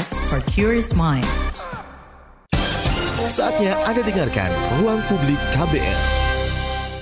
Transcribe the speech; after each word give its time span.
podcast 0.00 0.28
for 0.28 0.40
curious 0.48 0.96
mind. 0.96 1.28
Saatnya 3.30 3.76
Anda 3.86 4.02
dengarkan 4.02 4.50
Ruang 4.80 5.00
Publik 5.06 5.38
KBR. 5.54 6.19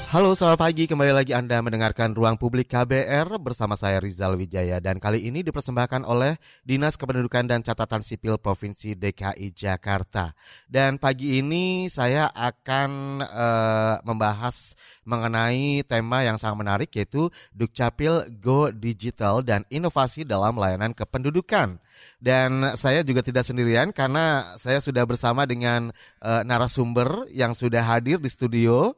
Halo 0.09 0.33
selamat 0.33 0.65
pagi, 0.65 0.89
kembali 0.89 1.13
lagi 1.13 1.37
Anda 1.37 1.61
mendengarkan 1.61 2.17
Ruang 2.17 2.41
Publik 2.41 2.73
KBR 2.73 3.29
bersama 3.45 3.77
saya 3.77 4.01
Rizal 4.01 4.41
Wijaya 4.41 4.81
dan 4.81 4.97
kali 4.97 5.29
ini 5.29 5.45
dipersembahkan 5.45 6.09
oleh 6.09 6.41
Dinas 6.65 6.97
Kependudukan 6.97 7.45
dan 7.45 7.61
Catatan 7.61 8.01
Sipil 8.01 8.41
Provinsi 8.41 8.97
DKI 8.97 9.53
Jakarta. 9.53 10.33
Dan 10.65 10.97
pagi 10.97 11.45
ini 11.45 11.93
saya 11.93 12.25
akan 12.33 13.21
uh, 13.21 14.01
membahas 14.01 14.81
mengenai 15.05 15.85
tema 15.85 16.25
yang 16.25 16.41
sangat 16.41 16.57
menarik 16.57 16.89
yaitu 16.97 17.29
Dukcapil 17.53 18.33
Go 18.41 18.73
Digital 18.73 19.45
dan 19.45 19.69
Inovasi 19.69 20.25
dalam 20.25 20.57
Layanan 20.57 20.97
Kependudukan. 20.97 21.77
Dan 22.17 22.51
saya 22.81 23.05
juga 23.05 23.21
tidak 23.21 23.45
sendirian 23.45 23.93
karena 23.93 24.57
saya 24.57 24.81
sudah 24.81 25.05
bersama 25.05 25.45
dengan 25.45 25.93
uh, 26.25 26.41
narasumber 26.49 27.29
yang 27.29 27.53
sudah 27.53 27.85
hadir 27.85 28.17
di 28.17 28.33
studio 28.33 28.97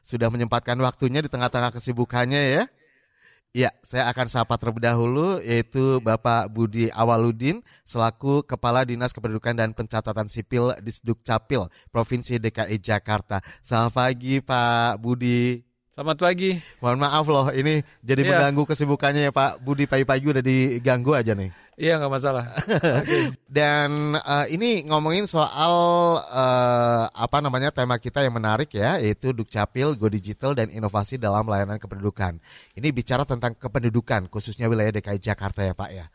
sudah 0.00 0.28
menyempatkan 0.32 0.76
waktunya 0.80 1.24
di 1.24 1.28
tengah-tengah 1.30 1.70
kesibukannya 1.72 2.42
ya. 2.60 2.64
Ya, 3.50 3.74
saya 3.82 4.06
akan 4.14 4.30
sapa 4.30 4.54
terlebih 4.54 4.86
dahulu 4.86 5.42
yaitu 5.42 5.98
Bapak 5.98 6.54
Budi 6.54 6.86
Awaludin 6.94 7.66
selaku 7.82 8.46
Kepala 8.46 8.86
Dinas 8.86 9.10
Kependudukan 9.10 9.58
dan 9.58 9.74
Pencatatan 9.74 10.30
Sipil 10.30 10.70
di 10.78 10.94
Capil 11.18 11.66
Provinsi 11.90 12.38
DKI 12.38 12.78
Jakarta. 12.78 13.42
Selamat 13.58 13.90
pagi 13.90 14.38
Pak 14.38 15.02
Budi. 15.02 15.69
Selamat 16.00 16.32
pagi. 16.32 16.56
Mohon 16.80 16.98
maaf 17.04 17.26
loh, 17.28 17.52
ini 17.52 17.84
jadi 18.00 18.24
ya. 18.24 18.32
mengganggu 18.32 18.72
kesibukannya 18.72 19.28
ya 19.28 19.32
Pak 19.36 19.60
Budi 19.60 19.84
pagi-pagi 19.84 20.32
udah 20.32 20.40
diganggu 20.40 21.12
aja 21.12 21.36
nih. 21.36 21.52
Iya 21.76 22.00
nggak 22.00 22.08
masalah. 22.08 22.48
okay. 22.48 23.36
Dan 23.60 24.16
uh, 24.16 24.48
ini 24.48 24.88
ngomongin 24.88 25.28
soal 25.28 25.74
uh, 26.24 27.04
apa 27.04 27.44
namanya 27.44 27.68
tema 27.68 28.00
kita 28.00 28.24
yang 28.24 28.32
menarik 28.32 28.72
ya, 28.72 28.96
yaitu 28.96 29.36
Dukcapil, 29.36 29.92
Go 30.00 30.08
Digital 30.08 30.56
dan 30.56 30.72
inovasi 30.72 31.20
dalam 31.20 31.44
layanan 31.44 31.76
kependudukan. 31.76 32.40
Ini 32.80 32.88
bicara 32.96 33.28
tentang 33.28 33.52
kependudukan 33.60 34.32
khususnya 34.32 34.72
wilayah 34.72 34.96
DKI 34.96 35.20
Jakarta 35.20 35.68
ya 35.68 35.76
Pak 35.76 35.90
ya. 35.92 36.08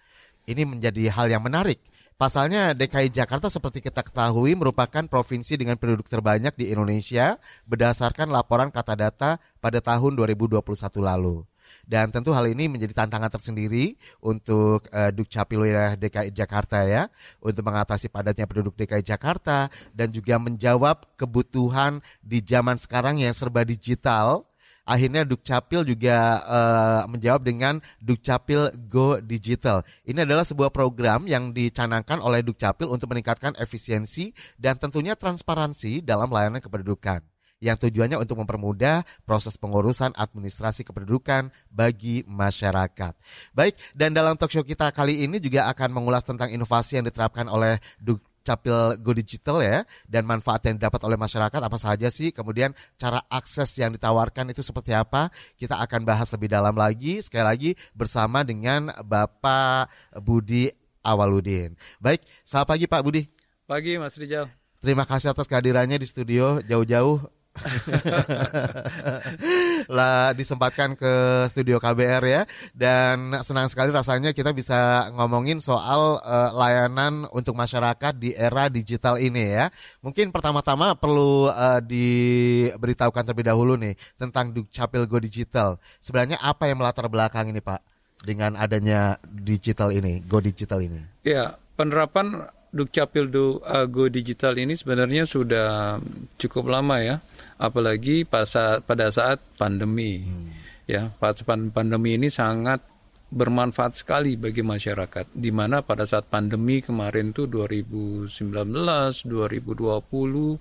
Ini 0.50 0.66
menjadi 0.66 1.14
hal 1.14 1.30
yang 1.30 1.46
menarik 1.46 1.78
Pasalnya 2.16 2.72
DKI 2.72 3.12
Jakarta 3.12 3.52
seperti 3.52 3.84
kita 3.84 4.00
ketahui 4.00 4.56
merupakan 4.56 5.04
provinsi 5.04 5.60
dengan 5.60 5.76
penduduk 5.76 6.08
terbanyak 6.08 6.56
di 6.56 6.72
Indonesia 6.72 7.36
berdasarkan 7.68 8.32
laporan 8.32 8.72
kata 8.72 8.96
data 8.96 9.36
pada 9.60 9.84
tahun 9.84 10.16
2021 10.16 10.64
lalu. 11.04 11.44
Dan 11.84 12.16
tentu 12.16 12.32
hal 12.32 12.48
ini 12.48 12.72
menjadi 12.72 13.04
tantangan 13.04 13.28
tersendiri 13.28 14.00
untuk 14.24 14.88
uh, 14.96 15.12
Dukcapil 15.12 15.60
wilayah 15.60 16.00
DKI 16.00 16.32
Jakarta 16.32 16.88
ya, 16.88 17.12
untuk 17.44 17.68
mengatasi 17.68 18.08
padatnya 18.08 18.48
penduduk 18.48 18.80
DKI 18.80 19.04
Jakarta 19.04 19.68
dan 19.92 20.08
juga 20.08 20.40
menjawab 20.40 21.20
kebutuhan 21.20 22.00
di 22.24 22.40
zaman 22.40 22.80
sekarang 22.80 23.20
yang 23.20 23.36
serba 23.36 23.68
digital 23.68 24.48
akhirnya 24.86 25.26
Dukcapil 25.26 25.84
juga 25.84 26.40
uh, 26.46 27.04
menjawab 27.10 27.42
dengan 27.42 27.82
Dukcapil 28.00 28.72
Go 28.88 29.18
Digital. 29.20 29.82
Ini 30.06 30.24
adalah 30.24 30.46
sebuah 30.46 30.70
program 30.70 31.26
yang 31.26 31.52
dicanangkan 31.52 32.22
oleh 32.22 32.46
Dukcapil 32.46 32.88
untuk 32.88 33.12
meningkatkan 33.12 33.58
efisiensi 33.58 34.32
dan 34.56 34.78
tentunya 34.78 35.18
transparansi 35.18 36.06
dalam 36.06 36.30
layanan 36.30 36.62
kependudukan 36.62 37.26
yang 37.64 37.80
tujuannya 37.80 38.20
untuk 38.20 38.38
mempermudah 38.44 39.02
proses 39.24 39.56
pengurusan 39.56 40.12
administrasi 40.14 40.84
kependudukan 40.84 41.50
bagi 41.72 42.22
masyarakat. 42.28 43.16
Baik, 43.56 43.74
dan 43.96 44.12
dalam 44.12 44.36
talkshow 44.36 44.62
kita 44.62 44.92
kali 44.92 45.24
ini 45.26 45.40
juga 45.40 45.66
akan 45.72 45.90
mengulas 45.90 46.22
tentang 46.22 46.52
inovasi 46.52 47.00
yang 47.02 47.06
diterapkan 47.08 47.48
oleh 47.48 47.80
Duk 47.98 48.22
Capil 48.46 49.02
Go 49.02 49.12
Digital 49.18 49.66
ya 49.66 49.82
dan 50.06 50.30
manfaat 50.30 50.62
yang 50.70 50.78
didapat 50.78 51.02
oleh 51.02 51.18
masyarakat 51.18 51.58
apa 51.58 51.78
saja 51.82 52.14
sih 52.14 52.30
kemudian 52.30 52.72
cara 52.96 53.26
akses 53.34 53.74
yang 53.82 53.90
ditawarkan 53.90 54.54
itu 54.54 54.62
seperti 54.62 54.94
apa 54.94 55.34
kita 55.58 55.82
akan 55.82 56.06
bahas 56.06 56.30
lebih 56.30 56.54
dalam 56.54 56.78
lagi 56.78 57.26
sekali 57.26 57.46
lagi 57.46 57.72
bersama 57.98 58.46
dengan 58.46 58.94
Bapak 59.02 59.90
Budi 60.22 60.70
Awaludin. 61.06 61.74
Baik, 62.02 62.26
selamat 62.46 62.68
pagi 62.70 62.86
Pak 62.86 63.02
Budi. 63.06 63.22
Pagi 63.66 63.98
Mas 63.98 64.18
Rijal. 64.18 64.46
Terima 64.86 65.02
kasih 65.02 65.34
atas 65.34 65.50
kehadirannya 65.50 65.98
di 65.98 66.06
studio 66.06 66.62
jauh-jauh 66.62 67.26
lah 69.96 70.36
disempatkan 70.36 71.00
ke 71.00 71.14
studio 71.48 71.80
KBR 71.80 72.24
ya 72.24 72.42
dan 72.76 73.40
senang 73.42 73.72
sekali 73.72 73.96
rasanya 73.96 74.36
kita 74.36 74.52
bisa 74.52 75.10
ngomongin 75.16 75.64
soal 75.64 76.20
uh, 76.20 76.52
layanan 76.52 77.26
untuk 77.32 77.56
masyarakat 77.56 78.14
di 78.20 78.36
era 78.36 78.68
digital 78.68 79.16
ini 79.18 79.56
ya. 79.56 79.72
Mungkin 80.04 80.36
pertama-tama 80.36 80.94
perlu 81.00 81.48
uh, 81.48 81.80
diberitahukan 81.80 83.32
terlebih 83.32 83.48
dahulu 83.48 83.80
nih 83.80 83.96
tentang 84.20 84.52
Dukcapil 84.52 85.08
Go 85.08 85.20
Digital. 85.20 85.80
Sebenarnya 86.04 86.38
apa 86.44 86.68
yang 86.68 86.84
melatar 86.84 87.08
belakang 87.08 87.50
ini 87.50 87.64
Pak 87.64 87.96
dengan 88.26 88.58
adanya 88.58 89.22
digital 89.24 89.94
ini, 89.94 90.20
Go 90.26 90.42
Digital 90.42 90.82
ini? 90.82 91.00
Ya, 91.22 91.62
penerapan 91.78 92.50
Dukcapil 92.76 93.32
Do, 93.32 93.64
uh, 93.64 93.88
Go 93.88 94.12
Digital 94.12 94.60
ini 94.60 94.76
sebenarnya 94.76 95.24
sudah 95.24 95.96
cukup 96.36 96.68
lama 96.68 97.00
ya, 97.00 97.24
apalagi 97.56 98.28
pada 98.28 99.08
saat 99.08 99.40
pandemi. 99.56 100.28
Hmm. 100.28 100.52
Ya, 100.84 101.16
pada 101.18 101.40
pandemi 101.72 102.20
ini 102.20 102.28
sangat 102.28 102.84
bermanfaat 103.32 103.96
sekali 103.96 104.36
bagi 104.36 104.62
masyarakat. 104.62 105.32
Di 105.32 105.56
mana 105.56 105.82
pada 105.82 106.04
saat 106.04 106.28
pandemi 106.28 106.84
kemarin 106.84 107.32
tuh 107.32 107.48
2019, 107.48 108.28
2020 108.30 110.60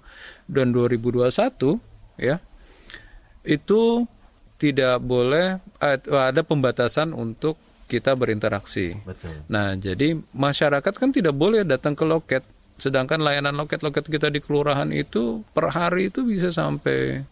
dan 0.48 0.66
2021 0.70 1.82
ya. 2.22 2.38
Itu 3.44 4.08
tidak 4.56 5.04
boleh 5.04 5.60
eh, 5.82 5.98
ada 6.08 6.40
pembatasan 6.46 7.12
untuk 7.12 7.58
kita 7.94 8.18
berinteraksi. 8.18 8.98
Betul. 9.06 9.46
Nah, 9.46 9.78
jadi 9.78 10.18
masyarakat 10.34 10.94
kan 10.94 11.14
tidak 11.14 11.38
boleh 11.38 11.62
datang 11.62 11.94
ke 11.94 12.02
loket, 12.02 12.42
sedangkan 12.74 13.22
layanan 13.22 13.54
loket-loket 13.54 14.10
kita 14.10 14.34
di 14.34 14.42
kelurahan 14.42 14.90
itu 14.90 15.46
per 15.54 15.70
hari 15.70 16.10
itu 16.10 16.26
bisa 16.26 16.50
sampai 16.50 17.22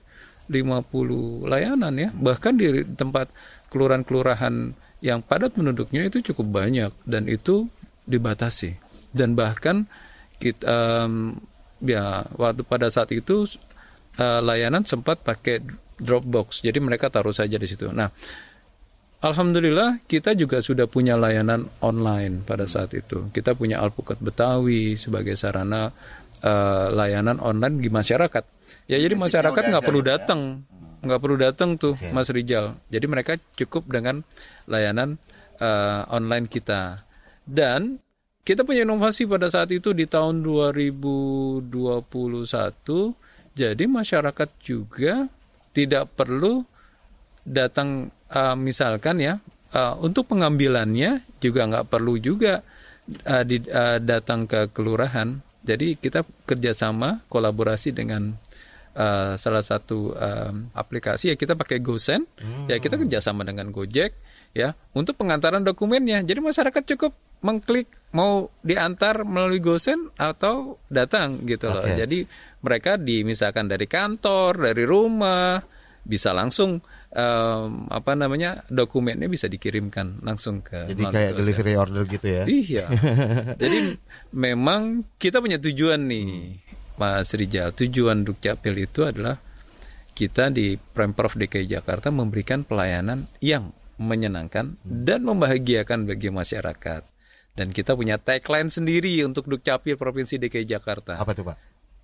50 0.46 1.50
layanan 1.50 1.94
ya. 1.98 2.10
Bahkan 2.14 2.52
di 2.54 2.86
tempat 2.94 3.30
kelurahan-kelurahan 3.74 4.54
yang 5.02 5.18
padat 5.26 5.58
penduduknya 5.58 6.06
itu 6.06 6.22
cukup 6.30 6.62
banyak 6.62 6.94
dan 7.02 7.26
itu 7.26 7.66
dibatasi. 8.06 8.78
Dan 9.10 9.34
bahkan 9.34 9.90
kita 10.38 10.62
um, 11.06 11.34
ya 11.82 12.22
waktu 12.38 12.62
pada 12.62 12.86
saat 12.90 13.10
itu 13.10 13.46
uh, 14.18 14.40
layanan 14.40 14.86
sempat 14.86 15.26
pakai 15.26 15.62
Dropbox. 16.02 16.66
Jadi 16.66 16.82
mereka 16.82 17.10
taruh 17.10 17.34
saja 17.34 17.54
di 17.58 17.68
situ. 17.70 17.90
Nah, 17.94 18.10
Alhamdulillah 19.22 20.02
kita 20.10 20.34
juga 20.34 20.58
sudah 20.58 20.90
punya 20.90 21.14
layanan 21.14 21.70
online 21.78 22.42
pada 22.42 22.66
saat 22.66 22.90
itu. 22.90 23.30
Kita 23.30 23.54
punya 23.54 23.78
Alpukat 23.78 24.18
Betawi 24.18 24.98
sebagai 24.98 25.38
sarana 25.38 25.94
uh, 26.42 26.86
layanan 26.90 27.38
online 27.38 27.78
di 27.78 27.86
masyarakat. 27.86 28.44
Ya 28.90 28.98
jadi 28.98 29.14
masyarakat 29.14 29.62
nggak 29.70 29.86
perlu 29.86 30.02
ya? 30.02 30.18
datang, 30.18 30.66
nggak 31.06 31.20
perlu 31.22 31.36
datang 31.38 31.78
tuh 31.78 31.94
okay. 31.94 32.10
Mas 32.10 32.34
Rijal. 32.34 32.74
Jadi 32.90 33.06
mereka 33.06 33.38
cukup 33.54 33.86
dengan 33.86 34.26
layanan 34.66 35.14
uh, 35.62 36.02
online 36.10 36.50
kita. 36.50 37.06
Dan 37.46 38.02
kita 38.42 38.66
punya 38.66 38.82
inovasi 38.82 39.30
pada 39.30 39.46
saat 39.46 39.70
itu 39.70 39.94
di 39.94 40.10
tahun 40.10 40.42
2021. 40.42 41.70
Jadi 43.54 43.84
masyarakat 43.86 44.50
juga 44.66 45.30
tidak 45.70 46.10
perlu 46.18 46.66
datang 47.46 48.10
uh, 48.32 48.56
misalkan 48.56 49.20
ya 49.20 49.38
uh, 49.76 49.94
untuk 50.00 50.28
pengambilannya 50.32 51.24
juga 51.38 51.68
nggak 51.68 51.86
perlu 51.92 52.16
juga 52.18 52.64
uh, 53.28 53.44
di, 53.44 53.60
uh, 53.68 53.98
datang 54.00 54.48
ke 54.48 54.72
kelurahan. 54.72 55.40
Jadi 55.62 55.94
kita 55.94 56.26
kerjasama 56.42 57.22
kolaborasi 57.30 57.94
dengan 57.94 58.34
uh, 58.98 59.38
salah 59.38 59.62
satu 59.62 60.10
um, 60.10 60.74
aplikasi 60.74 61.30
ya 61.30 61.36
kita 61.38 61.54
pakai 61.54 61.78
GoSend 61.78 62.26
hmm. 62.26 62.66
ya 62.66 62.82
kita 62.82 62.98
kerjasama 62.98 63.46
dengan 63.46 63.70
Gojek 63.70 64.10
ya 64.52 64.74
untuk 64.92 65.16
pengantaran 65.16 65.62
dokumennya. 65.62 66.26
Jadi 66.26 66.42
masyarakat 66.42 66.82
cukup 66.96 67.14
mengklik 67.42 67.90
mau 68.14 68.50
diantar 68.62 69.26
melalui 69.26 69.58
GoSend 69.58 70.14
atau 70.14 70.78
datang 70.86 71.42
gitu 71.46 71.70
loh. 71.70 71.82
Okay. 71.82 71.98
Jadi 71.98 72.18
mereka 72.62 72.94
di 72.98 73.26
misalkan 73.26 73.66
dari 73.66 73.90
kantor, 73.90 74.70
dari 74.70 74.84
rumah 74.86 75.58
bisa 76.02 76.30
langsung 76.34 76.78
um, 77.12 77.86
apa 77.88 78.12
namanya 78.16 78.64
dokumennya 78.68 79.28
bisa 79.28 79.46
dikirimkan 79.46 80.24
langsung 80.24 80.64
ke 80.64 80.88
jadi 80.88 81.02
kayak 81.08 81.32
delivery 81.38 81.74
order 81.76 82.02
gitu 82.08 82.26
ya 82.26 82.42
iya 82.48 82.84
jadi 83.62 83.96
memang 84.32 85.04
kita 85.20 85.38
punya 85.38 85.60
tujuan 85.60 86.08
nih 86.08 86.58
Mas 86.96 87.32
Rijal 87.32 87.72
tujuan 87.72 88.24
Dukcapil 88.24 88.74
itu 88.84 89.04
adalah 89.08 89.36
kita 90.12 90.52
di 90.52 90.76
Pemprov 90.76 91.36
DKI 91.40 91.80
Jakarta 91.80 92.12
memberikan 92.12 92.68
pelayanan 92.68 93.28
yang 93.40 93.72
menyenangkan 93.96 94.76
dan 94.84 95.24
membahagiakan 95.24 96.04
bagi 96.04 96.28
masyarakat 96.28 97.02
Dan 97.52 97.68
kita 97.68 97.92
punya 97.92 98.16
tagline 98.16 98.72
sendiri 98.72 99.20
untuk 99.28 99.44
Dukcapil 99.44 100.00
Provinsi 100.00 100.40
DKI 100.40 100.64
Jakarta. 100.64 101.20
Apa 101.20 101.36
tuh 101.36 101.52
Pak? 101.52 101.56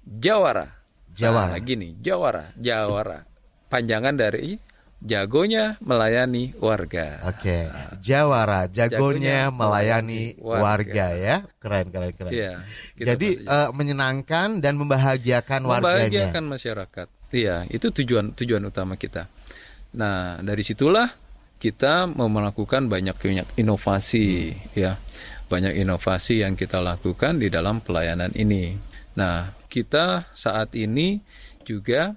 Jawara. 0.04 0.68
Jawara. 1.16 1.56
Nah, 1.56 1.60
gini, 1.64 1.96
Jawara, 2.04 2.52
Jawara. 2.60 3.24
Panjangan 3.72 4.12
dari 4.12 4.60
jagonya 4.98 5.78
melayani 5.78 6.54
warga. 6.58 7.22
Oke, 7.30 7.70
Jawara, 8.02 8.66
jagonya, 8.66 8.98
Jagonya 8.98 9.38
melayani 9.54 10.22
warga. 10.42 10.62
warga. 10.62 11.06
ya. 11.14 11.36
Keren, 11.62 11.86
keren, 11.94 12.10
keren. 12.14 12.30
Iya, 12.34 12.52
gitu 12.98 13.06
Jadi 13.06 13.28
eh, 13.46 13.68
menyenangkan 13.74 14.58
dan 14.58 14.74
membahagiakan 14.78 15.60
warganya. 15.64 15.82
membahagiakan 16.10 16.44
masyarakat. 16.50 17.06
Iya, 17.30 17.56
itu 17.68 17.86
tujuan 17.92 18.32
tujuan 18.34 18.62
utama 18.66 18.96
kita. 18.96 19.28
Nah, 19.94 20.40
dari 20.40 20.64
situlah 20.64 21.08
kita 21.58 22.06
mau 22.08 22.30
melakukan 22.30 22.86
banyak 22.88 23.16
banyak 23.18 23.46
inovasi, 23.60 24.54
ya, 24.78 24.96
banyak 25.50 25.74
inovasi 25.76 26.44
yang 26.46 26.54
kita 26.56 26.78
lakukan 26.80 27.36
di 27.40 27.48
dalam 27.52 27.80
pelayanan 27.84 28.32
ini. 28.34 28.72
Nah, 29.18 29.50
kita 29.68 30.30
saat 30.32 30.72
ini 30.78 31.20
juga 31.66 32.16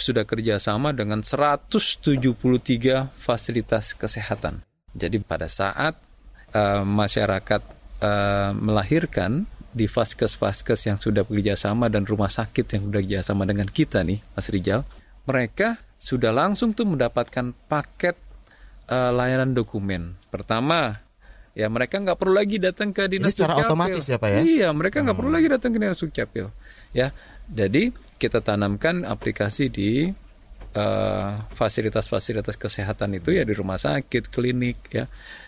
sudah 0.00 0.24
kerjasama 0.24 0.94
dengan 0.94 1.20
173 1.20 3.12
fasilitas 3.14 3.92
kesehatan. 3.94 4.62
Jadi 4.96 5.20
pada 5.22 5.46
saat 5.46 5.98
eh, 6.54 6.82
masyarakat 6.82 7.62
eh, 8.02 8.50
melahirkan 8.56 9.46
di 9.68 9.84
vaskes-vaskes 9.86 10.88
yang 10.88 10.98
sudah 10.98 11.22
bekerjasama 11.22 11.92
dan 11.92 12.08
rumah 12.08 12.32
sakit 12.32 12.66
yang 12.66 12.82
sudah 12.88 13.00
bekerjasama 13.04 13.44
dengan 13.44 13.68
kita 13.68 14.02
nih, 14.02 14.18
Mas 14.34 14.48
Rijal, 14.48 14.82
mereka 15.28 15.76
sudah 16.00 16.32
langsung 16.32 16.72
tuh 16.72 16.88
mendapatkan 16.88 17.52
paket 17.68 18.16
eh, 18.88 19.12
layanan 19.12 19.52
dokumen. 19.52 20.16
Pertama, 20.32 20.98
ya 21.52 21.66
mereka 21.68 22.00
nggak 22.00 22.18
perlu 22.18 22.34
lagi 22.38 22.56
datang 22.62 22.94
ke 22.94 23.06
dinas 23.06 23.34
secara 23.34 23.54
Dukcapil. 23.58 23.68
otomatis 23.68 24.04
ya, 24.08 24.16
Pak, 24.16 24.28
ya? 24.30 24.40
Iya, 24.42 24.68
mereka 24.72 25.04
nggak 25.04 25.16
perlu 25.18 25.30
lagi 25.30 25.48
datang 25.50 25.70
ke 25.74 25.78
dinas 25.78 26.00
Dukcapil. 26.00 26.46
Ya, 26.96 27.12
jadi 27.52 27.92
kita 28.18 28.42
tanamkan 28.42 29.06
aplikasi 29.06 29.70
di 29.70 30.10
eh, 30.74 31.30
fasilitas-fasilitas 31.54 32.58
kesehatan 32.58 33.16
itu 33.16 33.32
ya 33.32 33.46
di 33.46 33.54
rumah 33.54 33.78
sakit, 33.78 34.28
klinik, 34.28 34.90
ya. 34.90 35.06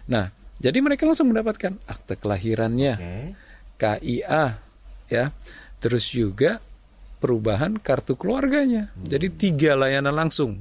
Nah, 0.09 0.31
jadi 0.63 0.79
mereka 0.81 1.05
langsung 1.05 1.35
mendapatkan 1.35 1.77
akte 1.91 2.15
kelahirannya. 2.17 2.95
Oke. 2.97 3.51
KIA 3.81 4.45
ya 5.09 5.33
terus 5.81 6.13
juga 6.13 6.61
perubahan 7.19 7.81
kartu 7.81 8.15
keluarganya 8.21 8.93
jadi 9.01 9.33
tiga 9.33 9.73
layanan 9.73 10.13
langsung 10.13 10.61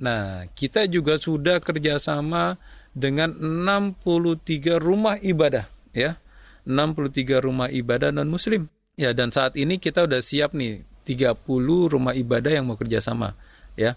nah 0.00 0.48
kita 0.56 0.88
juga 0.88 1.20
sudah 1.20 1.60
kerjasama 1.60 2.56
dengan 2.96 3.32
63 3.36 4.80
rumah 4.80 5.20
ibadah 5.20 5.68
ya 5.92 6.16
63 6.64 7.44
rumah 7.44 7.68
ibadah 7.68 8.12
non 8.12 8.28
muslim 8.28 8.68
ya 8.96 9.12
dan 9.12 9.28
saat 9.28 9.60
ini 9.60 9.76
kita 9.76 10.08
udah 10.08 10.20
siap 10.20 10.56
nih 10.56 10.80
30 11.06 11.38
rumah 11.86 12.10
ibadah 12.12 12.50
yang 12.50 12.66
mau 12.66 12.74
kerjasama 12.74 13.38
ya. 13.78 13.94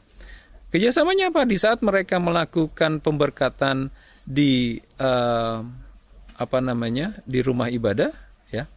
Kerjasamanya 0.70 1.34
apa? 1.34 1.50
Di 1.50 1.58
saat 1.58 1.82
mereka 1.82 2.22
melakukan 2.22 3.02
pemberkatan 3.02 3.90
di 4.22 4.78
eh, 5.02 5.58
apa 6.40 6.58
namanya 6.62 7.18
di 7.26 7.42
rumah 7.42 7.74
ibadah 7.74 8.14
ya. 8.54 8.70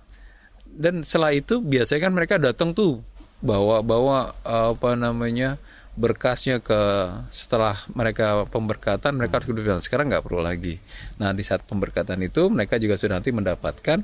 Dan 0.64 1.04
setelah 1.04 1.36
itu 1.36 1.60
biasanya 1.60 2.08
kan 2.08 2.12
mereka 2.16 2.40
datang 2.40 2.72
tuh 2.72 3.04
bawa 3.44 3.84
bawa 3.84 4.32
apa 4.46 4.96
namanya 4.96 5.60
berkasnya 5.92 6.64
ke 6.64 6.80
setelah 7.28 7.76
mereka 7.92 8.48
pemberkatan 8.48 9.12
mereka 9.12 9.42
harus 9.42 9.52
kemudian 9.52 9.84
sekarang 9.84 10.08
nggak 10.08 10.24
perlu 10.24 10.40
lagi. 10.40 10.80
Nah 11.20 11.36
di 11.36 11.44
saat 11.44 11.60
pemberkatan 11.68 12.16
itu 12.24 12.48
mereka 12.48 12.80
juga 12.80 12.96
sudah 12.96 13.20
nanti 13.20 13.28
mendapatkan 13.28 14.00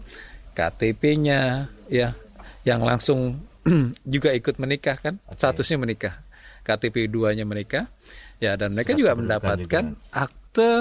KTP-nya 0.53 1.71
ya 1.89 2.13
yang 2.69 2.85
langsung 2.85 3.41
juga 4.15 4.31
ikut 4.35 4.57
menikah 4.61 4.97
kan? 4.99 5.19
Statusnya 5.33 5.79
menikah. 5.81 6.15
KTP 6.63 7.09
2-nya 7.09 7.49
menikah. 7.49 7.89
Ya 8.39 8.55
dan 8.55 8.77
mereka 8.77 8.95
Surat 8.95 9.01
juga 9.03 9.13
mendapatkan 9.19 9.85
akte 10.15 10.73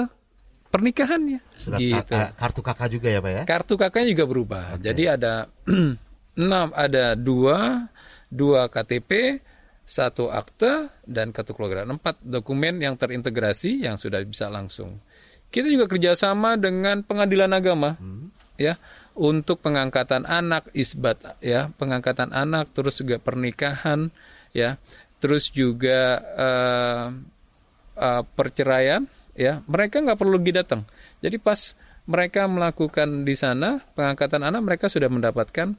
pernikahannya. 0.70 1.40
Surat 1.56 1.78
gitu. 1.80 2.14
kartu 2.14 2.60
kakak 2.62 2.88
juga 2.92 3.08
ya 3.10 3.18
Pak 3.24 3.32
ya? 3.32 3.42
kartu 3.48 3.74
kakaknya 3.74 4.06
juga 4.14 4.24
berubah. 4.30 4.64
Jadi 4.78 5.02
ada 5.10 5.50
enam, 6.42 6.70
ada 6.70 7.18
dua, 7.18 7.88
dua 8.30 8.70
KTP, 8.70 9.42
satu 9.82 10.30
akte 10.30 10.92
dan 11.02 11.34
kartu 11.34 11.56
keluarga. 11.56 11.82
Empat 11.88 12.22
dokumen 12.22 12.78
yang 12.78 12.94
terintegrasi 12.94 13.82
yang 13.88 13.98
sudah 13.98 14.22
bisa 14.22 14.46
langsung. 14.46 15.00
Kita 15.48 15.64
juga 15.64 15.88
kerjasama 15.88 16.60
dengan 16.60 17.00
pengadilan 17.00 17.48
agama, 17.56 17.96
ya, 18.60 18.76
untuk 19.18 19.58
pengangkatan 19.58 20.22
anak, 20.24 20.70
isbat, 20.78 21.18
ya, 21.42 21.74
pengangkatan 21.74 22.30
anak, 22.30 22.70
terus 22.70 23.02
juga 23.02 23.18
pernikahan, 23.18 24.14
ya, 24.54 24.78
terus 25.18 25.50
juga 25.50 26.22
eh, 26.38 27.06
eh, 27.98 28.22
perceraian, 28.38 29.02
ya, 29.34 29.58
mereka 29.66 29.98
nggak 29.98 30.18
perlu 30.18 30.38
lagi 30.38 30.54
datang. 30.54 30.86
Jadi 31.18 31.42
pas 31.42 31.74
mereka 32.08 32.46
melakukan 32.46 33.26
di 33.26 33.34
sana 33.34 33.82
pengangkatan 33.98 34.46
anak, 34.46 34.62
mereka 34.62 34.86
sudah 34.86 35.10
mendapatkan 35.10 35.74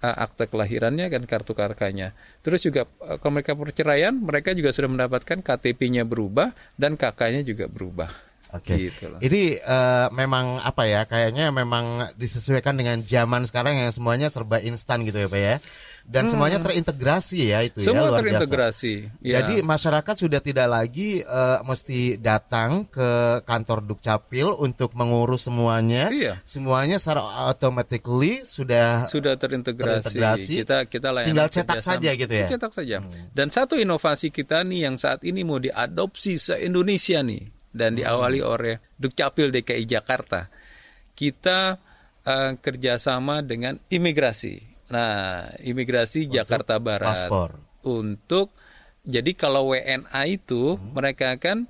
eh, 0.00 0.16
akte 0.16 0.46
kelahirannya 0.46 1.10
dan 1.10 1.26
kartu 1.26 1.52
kakaknya. 1.52 2.14
Terus 2.46 2.62
juga 2.62 2.86
eh, 3.10 3.18
kalau 3.18 3.42
mereka 3.42 3.58
perceraian, 3.58 4.14
mereka 4.14 4.54
juga 4.54 4.70
sudah 4.70 4.88
mendapatkan 4.88 5.42
KTP-nya 5.42 6.06
berubah 6.06 6.54
dan 6.78 6.94
kakaknya 6.94 7.42
juga 7.42 7.66
berubah. 7.66 8.33
Oke. 8.54 8.74
Gitu 8.88 9.10
loh. 9.10 9.18
Ini 9.18 9.58
eh, 9.58 10.06
memang 10.14 10.62
apa 10.62 10.86
ya? 10.86 11.02
Kayaknya 11.04 11.50
memang 11.50 12.14
disesuaikan 12.14 12.78
dengan 12.78 13.02
zaman 13.02 13.42
sekarang 13.44 13.74
yang 13.76 13.90
semuanya 13.90 14.30
serba 14.30 14.62
instan 14.62 15.02
gitu 15.02 15.18
ya, 15.18 15.28
Pak 15.28 15.40
ya. 15.42 15.56
Dan 16.04 16.28
semuanya 16.28 16.60
terintegrasi 16.60 17.48
ya 17.48 17.64
itu 17.64 17.80
ya, 17.80 17.88
Hmm. 17.88 17.96
Semua 17.96 18.12
luar 18.12 18.20
biasa. 18.20 18.44
terintegrasi. 18.44 18.94
Ya. 19.24 19.40
Jadi 19.40 19.64
masyarakat 19.64 20.14
sudah 20.20 20.40
tidak 20.44 20.68
lagi 20.68 21.24
eh, 21.24 21.58
mesti 21.64 22.20
datang 22.20 22.84
ke 22.84 23.40
kantor 23.42 23.80
Dukcapil 23.88 24.52
untuk 24.60 24.92
mengurus 24.92 25.48
semuanya. 25.48 26.12
Iya. 26.12 26.36
Semuanya 26.44 27.00
secara 27.00 27.24
automatically 27.48 28.44
sudah 28.44 29.08
sudah 29.08 29.32
terintegrasi. 29.40 30.12
Terintegrasi. 30.12 30.54
Kita 30.60 30.78
kita 30.84 31.08
layanan 31.08 31.28
Tinggal 31.32 31.48
cetak 31.48 31.80
kerjasama. 31.80 31.96
saja 31.96 32.10
gitu 32.12 32.34
ya? 32.36 32.46
Cetak 32.52 32.72
saja. 32.76 32.96
Dan 33.32 33.48
satu 33.48 33.74
inovasi 33.80 34.28
kita 34.28 34.60
nih 34.60 34.92
yang 34.92 35.00
saat 35.00 35.24
ini 35.24 35.40
mau 35.40 35.56
diadopsi 35.56 36.36
se 36.36 36.60
Indonesia 36.60 37.24
nih 37.24 37.48
dan 37.74 37.98
diawali 37.98 38.38
oleh 38.38 38.78
Dukcapil 38.94 39.50
DKI 39.50 39.84
Jakarta. 39.84 40.46
Kita 41.12 41.74
eh, 42.22 42.52
kerjasama 42.56 43.42
dengan 43.42 43.76
imigrasi. 43.90 44.62
Nah, 44.94 45.50
imigrasi 45.66 46.30
Jakarta 46.30 46.78
Barat 46.78 47.26
paspor. 47.26 47.58
untuk 47.82 48.54
jadi 49.04 49.36
kalau 49.36 49.74
WNA 49.74 50.22
itu 50.30 50.78
mereka 50.94 51.34
kan 51.36 51.66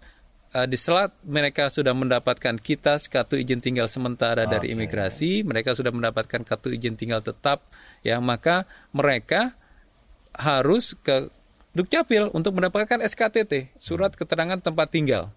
eh, 0.52 0.68
di 0.68 0.76
selat 0.76 1.16
mereka 1.25 1.73
sudah 1.73 1.96
mendapatkan 1.96 2.61
kitas 2.61 3.08
kartu 3.08 3.40
izin 3.40 3.64
tinggal 3.64 3.88
sementara 3.88 4.44
dari 4.44 4.76
imigrasi, 4.76 5.40
mereka 5.42 5.73
sudah 5.73 5.90
mendapatkan 5.90 6.44
kartu 6.44 6.70
izin 6.70 7.00
tinggal 7.00 7.25
tetap 7.25 7.64
ya, 8.04 8.20
maka 8.20 8.68
mereka 8.92 9.56
harus 10.37 10.92
ke 11.00 11.32
Dukcapil 11.75 12.30
untuk 12.30 12.54
mendapatkan 12.54 13.02
SKTT, 13.02 13.75
surat 13.82 14.14
keterangan 14.14 14.62
tempat 14.62 14.94
tinggal. 14.94 15.34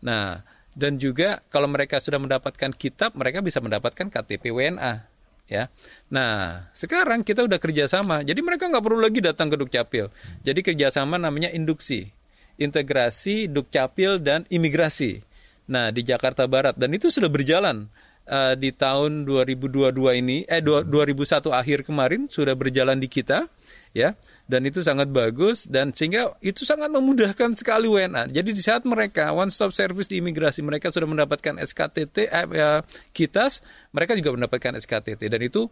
Nah, 0.00 0.40
dan 0.72 0.96
juga 0.96 1.42
kalau 1.50 1.66
mereka 1.66 1.98
sudah 1.98 2.16
mendapatkan 2.22 2.70
kitab, 2.72 3.12
mereka 3.18 3.42
bisa 3.44 3.58
mendapatkan 3.60 4.06
KTP 4.08 4.54
WNA. 4.54 5.10
Ya, 5.50 5.66
nah 6.06 6.62
sekarang 6.70 7.26
kita 7.26 7.42
udah 7.42 7.58
kerjasama, 7.58 8.22
jadi 8.22 8.38
mereka 8.38 8.70
nggak 8.70 8.86
perlu 8.86 9.02
lagi 9.02 9.18
datang 9.18 9.50
ke 9.50 9.58
Dukcapil. 9.58 10.06
Jadi 10.46 10.62
kerjasama 10.62 11.18
namanya 11.18 11.50
induksi, 11.50 12.06
integrasi 12.54 13.50
Dukcapil 13.50 14.22
dan 14.22 14.46
imigrasi. 14.46 15.26
Nah 15.66 15.90
di 15.90 16.06
Jakarta 16.06 16.46
Barat 16.46 16.78
dan 16.78 16.94
itu 16.94 17.10
sudah 17.10 17.26
berjalan 17.26 17.90
eh, 18.30 18.54
di 18.62 18.70
tahun 18.70 19.26
2022 19.26 20.22
ini, 20.22 20.46
eh 20.46 20.62
dua- 20.62 20.86
2001 20.86 21.50
akhir 21.50 21.82
kemarin 21.82 22.30
sudah 22.30 22.54
berjalan 22.54 23.02
di 23.02 23.10
kita, 23.10 23.50
ya 23.90 24.14
dan 24.46 24.62
itu 24.66 24.82
sangat 24.82 25.10
bagus 25.10 25.66
dan 25.66 25.90
sehingga 25.90 26.34
itu 26.42 26.62
sangat 26.62 26.90
memudahkan 26.90 27.54
sekali 27.58 27.90
WNA. 27.90 28.30
Jadi 28.30 28.50
di 28.54 28.62
saat 28.62 28.86
mereka 28.86 29.34
one 29.34 29.50
stop 29.50 29.74
service 29.74 30.10
di 30.10 30.22
imigrasi 30.22 30.62
mereka 30.62 30.90
sudah 30.94 31.06
mendapatkan 31.10 31.58
SKTT 31.58 32.30
eh, 32.30 32.46
ya, 32.54 32.82
kitas, 33.10 33.62
mereka 33.90 34.14
juga 34.14 34.34
mendapatkan 34.38 34.78
SKTT 34.78 35.30
dan 35.30 35.40
itu 35.42 35.66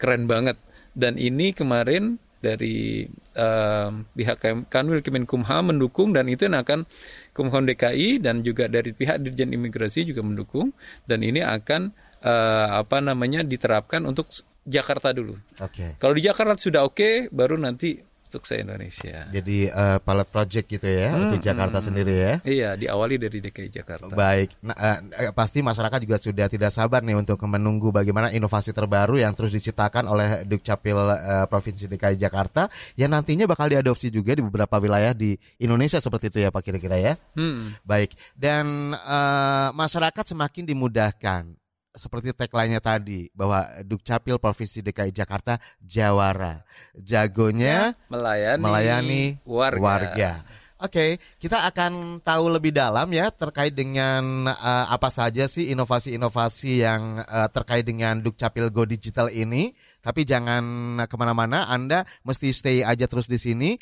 keren 0.00 0.24
banget. 0.24 0.56
Dan 0.96 1.20
ini 1.20 1.52
kemarin 1.52 2.16
dari 2.38 3.06
eh, 3.34 3.90
pihak 4.14 4.70
Kanwil 4.70 5.02
Kemenkumham 5.02 5.74
mendukung 5.74 6.14
dan 6.14 6.30
itu 6.30 6.46
yang 6.46 6.62
akan 6.62 6.86
Kumham 7.34 7.66
DKI 7.66 8.22
dan 8.22 8.42
juga 8.42 8.66
dari 8.70 8.94
pihak 8.94 9.22
Dirjen 9.22 9.54
Imigrasi 9.54 10.06
juga 10.06 10.22
mendukung 10.22 10.74
dan 11.06 11.22
ini 11.22 11.42
akan 11.42 11.90
eh, 12.22 12.68
apa 12.78 12.98
namanya 13.02 13.42
diterapkan 13.42 14.06
untuk 14.06 14.30
Jakarta 14.68 15.16
dulu. 15.16 15.34
Oke. 15.64 15.96
Kalau 15.96 16.12
di 16.12 16.22
Jakarta 16.22 16.54
sudah 16.60 16.84
oke, 16.84 17.32
baru 17.32 17.56
nanti 17.56 17.96
untuk 18.28 18.44
se 18.44 18.60
Indonesia. 18.60 19.24
Jadi 19.32 19.72
uh, 19.72 19.96
pilot 20.04 20.28
project 20.28 20.66
gitu 20.68 20.84
ya 20.84 21.16
hmm, 21.16 21.20
untuk 21.24 21.40
Jakarta 21.40 21.80
hmm, 21.80 21.86
sendiri 21.88 22.14
ya. 22.14 22.34
Iya, 22.44 22.70
diawali 22.76 23.16
dari 23.16 23.40
DKI 23.40 23.72
Jakarta. 23.72 24.12
Baik, 24.12 24.52
nah, 24.60 24.76
uh, 24.76 25.32
pasti 25.32 25.64
masyarakat 25.64 25.98
juga 26.04 26.20
sudah 26.20 26.46
tidak 26.52 26.68
sabar 26.68 27.00
nih 27.00 27.16
untuk 27.16 27.40
menunggu 27.48 27.88
bagaimana 27.88 28.28
inovasi 28.28 28.76
terbaru 28.76 29.16
yang 29.16 29.32
terus 29.32 29.56
diciptakan 29.56 30.04
oleh 30.04 30.44
Dukcapil 30.44 30.98
uh, 31.00 31.48
Provinsi 31.48 31.88
DKI 31.88 32.20
Jakarta 32.20 32.68
yang 33.00 33.16
nantinya 33.16 33.48
bakal 33.48 33.72
diadopsi 33.72 34.12
juga 34.12 34.36
di 34.36 34.44
beberapa 34.44 34.76
wilayah 34.76 35.16
di 35.16 35.32
Indonesia 35.64 35.96
seperti 35.96 36.28
itu 36.28 36.38
ya 36.44 36.52
Pak 36.52 36.60
kira-kira 36.60 37.00
ya. 37.00 37.16
Hmm. 37.32 37.72
Baik, 37.88 38.12
dan 38.36 38.92
uh, 38.92 39.72
masyarakat 39.72 40.36
semakin 40.36 40.68
dimudahkan 40.68 41.56
seperti 41.98 42.32
tagline-nya 42.32 42.78
tadi 42.78 43.28
bahwa 43.34 43.66
Dukcapil 43.82 44.38
Provinsi 44.38 44.80
DKI 44.80 45.10
Jakarta 45.10 45.58
Jawara. 45.82 46.62
Jagonya 46.94 47.92
ya, 47.92 48.08
melayani, 48.08 48.62
melayani 48.62 49.22
warga. 49.44 49.82
warga. 49.82 50.32
Oke, 50.78 50.94
okay, 50.94 51.10
kita 51.42 51.66
akan 51.66 52.22
tahu 52.22 52.54
lebih 52.54 52.70
dalam 52.70 53.10
ya 53.10 53.34
terkait 53.34 53.74
dengan 53.74 54.46
uh, 54.46 54.86
apa 54.86 55.10
saja 55.10 55.50
sih 55.50 55.74
inovasi-inovasi 55.74 56.86
yang 56.86 57.18
uh, 57.18 57.50
terkait 57.50 57.82
dengan 57.82 58.22
Dukcapil 58.22 58.70
Go 58.70 58.86
Digital 58.86 59.26
ini. 59.34 59.74
Tapi 59.98 60.22
jangan 60.22 60.62
ke 61.10 61.16
mana-mana, 61.18 61.66
Anda 61.66 62.06
mesti 62.22 62.54
stay 62.54 62.86
aja 62.86 63.10
terus 63.10 63.26
di 63.26 63.42
sini. 63.42 63.74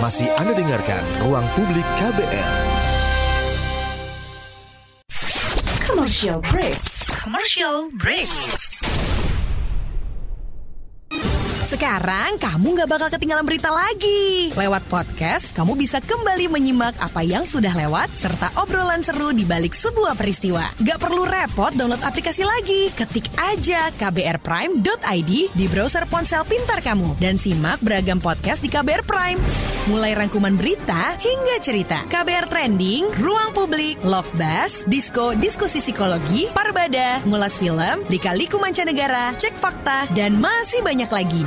Masih 0.00 0.32
Anda 0.40 0.56
dengarkan 0.56 1.04
Ruang 1.28 1.44
Publik 1.52 1.84
KBR. 2.00 2.83
Commercial 6.24 6.40
break 6.40 7.04
commercial 7.22 7.90
break. 7.90 8.73
Sekarang 11.64 12.36
kamu 12.36 12.76
nggak 12.76 12.90
bakal 12.92 13.08
ketinggalan 13.08 13.48
berita 13.48 13.72
lagi. 13.72 14.52
Lewat 14.52 14.84
podcast, 14.84 15.56
kamu 15.56 15.80
bisa 15.80 15.96
kembali 15.96 16.52
menyimak 16.52 16.92
apa 17.00 17.24
yang 17.24 17.48
sudah 17.48 17.72
lewat 17.72 18.12
serta 18.12 18.52
obrolan 18.60 19.00
seru 19.00 19.32
di 19.32 19.48
balik 19.48 19.72
sebuah 19.72 20.12
peristiwa. 20.12 20.60
Gak 20.84 21.00
perlu 21.00 21.24
repot 21.24 21.72
download 21.72 22.04
aplikasi 22.04 22.44
lagi. 22.44 22.92
Ketik 22.92 23.32
aja 23.40 23.88
kbrprime.id 23.96 25.32
di 25.56 25.64
browser 25.72 26.04
ponsel 26.04 26.44
pintar 26.44 26.84
kamu 26.84 27.16
dan 27.16 27.40
simak 27.40 27.80
beragam 27.80 28.20
podcast 28.20 28.60
di 28.60 28.68
KBR 28.68 29.08
Prime. 29.08 29.40
Mulai 29.84 30.16
rangkuman 30.16 30.56
berita 30.56 31.12
hingga 31.16 31.60
cerita. 31.60 32.08
KBR 32.08 32.48
Trending, 32.48 33.04
Ruang 33.20 33.52
Publik, 33.52 34.00
Love 34.00 34.32
Bus, 34.32 34.88
Disco, 34.88 35.36
Diskusi 35.36 35.84
Psikologi, 35.84 36.48
Parbada, 36.52 37.20
Ngulas 37.28 37.60
Film, 37.60 38.00
Lika-Liku 38.08 38.56
Mancanegara, 38.56 39.36
Cek 39.36 39.56
Fakta, 39.56 40.08
dan 40.16 40.40
masih 40.40 40.80
banyak 40.80 41.08
lagi. 41.12 41.44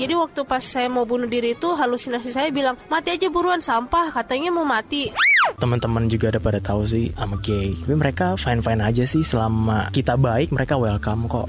Jadi 0.00 0.14
waktu 0.16 0.40
pas 0.48 0.64
saya 0.64 0.88
mau 0.88 1.04
bunuh 1.04 1.28
diri 1.28 1.52
itu 1.52 1.68
halusinasi 1.76 2.30
saya 2.32 2.48
bilang 2.48 2.78
mati 2.88 3.12
aja 3.12 3.28
buruan 3.28 3.60
sampah 3.60 4.08
katanya 4.14 4.48
mau 4.48 4.64
mati. 4.64 5.12
Teman-teman 5.60 6.08
juga 6.08 6.32
ada 6.32 6.40
pada 6.40 6.60
tahu 6.62 6.86
sih 6.88 7.12
I'm 7.20 7.36
gay. 7.44 7.76
Tapi 7.76 7.94
mereka 7.98 8.38
fine-fine 8.40 8.80
aja 8.80 9.04
sih 9.04 9.20
selama 9.20 9.92
kita 9.92 10.16
baik 10.16 10.54
mereka 10.56 10.80
welcome 10.80 11.28
kok. 11.28 11.48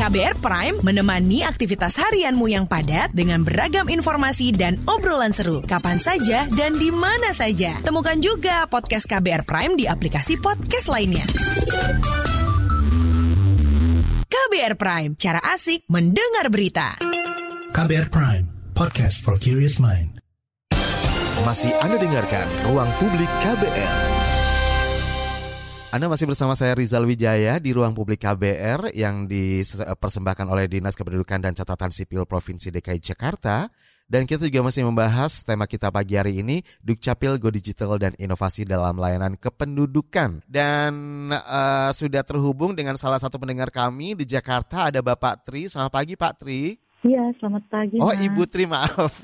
KBR 0.00 0.40
Prime 0.40 0.76
menemani 0.80 1.44
aktivitas 1.44 2.00
harianmu 2.00 2.48
yang 2.48 2.64
padat 2.64 3.12
dengan 3.12 3.44
beragam 3.44 3.84
informasi 3.84 4.48
dan 4.48 4.80
obrolan 4.88 5.28
seru. 5.28 5.60
Kapan 5.60 6.00
saja 6.00 6.48
dan 6.56 6.80
di 6.80 6.88
mana 6.88 7.36
saja. 7.36 7.76
Temukan 7.84 8.16
juga 8.16 8.64
podcast 8.64 9.04
KBR 9.04 9.44
Prime 9.44 9.76
di 9.76 9.84
aplikasi 9.84 10.40
podcast 10.40 10.88
lainnya. 10.88 11.28
KBR 14.40 14.80
Prime, 14.80 15.12
cara 15.20 15.36
asik 15.52 15.84
mendengar 15.92 16.48
berita. 16.48 16.96
KBR 17.76 18.08
Prime, 18.08 18.48
podcast 18.72 19.20
for 19.20 19.36
curious 19.36 19.76
mind. 19.76 20.16
Masih 21.44 21.68
Anda 21.84 22.00
dengarkan 22.00 22.48
Ruang 22.64 22.88
Publik 22.96 23.28
KBR. 23.44 23.96
Anda 25.92 26.08
masih 26.08 26.24
bersama 26.24 26.56
saya 26.56 26.72
Rizal 26.72 27.04
Wijaya 27.04 27.60
di 27.60 27.76
ruang 27.76 27.92
publik 27.92 28.24
KBR 28.24 28.96
yang 28.96 29.28
dipersembahkan 29.28 30.48
oleh 30.48 30.72
Dinas 30.72 30.96
Kependudukan 30.96 31.44
dan 31.44 31.52
Catatan 31.52 31.92
Sipil 31.92 32.24
Provinsi 32.24 32.72
DKI 32.72 32.96
Jakarta 32.96 33.68
dan 34.10 34.26
kita 34.26 34.50
juga 34.50 34.66
masih 34.66 34.82
membahas 34.82 35.46
tema 35.46 35.70
kita 35.70 35.86
pagi 35.94 36.18
hari 36.18 36.42
ini, 36.42 36.66
Dukcapil 36.82 37.38
Go 37.38 37.46
Digital 37.46 37.94
dan 37.94 38.18
Inovasi 38.18 38.66
dalam 38.66 38.98
Layanan 38.98 39.38
Kependudukan. 39.38 40.42
Dan 40.50 40.92
uh, 41.30 41.94
sudah 41.94 42.26
terhubung 42.26 42.74
dengan 42.74 42.98
salah 42.98 43.22
satu 43.22 43.38
pendengar 43.38 43.70
kami 43.70 44.18
di 44.18 44.26
Jakarta, 44.26 44.90
ada 44.90 44.98
Bapak 44.98 45.46
Tri. 45.46 45.70
Selamat 45.70 45.94
pagi 45.94 46.18
Pak 46.18 46.34
Tri. 46.42 46.74
Iya, 47.06 47.22
selamat 47.38 47.64
pagi. 47.70 47.96
Oh, 48.02 48.10
mas. 48.10 48.18
Ibu 48.18 48.42
Tri, 48.50 48.66
maaf. 48.66 49.14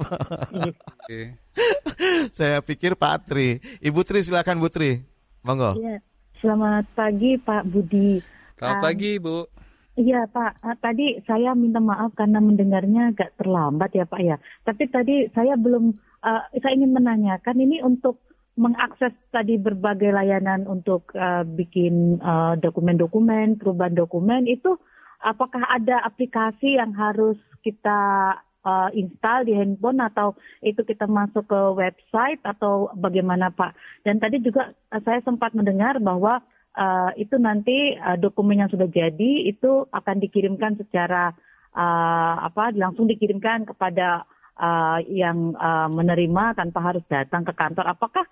Iya. 1.11 1.35
Saya 2.39 2.63
pikir 2.63 2.95
Pak 2.95 3.27
Tri. 3.27 3.59
Ibu 3.83 4.07
Tri, 4.07 4.23
silakan 4.23 4.63
Bu 4.63 4.71
Tri. 4.71 5.03
Monggo. 5.43 5.83
Iya, 5.83 5.99
selamat 6.39 6.95
pagi 6.95 7.35
Pak 7.43 7.67
Budi. 7.67 8.23
Selamat 8.55 8.79
um, 8.79 8.85
pagi, 8.87 9.11
Bu. 9.19 9.51
Iya 9.97 10.29
Pak, 10.29 10.61
ah, 10.61 10.77
tadi 10.77 11.17
saya 11.25 11.57
minta 11.57 11.81
maaf 11.81 12.13
karena 12.13 12.37
mendengarnya 12.37 13.17
agak 13.17 13.33
terlambat 13.41 13.97
ya 13.97 14.05
Pak 14.05 14.21
ya. 14.21 14.37
Tapi 14.61 14.93
tadi 14.93 15.25
saya 15.33 15.57
belum, 15.57 15.89
uh, 16.21 16.43
saya 16.53 16.73
ingin 16.77 16.93
menanyakan 16.93 17.57
ini 17.65 17.81
untuk 17.81 18.21
mengakses 18.61 19.17
tadi 19.33 19.57
berbagai 19.57 20.13
layanan 20.13 20.69
untuk 20.69 21.17
uh, 21.17 21.49
bikin 21.49 22.21
dokumen-dokumen, 22.61 23.57
uh, 23.57 23.59
perubahan 23.61 23.97
dokumen 23.97 24.45
itu 24.45 24.77
apakah 25.25 25.65
ada 25.65 26.05
aplikasi 26.05 26.77
yang 26.77 26.93
harus 26.93 27.41
kita 27.65 28.37
uh, 28.69 28.93
install 28.93 29.49
di 29.49 29.57
handphone 29.57 30.05
atau 30.05 30.37
itu 30.61 30.85
kita 30.85 31.09
masuk 31.09 31.49
ke 31.49 31.61
website 31.73 32.45
atau 32.45 32.93
bagaimana 33.01 33.49
Pak? 33.49 33.73
Dan 34.05 34.21
tadi 34.21 34.45
juga 34.45 34.77
saya 34.93 35.25
sempat 35.25 35.57
mendengar 35.57 35.97
bahwa 36.05 36.45
uh, 36.77 37.11
itu 37.17 37.41
nanti 37.41 37.97
uh, 37.97 38.21
dokumen 38.21 38.63
yang 38.63 38.71
sudah 38.71 38.87
jadi 38.87 39.49
itu 39.49 39.89
akan 39.91 40.17
dikirimkan 40.23 40.77
secara 40.77 41.33
uh, 41.73 42.35
apa 42.45 42.77
langsung 42.77 43.09
dikirimkan 43.09 43.67
kepada 43.67 44.29
uh, 44.61 45.01
yang 45.09 45.57
uh, 45.57 45.89
menerima 45.91 46.55
tanpa 46.55 46.81
harus 46.93 47.05
datang 47.09 47.43
ke 47.43 47.53
kantor. 47.57 47.89
Apakah 47.91 48.25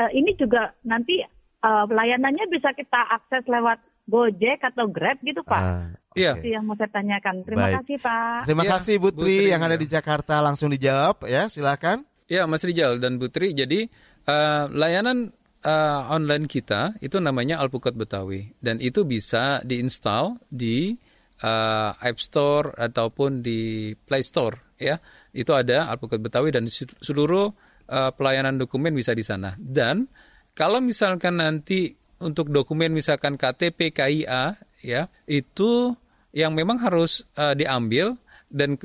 uh, 0.00 0.10
ini 0.10 0.34
juga 0.34 0.72
nanti 0.82 1.20
uh, 1.62 1.84
layanannya 1.86 2.48
bisa 2.48 2.72
kita 2.74 3.00
akses 3.20 3.44
lewat 3.46 3.78
Gojek 4.10 4.64
atau 4.64 4.90
Grab 4.90 5.22
gitu 5.22 5.46
Pak? 5.46 5.62
Uh, 5.62 6.00
Iya. 6.18 6.42
Itu 6.42 6.50
yang 6.50 6.66
mau 6.66 6.74
saya 6.74 6.90
tanyakan. 6.90 7.46
Terima 7.46 7.70
Baik. 7.70 7.74
kasih 7.82 7.96
Pak. 8.02 8.40
Terima 8.42 8.64
ya, 8.66 8.70
kasih 8.74 8.94
Putri 8.98 9.36
yang 9.54 9.62
ada 9.62 9.76
di 9.78 9.86
Jakarta 9.86 10.42
langsung 10.42 10.66
dijawab 10.74 11.22
ya 11.30 11.46
silakan. 11.46 12.02
Ya 12.26 12.46
Mas 12.46 12.62
Rijal 12.66 12.98
dan 12.98 13.18
Putri. 13.18 13.54
Jadi 13.54 13.86
uh, 14.26 14.66
layanan 14.74 15.30
uh, 15.64 16.00
online 16.12 16.48
kita 16.48 16.96
itu 17.04 17.20
namanya 17.20 17.60
Alpukat 17.60 17.96
Betawi 17.96 18.52
dan 18.60 18.80
itu 18.80 19.04
bisa 19.04 19.60
diinstal 19.64 20.40
di 20.48 20.96
uh, 21.44 21.92
App 21.96 22.18
Store 22.20 22.72
ataupun 22.76 23.44
di 23.44 23.92
Play 23.96 24.22
Store 24.24 24.76
ya. 24.80 24.96
Itu 25.32 25.56
ada 25.56 25.88
Alpukat 25.92 26.20
Betawi 26.20 26.52
dan 26.52 26.66
seluruh 27.00 27.52
uh, 27.90 28.10
pelayanan 28.14 28.56
dokumen 28.56 28.92
bisa 28.92 29.12
di 29.16 29.24
sana. 29.24 29.56
Dan 29.58 30.08
kalau 30.56 30.82
misalkan 30.82 31.40
nanti 31.40 31.94
untuk 32.20 32.52
dokumen 32.52 32.92
misalkan 32.92 33.40
KTP 33.40 33.96
KIA 33.96 34.56
ya, 34.84 35.08
itu 35.24 35.94
yang 36.30 36.54
memang 36.54 36.78
harus 36.78 37.26
uh, 37.34 37.56
diambil 37.56 38.14
dan 38.52 38.78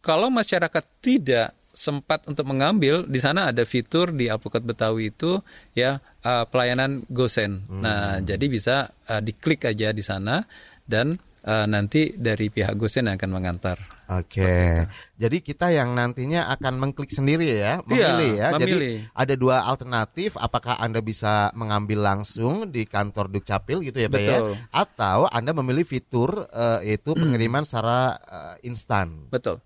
kalau 0.00 0.30
masyarakat 0.30 0.84
tidak 1.02 1.55
sempat 1.76 2.24
untuk 2.24 2.48
mengambil 2.48 3.04
di 3.04 3.20
sana 3.20 3.52
ada 3.52 3.68
fitur 3.68 4.08
di 4.16 4.32
Alpukat 4.32 4.64
Betawi 4.64 5.12
itu 5.12 5.36
ya 5.76 6.00
uh, 6.24 6.48
pelayanan 6.48 7.04
gosen. 7.12 7.68
Hmm. 7.68 7.84
Nah, 7.84 8.24
jadi 8.24 8.48
bisa 8.48 8.88
uh, 9.12 9.20
diklik 9.20 9.68
aja 9.68 9.92
di 9.92 10.00
sana 10.00 10.40
dan 10.88 11.20
uh, 11.44 11.66
nanti 11.68 12.16
dari 12.16 12.48
pihak 12.48 12.72
gosen 12.80 13.12
yang 13.12 13.20
akan 13.20 13.28
mengantar. 13.28 13.76
Oke. 14.06 14.40
Okay. 14.40 14.72
Jadi 15.18 15.42
kita 15.42 15.68
yang 15.74 15.92
nantinya 15.92 16.48
akan 16.54 16.78
mengklik 16.78 17.10
sendiri 17.10 17.58
ya, 17.58 17.82
memilih 17.84 18.32
ya. 18.38 18.48
ya. 18.54 18.56
Memilih. 18.56 18.96
Jadi 19.02 19.12
ada 19.12 19.34
dua 19.34 19.56
alternatif, 19.66 20.38
apakah 20.38 20.78
Anda 20.78 21.02
bisa 21.02 21.50
mengambil 21.58 22.06
langsung 22.06 22.70
di 22.70 22.86
kantor 22.86 23.28
Dukcapil 23.34 23.82
gitu 23.82 23.98
ya, 24.00 24.08
Pak 24.08 24.22
ya? 24.22 24.38
Atau 24.70 25.26
Anda 25.28 25.50
memilih 25.52 25.82
fitur 25.84 26.46
uh, 26.48 26.80
yaitu 26.86 27.12
pengiriman 27.18 27.66
secara 27.66 28.14
uh, 28.16 28.54
instan. 28.62 29.26
Betul. 29.28 29.65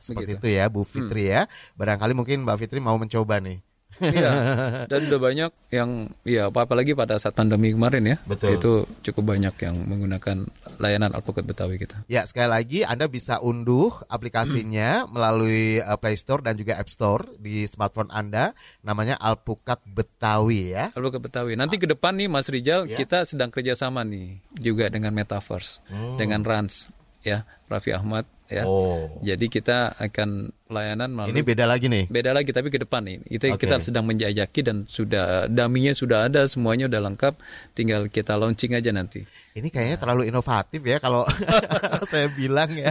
Seperti 0.00 0.40
Begitu. 0.40 0.48
itu 0.48 0.48
ya 0.56 0.64
Bu 0.72 0.82
Fitri 0.82 1.28
hmm. 1.28 1.32
ya. 1.36 1.40
Barangkali 1.76 2.12
mungkin 2.16 2.48
Mbak 2.48 2.56
Fitri 2.66 2.80
mau 2.80 2.96
mencoba 2.96 3.38
nih. 3.38 3.60
Iya. 3.98 4.30
Dan 4.90 5.10
udah 5.10 5.20
banyak 5.20 5.50
yang 5.74 5.90
ya 6.22 6.46
apalagi 6.48 6.94
pada 6.94 7.18
saat 7.18 7.34
pandemi 7.34 7.74
kemarin 7.74 8.14
ya. 8.14 8.16
Betul. 8.22 8.56
Itu 8.56 8.72
cukup 9.02 9.34
banyak 9.34 9.54
yang 9.58 9.76
menggunakan 9.82 10.46
layanan 10.78 11.10
Alpukat 11.10 11.42
Betawi 11.42 11.82
kita. 11.82 12.06
Ya, 12.06 12.22
sekali 12.24 12.48
lagi 12.48 12.80
Anda 12.86 13.10
bisa 13.10 13.42
unduh 13.42 13.90
aplikasinya 14.06 15.04
hmm. 15.04 15.08
melalui 15.10 15.82
uh, 15.82 15.98
Play 15.98 16.14
Store 16.14 16.40
dan 16.40 16.54
juga 16.54 16.78
App 16.78 16.88
Store 16.88 17.26
di 17.36 17.66
smartphone 17.66 18.14
Anda 18.14 18.54
namanya 18.86 19.18
Alpukat 19.18 19.82
Betawi 19.84 20.72
ya. 20.72 20.94
Alpukat 20.94 21.20
Betawi. 21.26 21.58
Nanti 21.58 21.76
ke 21.76 21.90
depan 21.90 22.14
nih 22.14 22.30
Mas 22.30 22.46
Rijal 22.46 22.86
ya. 22.86 22.94
kita 22.94 23.26
sedang 23.26 23.50
kerjasama 23.50 24.06
nih 24.06 24.38
juga 24.54 24.86
dengan 24.88 25.10
Metaverse, 25.10 25.82
hmm. 25.90 26.16
dengan 26.16 26.46
Rans 26.46 26.99
ya 27.20 27.44
Raffi 27.68 27.92
Ahmad 27.92 28.24
ya. 28.50 28.66
Oh. 28.66 29.06
Jadi 29.22 29.46
kita 29.46 29.94
akan 29.94 30.50
pelayanan 30.66 31.14
melalui 31.14 31.38
Ini 31.38 31.42
beda 31.46 31.64
lagi 31.70 31.86
nih. 31.86 32.04
beda 32.10 32.34
lagi 32.34 32.50
tapi 32.50 32.68
ke 32.68 32.82
depan 32.82 33.06
nih. 33.06 33.16
Kita 33.38 33.54
Oke. 33.54 33.64
kita 33.64 33.78
sedang 33.78 34.04
menjajaki 34.04 34.60
dan 34.66 34.76
sudah 34.90 35.46
daminya 35.46 35.94
sudah 35.94 36.26
ada, 36.26 36.44
semuanya 36.50 36.90
udah 36.90 37.00
lengkap, 37.10 37.34
tinggal 37.78 38.10
kita 38.10 38.34
launching 38.34 38.74
aja 38.74 38.90
nanti. 38.90 39.22
Ini 39.54 39.68
kayaknya 39.70 39.96
terlalu 40.02 40.26
inovatif 40.28 40.82
ya 40.82 40.98
kalau 40.98 41.22
saya 42.10 42.26
bilang 42.34 42.74
ya. 42.74 42.90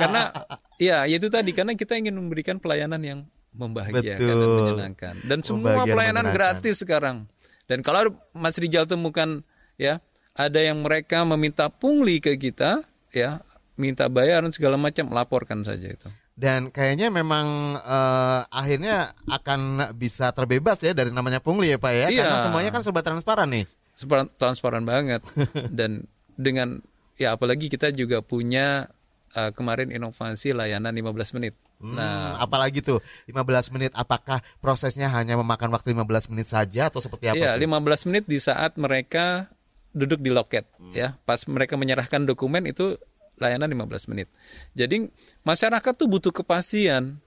Karena 0.00 0.32
ya 0.80 1.04
itu 1.04 1.28
tadi 1.28 1.52
karena 1.52 1.76
kita 1.76 1.94
ingin 2.00 2.16
memberikan 2.16 2.56
pelayanan 2.56 3.02
yang 3.04 3.20
membahagiakan 3.56 4.20
dan 4.20 4.36
Betul. 4.36 4.56
menyenangkan. 4.56 5.14
Dan 5.28 5.38
semua 5.44 5.84
pelayanan 5.84 6.32
gratis 6.32 6.80
sekarang. 6.80 7.28
Dan 7.66 7.82
kalau 7.82 8.14
Mas 8.30 8.56
Rijal 8.62 8.86
temukan 8.86 9.42
ya 9.76 9.98
ada 10.36 10.60
yang 10.60 10.84
mereka 10.84 11.24
meminta 11.24 11.66
pungli 11.72 12.20
ke 12.20 12.36
kita 12.36 12.84
ya 13.10 13.40
minta 13.76 14.08
bayaran 14.08 14.50
segala 14.52 14.80
macam 14.80 15.12
laporkan 15.12 15.62
saja 15.62 15.92
itu. 15.92 16.08
Dan 16.36 16.68
kayaknya 16.68 17.08
memang 17.08 17.78
eh, 17.80 18.40
akhirnya 18.52 19.16
akan 19.24 19.92
bisa 19.96 20.32
terbebas 20.36 20.80
ya 20.84 20.92
dari 20.92 21.08
namanya 21.08 21.40
pungli 21.40 21.72
ya 21.72 21.78
Pak 21.80 21.92
ya. 21.92 22.06
Iya. 22.12 22.20
Karena 22.24 22.38
semuanya 22.44 22.70
kan 22.72 22.82
serba 22.84 23.00
transparan 23.00 23.48
nih. 23.48 23.64
Separ- 23.96 24.28
transparan 24.36 24.84
banget 24.84 25.24
dan 25.78 26.04
dengan 26.36 26.84
ya 27.16 27.32
apalagi 27.32 27.72
kita 27.72 27.88
juga 27.96 28.20
punya 28.20 28.92
uh, 29.32 29.50
kemarin 29.56 29.88
inovasi 29.88 30.52
layanan 30.52 30.92
15 30.92 31.36
menit. 31.40 31.56
Hmm, 31.76 31.92
Nah, 31.96 32.40
apalagi 32.40 32.80
tuh 32.80 33.00
15 33.28 33.72
menit 33.76 33.92
apakah 33.96 34.40
prosesnya 34.60 35.12
hanya 35.12 35.36
memakan 35.36 35.72
waktu 35.72 35.92
15 35.92 36.32
menit 36.32 36.48
saja 36.48 36.88
atau 36.88 37.00
seperti 37.04 37.32
apa 37.32 37.36
iya 37.36 37.56
sih? 37.56 37.64
15 37.64 38.08
menit 38.12 38.24
di 38.24 38.40
saat 38.40 38.76
mereka 38.80 39.48
duduk 39.96 40.20
di 40.20 40.28
loket 40.28 40.68
ya. 40.92 41.16
Pas 41.24 41.40
mereka 41.48 41.80
menyerahkan 41.80 42.28
dokumen 42.28 42.68
itu 42.68 43.00
layanan 43.36 43.68
15 43.68 44.10
menit. 44.12 44.28
Jadi 44.72 45.08
masyarakat 45.44 45.92
tuh 45.92 46.08
butuh 46.08 46.32
kepastian 46.32 47.20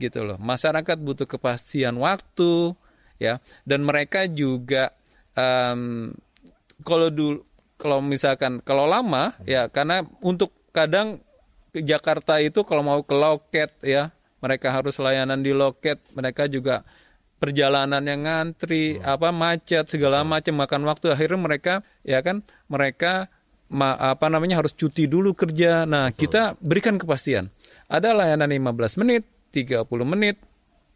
gitu 0.00 0.24
loh. 0.24 0.40
Masyarakat 0.40 0.96
butuh 0.98 1.28
kepastian 1.28 1.96
waktu 2.00 2.74
ya 3.20 3.38
dan 3.62 3.86
mereka 3.86 4.26
juga 4.26 4.90
em, 5.38 6.10
kalau 6.82 7.08
dulu 7.12 7.46
kalau 7.78 7.98
misalkan 8.02 8.58
kalau 8.62 8.86
lama 8.86 9.34
ya 9.46 9.70
karena 9.70 10.02
untuk 10.22 10.50
kadang 10.74 11.22
ke 11.70 11.80
Jakarta 11.82 12.38
itu 12.42 12.62
kalau 12.66 12.82
mau 12.82 13.00
ke 13.02 13.14
loket 13.14 13.70
ya 13.82 14.10
mereka 14.42 14.74
harus 14.74 14.98
layanan 14.98 15.40
di 15.40 15.54
loket 15.54 16.02
mereka 16.14 16.50
juga 16.50 16.82
perjalanan 17.42 18.02
yang 18.06 18.22
ngantri 18.22 19.02
apa 19.02 19.34
macet 19.34 19.90
segala 19.90 20.22
macam 20.22 20.62
makan 20.62 20.86
waktu 20.86 21.10
akhirnya 21.10 21.40
mereka 21.42 21.74
ya 22.06 22.22
kan 22.22 22.46
mereka 22.70 23.26
apa 23.80 24.28
namanya 24.28 24.60
harus 24.60 24.76
cuti 24.76 25.08
dulu 25.08 25.32
kerja. 25.32 25.88
Nah 25.88 26.12
kita 26.12 26.60
berikan 26.60 27.00
kepastian. 27.00 27.48
Ada 27.88 28.12
layanan 28.12 28.52
15 28.52 29.00
menit 29.00 29.24
30 29.52 29.88
menit 30.04 30.36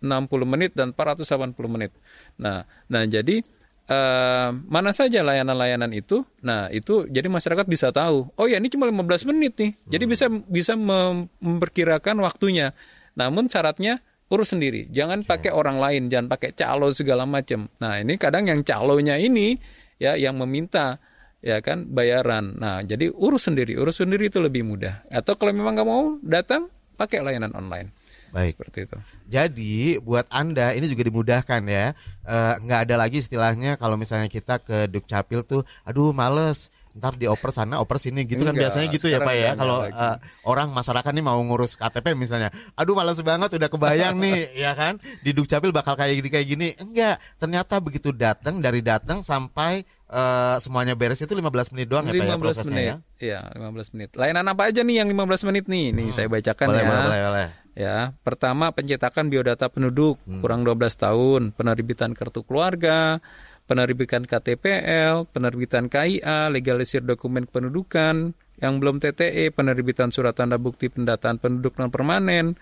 60 0.04 0.28
menit 0.44 0.76
dan 0.76 0.92
480 0.92 1.56
menit. 1.72 1.92
Nah 2.36 2.68
nah 2.92 3.02
jadi 3.08 3.40
eh, 3.88 4.48
mana 4.52 4.92
saja 4.92 5.24
layanan-layanan 5.24 5.92
itu? 5.96 6.20
Nah 6.44 6.68
itu 6.68 7.08
jadi 7.08 7.26
masyarakat 7.32 7.64
bisa 7.64 7.88
tahu 7.90 8.28
oh 8.36 8.46
ya 8.46 8.60
ini 8.60 8.68
cuma 8.68 8.84
15 8.88 9.28
menit 9.32 9.56
nih. 9.56 9.72
Jadi 9.88 10.04
bisa 10.04 10.28
bisa 10.28 10.76
mem- 10.76 11.32
memperkirakan 11.40 12.20
waktunya. 12.20 12.76
Namun 13.16 13.48
syaratnya 13.48 14.04
urus 14.28 14.52
sendiri. 14.52 14.92
Jangan 14.92 15.24
pakai 15.24 15.54
orang 15.54 15.80
lain 15.80 16.12
jangan 16.12 16.28
pakai 16.28 16.52
calo 16.52 16.92
segala 16.92 17.24
macam. 17.24 17.72
Nah 17.80 17.96
ini 18.04 18.20
kadang 18.20 18.52
yang 18.52 18.60
calonya 18.60 19.16
ini 19.16 19.56
ya 19.96 20.12
yang 20.16 20.36
meminta 20.36 21.00
ya 21.46 21.62
kan? 21.62 21.86
Bayaran. 21.86 22.58
Nah 22.58 22.82
jadi 22.82 23.14
urus 23.14 23.46
sendiri. 23.46 23.78
Urus 23.78 24.02
sendiri 24.02 24.26
itu 24.26 24.42
lebih 24.42 24.66
mudah. 24.66 25.06
Atau 25.14 25.38
kalau 25.38 25.54
memang 25.54 25.78
nggak 25.78 25.86
mau 25.86 26.18
datang 26.26 26.66
pakai 26.98 27.22
layanan 27.22 27.54
online. 27.54 27.94
Baik. 28.34 28.58
seperti 28.58 28.90
itu. 28.90 28.96
Jadi 29.30 29.76
buat 30.02 30.26
anda 30.28 30.74
ini 30.76 30.90
juga 30.90 31.08
dimudahkan 31.08 31.62
ya, 31.64 31.96
Eh, 32.26 32.54
nggak 32.58 32.90
ada 32.90 32.94
lagi 32.98 33.22
istilahnya 33.22 33.78
kalau 33.78 33.94
misalnya 33.94 34.26
kita 34.26 34.58
ke 34.58 34.90
Dukcapil 34.90 35.46
tuh, 35.46 35.62
aduh 35.86 36.10
males, 36.10 36.74
ntar 36.90 37.14
dioper 37.14 37.54
sana, 37.54 37.78
oper 37.78 38.02
sini. 38.02 38.26
Gitu 38.26 38.42
kan 38.42 38.50
Enggak, 38.50 38.74
biasanya 38.74 38.86
gitu 38.90 39.06
ya 39.06 39.22
pak 39.22 39.34
ya. 39.38 39.54
Kalau 39.54 39.86
eh, 39.86 40.16
orang 40.42 40.74
masyarakat 40.74 41.12
nih 41.14 41.24
mau 41.24 41.38
ngurus 41.38 41.78
KTP 41.78 42.18
misalnya, 42.18 42.50
aduh 42.74 42.98
males 42.98 43.22
banget 43.22 43.54
udah 43.54 43.70
kebayang 43.70 44.18
nih. 44.18 44.50
Ya 44.66 44.74
kan? 44.74 44.98
Di 45.22 45.30
Dukcapil 45.30 45.70
bakal 45.70 45.94
kayak 45.94 46.18
gini 46.18 46.28
kayak 46.34 46.46
gini. 46.50 46.68
Enggak, 46.82 47.22
ternyata 47.38 47.78
begitu 47.78 48.10
datang 48.10 48.58
dari 48.58 48.82
datang 48.82 49.22
sampai 49.22 49.86
eh, 50.06 50.56
semuanya 50.62 50.94
beres 50.94 51.18
itu 51.18 51.34
15 51.34 51.72
menit 51.74 51.86
doang 51.90 52.06
ya 52.06 52.12
pak 52.14 52.26
ya 52.26 52.34
15 52.34 52.42
prosesnya 52.42 52.72
menit. 52.72 52.86
ya. 52.86 52.96
Iya, 53.16 53.40
15 53.58 53.92
menit. 53.96 54.08
Layanan 54.14 54.46
apa 54.52 54.62
aja 54.70 54.80
nih 54.86 54.96
yang 55.02 55.08
15 55.10 55.48
menit 55.48 55.64
nih? 55.66 55.86
Nih 55.94 56.08
saya 56.14 56.28
bacakan 56.30 56.66
Boleh, 56.70 56.82
ya. 56.82 56.88
boleh, 56.88 57.02
boleh, 57.02 57.20
boleh. 57.26 57.48
Ya, 57.76 57.96
pertama 58.24 58.72
pencetakan 58.72 59.28
biodata 59.28 59.68
penduduk 59.68 60.16
kurang 60.40 60.64
12 60.64 60.96
tahun, 60.96 61.42
penerbitan 61.52 62.16
kartu 62.16 62.40
keluarga, 62.40 63.20
penerbitan 63.68 64.24
KTPL, 64.24 65.28
penerbitan 65.28 65.92
KIA, 65.92 66.48
legalisir 66.48 67.04
dokumen 67.04 67.44
kependudukan 67.44 68.32
yang 68.56 68.74
belum 68.80 68.96
TTE, 69.04 69.52
penerbitan 69.52 70.08
surat 70.08 70.32
tanda 70.32 70.56
bukti 70.56 70.88
pendataan 70.88 71.36
penduduk 71.36 71.76
non 71.76 71.92
permanen, 71.92 72.56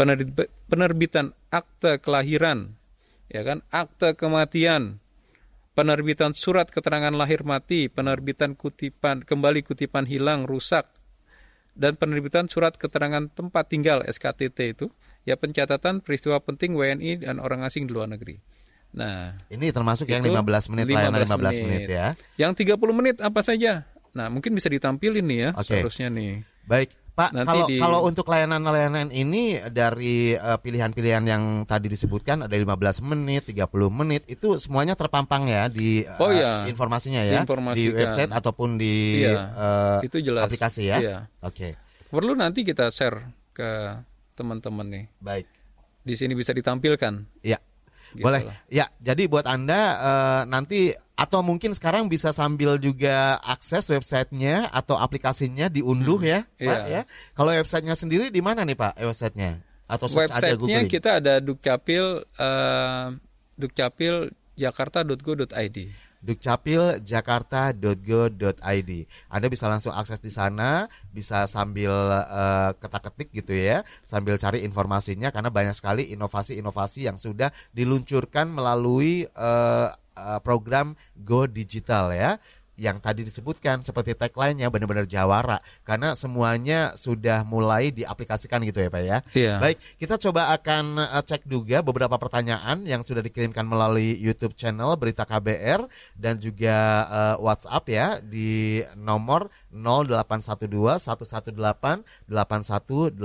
penerbi- 0.00 0.48
penerbitan 0.72 1.36
akte 1.52 2.00
kelahiran, 2.00 2.72
ya 3.28 3.44
kan, 3.44 3.60
akte 3.68 4.16
kematian, 4.16 5.03
penerbitan 5.74 6.32
surat 6.32 6.70
keterangan 6.70 7.12
lahir 7.12 7.42
mati, 7.42 7.90
penerbitan 7.90 8.54
kutipan 8.54 9.26
kembali 9.26 9.66
kutipan 9.66 10.06
hilang 10.06 10.46
rusak, 10.46 10.86
dan 11.74 11.98
penerbitan 11.98 12.46
surat 12.46 12.78
keterangan 12.78 13.26
tempat 13.34 13.66
tinggal 13.66 14.06
SKTT 14.06 14.58
itu 14.78 14.86
ya 15.26 15.34
pencatatan 15.34 16.00
peristiwa 16.00 16.38
penting 16.38 16.78
WNI 16.78 17.26
dan 17.26 17.42
orang 17.42 17.66
asing 17.66 17.90
di 17.90 17.92
luar 17.92 18.06
negeri. 18.06 18.38
Nah, 18.94 19.34
Ini 19.50 19.74
termasuk 19.74 20.06
yang 20.06 20.22
itu 20.22 20.30
15 20.30 20.70
menit 20.70 20.84
layanan 20.94 21.26
15 21.26 21.66
menit 21.66 21.90
ya. 21.90 22.14
Yang 22.38 22.78
30 22.78 22.94
menit 22.94 23.16
apa 23.18 23.42
saja? 23.42 23.90
Nah, 24.14 24.30
mungkin 24.30 24.54
bisa 24.54 24.70
ditampilin 24.70 25.26
nih 25.26 25.38
ya 25.42 25.50
Oke. 25.58 25.74
seharusnya 25.74 26.06
nih. 26.14 26.46
Baik, 26.70 26.94
Pak. 27.14 27.30
Nanti 27.30 27.46
Kalau 27.46 27.66
di- 27.70 27.78
kalau 27.78 28.00
untuk 28.02 28.26
layanan-layanan 28.26 29.08
ini 29.08 29.62
dari 29.70 30.34
eh, 30.34 30.58
pilihan-pilihan 30.58 31.22
yang 31.22 31.42
tadi 31.62 31.86
disebutkan 31.86 32.42
ada 32.42 32.50
15 32.50 32.74
menit, 33.00 33.46
30 33.46 33.70
menit 33.88 34.26
itu 34.26 34.58
semuanya 34.58 34.92
terpampang 34.92 35.46
ya 35.46 35.70
di 35.70 36.02
eh, 36.02 36.18
Oh, 36.18 36.28
iya. 36.28 36.66
informasinya 36.66 37.22
ya 37.22 37.46
di 37.70 37.86
website 37.88 38.28
ataupun 38.28 38.74
di 38.74 39.22
Iya, 39.22 39.42
eh, 39.46 39.98
itu 40.04 40.18
jelas. 40.20 40.50
aplikasi 40.50 40.82
ya. 40.84 40.96
Iya. 40.98 41.18
Oke, 41.40 41.78
Perlu 42.10 42.34
nanti 42.34 42.62
kita 42.62 42.90
share 42.90 43.22
ke 43.50 43.94
teman-teman 44.32 44.86
nih. 44.88 45.04
baik. 45.20 45.46
Di 46.02 46.14
sini 46.14 46.34
bisa 46.34 46.50
ditampilkan. 46.50 47.14
Ya. 47.40 47.62
Gitu 48.10 48.22
Boleh. 48.22 48.42
lah. 48.44 48.58
Ya, 48.68 48.90
jadi 48.98 49.26
buat 49.26 49.46
Anda 49.46 49.80
eh, 49.94 50.42
nanti 50.46 50.90
atau 51.14 51.40
mungkin 51.40 51.70
sekarang 51.70 52.06
bisa 52.06 52.30
sambil 52.30 52.76
juga 52.76 53.38
akses 53.40 53.86
websitenya 53.86 54.66
atau 54.68 54.94
aplikasinya 54.94 55.68
diunduh 55.68 56.18
ya, 56.18 56.42
Pak 56.58 56.58
Iya. 56.58 56.86
ya. 56.90 57.02
Kalau 57.32 57.48
websitenya 57.50 57.94
sendiri 57.94 58.28
di 58.28 58.40
mana 58.42 58.66
nih 58.66 58.74
Pak? 58.74 58.98
eh, 58.98 59.06
Websitenya 59.06 59.62
atau 59.86 60.10
search 60.10 60.32
aja 60.32 60.52
Websitenya 60.52 60.80
googling? 60.82 60.88
kita 60.90 61.10
ada 61.22 61.38
Dukcapil 61.38 62.04
eh, 62.26 63.06
dukcapiljakarta.go.id. 63.54 65.78
dukcapiljakarta.go.id. 66.24 68.90
Anda 69.28 69.46
bisa 69.46 69.68
langsung 69.68 69.92
akses 69.92 70.18
di 70.18 70.32
sana, 70.32 70.88
bisa 71.12 71.44
sambil 71.44 71.92
eh, 72.16 72.70
ketak-ketik 72.74 73.28
gitu 73.30 73.52
ya, 73.52 73.84
sambil 74.02 74.34
cari 74.34 74.64
informasinya 74.64 75.30
karena 75.30 75.52
banyak 75.52 75.76
sekali 75.76 76.10
inovasi-inovasi 76.10 77.06
yang 77.06 77.14
sudah 77.14 77.52
diluncurkan 77.70 78.48
melalui 78.48 79.28
eh, 79.28 79.88
eh, 80.14 80.40
program 80.40 80.94
Go 81.18 81.46
Digital 81.46 82.14
ya. 82.14 82.32
Yang 82.74 83.06
tadi 83.06 83.22
disebutkan 83.22 83.86
seperti 83.86 84.18
tagline-nya 84.18 84.66
benar-benar 84.66 85.06
jawara 85.06 85.62
karena 85.86 86.18
semuanya 86.18 86.98
sudah 86.98 87.46
mulai 87.46 87.94
diaplikasikan 87.94 88.66
gitu 88.66 88.82
ya 88.82 88.90
Pak 88.90 89.02
ya. 89.06 89.18
Iya. 89.30 89.54
Baik, 89.62 89.78
kita 89.94 90.18
coba 90.18 90.50
akan 90.58 90.98
eh, 90.98 91.22
cek 91.22 91.46
juga 91.46 91.86
beberapa 91.86 92.18
pertanyaan 92.18 92.82
yang 92.82 93.06
sudah 93.06 93.22
dikirimkan 93.22 93.62
melalui 93.62 94.18
YouTube 94.18 94.58
channel 94.58 94.98
Berita 94.98 95.22
KBR 95.22 95.86
dan 96.18 96.42
juga 96.42 97.06
eh, 97.06 97.36
WhatsApp 97.38 97.84
ya 97.86 98.18
di 98.18 98.82
nomor 98.98 99.46
0812 99.70 100.66
118 100.98 101.54
8181. 102.26 103.22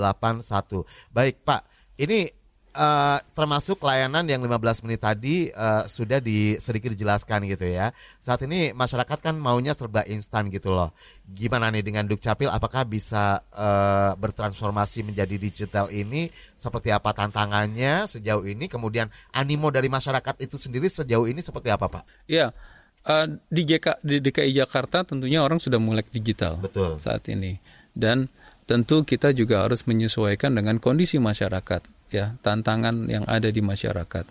Baik, 1.09 1.41
Pak. 1.41 1.61
Ini 1.99 2.38
eh, 2.79 3.17
termasuk 3.35 3.83
layanan 3.83 4.23
yang 4.23 4.39
15 4.39 4.87
menit 4.87 5.03
tadi 5.03 5.51
eh, 5.51 5.83
sudah 5.85 6.23
di 6.23 6.55
sedikit 6.55 6.95
dijelaskan 6.95 7.43
gitu 7.51 7.67
ya. 7.67 7.91
Saat 8.23 8.47
ini 8.47 8.71
masyarakat 8.71 9.19
kan 9.19 9.35
maunya 9.35 9.75
serba 9.75 10.07
instan 10.07 10.47
gitu 10.47 10.71
loh. 10.71 10.95
Gimana 11.27 11.67
nih 11.69 11.83
dengan 11.83 12.07
Dukcapil 12.07 12.47
apakah 12.47 12.87
bisa 12.87 13.43
eh, 13.51 14.11
bertransformasi 14.15 15.03
menjadi 15.03 15.35
digital 15.35 15.91
ini 15.91 16.31
seperti 16.55 16.95
apa 16.95 17.11
tantangannya 17.11 18.07
sejauh 18.07 18.47
ini 18.47 18.71
kemudian 18.71 19.11
animo 19.35 19.67
dari 19.69 19.91
masyarakat 19.91 20.39
itu 20.39 20.55
sendiri 20.55 20.87
sejauh 20.87 21.27
ini 21.27 21.43
seperti 21.43 21.69
apa, 21.75 21.91
Pak? 21.91 22.03
Ya, 22.31 22.55
eh, 23.03 23.25
di, 23.51 23.61
JK, 23.67 23.99
di 23.99 24.23
DKI 24.23 24.55
Jakarta 24.55 25.03
tentunya 25.03 25.43
orang 25.43 25.59
sudah 25.59 25.77
mulai 25.77 26.07
digital 26.07 26.55
Betul. 26.63 26.95
saat 26.95 27.27
ini. 27.27 27.59
dan 27.89 28.29
tentu 28.69 29.01
kita 29.01 29.33
juga 29.33 29.65
harus 29.65 29.83
menyesuaikan 29.89 30.53
dengan 30.53 30.77
kondisi 30.77 31.17
masyarakat 31.17 31.98
ya 32.09 32.33
tantangan 32.41 33.05
yang 33.05 33.25
ada 33.29 33.53
di 33.53 33.61
masyarakat. 33.61 34.25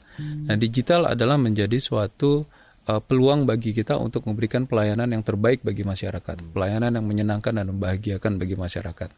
Nah 0.50 0.56
digital 0.58 1.06
adalah 1.14 1.38
menjadi 1.38 1.78
suatu 1.78 2.42
uh, 2.90 3.00
peluang 3.02 3.46
bagi 3.46 3.70
kita 3.70 3.94
untuk 4.00 4.26
memberikan 4.26 4.66
pelayanan 4.66 5.14
yang 5.14 5.22
terbaik 5.22 5.62
bagi 5.62 5.86
masyarakat, 5.86 6.36
pelayanan 6.50 6.98
yang 6.98 7.06
menyenangkan 7.06 7.54
dan 7.54 7.66
membahagiakan 7.70 8.40
bagi 8.40 8.58
masyarakat. 8.58 9.10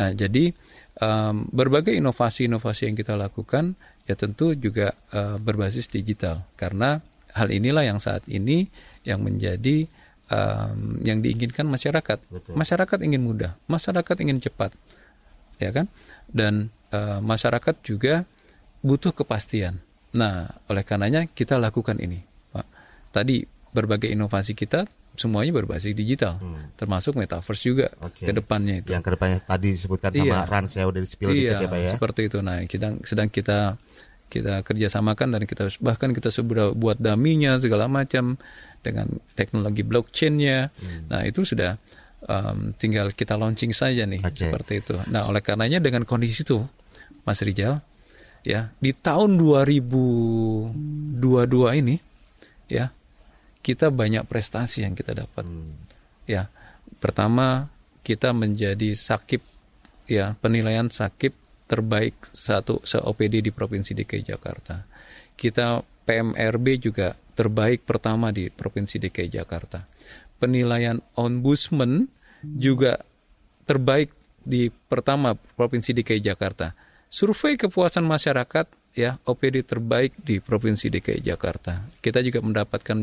Nah 0.00 0.16
jadi 0.16 0.54
um, 1.02 1.44
berbagai 1.52 1.92
inovasi-inovasi 1.92 2.88
yang 2.88 2.96
kita 2.96 3.18
lakukan 3.18 3.76
ya 4.08 4.14
tentu 4.14 4.54
juga 4.56 4.94
uh, 5.12 5.36
berbasis 5.36 5.90
digital 5.92 6.46
karena 6.54 7.02
hal 7.36 7.52
inilah 7.52 7.84
yang 7.84 8.00
saat 8.00 8.24
ini 8.32 8.70
yang 9.04 9.20
menjadi 9.20 9.84
um, 10.30 11.02
yang 11.02 11.20
diinginkan 11.20 11.66
masyarakat. 11.68 12.18
Betul. 12.32 12.54
Masyarakat 12.56 12.98
ingin 13.04 13.22
mudah, 13.22 13.52
masyarakat 13.68 14.16
ingin 14.22 14.38
cepat, 14.40 14.72
ya 15.60 15.70
kan? 15.74 15.86
Dan 16.30 16.72
uh, 16.92 17.18
masyarakat 17.22 17.74
juga 17.82 18.26
butuh 18.84 19.14
kepastian. 19.14 19.80
Nah, 20.14 20.48
oleh 20.70 20.82
karenanya 20.86 21.26
kita 21.26 21.58
lakukan 21.58 21.98
ini, 21.98 22.22
Pak. 22.54 22.66
Tadi 23.12 23.44
berbagai 23.74 24.08
inovasi 24.08 24.56
kita 24.56 24.88
semuanya 25.16 25.52
berbasis 25.56 25.96
digital, 25.96 26.36
hmm. 26.36 26.76
termasuk 26.76 27.16
metaverse 27.16 27.64
juga 27.64 27.88
okay. 28.04 28.28
ke 28.28 28.32
depannya 28.36 28.84
itu. 28.84 28.92
Yang 28.92 29.04
ke 29.08 29.10
depannya 29.16 29.38
tadi 29.40 29.68
disebutkan 29.72 30.12
sama 30.12 30.28
iya. 30.28 30.40
Rans 30.44 30.72
ya 30.76 30.84
udah 30.84 31.00
di 31.00 31.08
spill 31.08 31.32
iya, 31.32 31.56
ya 31.64 31.68
Pak 31.72 31.78
ya. 31.80 31.88
seperti 31.88 32.20
itu. 32.28 32.38
Nah, 32.44 32.60
kita 32.68 33.00
sedang 33.00 33.28
kita 33.32 33.80
kita 34.26 34.66
kerjasamakan 34.66 35.38
dan 35.38 35.42
kita 35.46 35.70
bahkan 35.78 36.10
kita 36.10 36.34
sudah 36.34 36.74
buat 36.74 36.98
daminya 36.98 37.56
segala 37.56 37.86
macam 37.86 38.36
dengan 38.82 39.06
teknologi 39.38 39.86
blockchainnya. 39.86 40.70
Hmm. 40.70 41.02
Nah 41.10 41.22
itu 41.22 41.46
sudah 41.46 41.78
um, 42.26 42.74
tinggal 42.76 43.12
kita 43.14 43.36
launching 43.38 43.72
saja 43.72 44.06
nih 44.06 44.20
okay. 44.22 44.50
seperti 44.50 44.78
itu. 44.84 44.94
Nah 45.10 45.26
oleh 45.26 45.42
karenanya 45.42 45.80
dengan 45.82 46.04
kondisi 46.04 46.42
itu, 46.44 46.68
Mas 47.24 47.42
Rijal, 47.42 47.80
ya 48.42 48.68
di 48.78 48.92
tahun 48.92 49.38
2022 49.40 51.80
ini, 51.80 52.00
ya 52.70 52.90
kita 53.62 53.90
banyak 53.90 54.26
prestasi 54.28 54.82
yang 54.86 54.94
kita 54.94 55.14
dapat. 55.14 55.46
Hmm. 55.46 55.72
Ya 56.26 56.48
pertama 57.02 57.68
kita 58.06 58.30
menjadi 58.30 58.94
sakit 58.94 59.42
ya 60.06 60.38
penilaian 60.38 60.86
sakit 60.86 61.34
terbaik 61.66 62.14
satu 62.30 62.78
se 62.86 63.02
OPD 63.02 63.42
di 63.42 63.50
provinsi 63.50 63.90
DKI 63.94 64.22
Jakarta. 64.22 64.86
Kita 65.34 65.82
PMRB 66.06 66.78
juga 66.78 67.18
terbaik 67.36 67.84
pertama 67.84 68.32
di 68.32 68.48
Provinsi 68.48 68.96
DKI 68.96 69.28
Jakarta. 69.28 69.84
Penilaian 70.40 71.02
ombudsman 71.18 72.08
juga 72.54 73.02
terbaik 73.66 74.14
di 74.46 74.70
pertama 74.70 75.34
Provinsi 75.34 75.90
DKI 75.90 76.22
Jakarta. 76.22 76.70
Survei 77.10 77.58
kepuasan 77.58 78.06
masyarakat 78.06 78.66
ya 78.94 79.18
OPD 79.26 79.66
terbaik 79.66 80.14
di 80.22 80.38
Provinsi 80.38 80.86
DKI 80.88 81.20
Jakarta. 81.26 81.82
Kita 81.98 82.22
juga 82.22 82.40
mendapatkan 82.40 82.96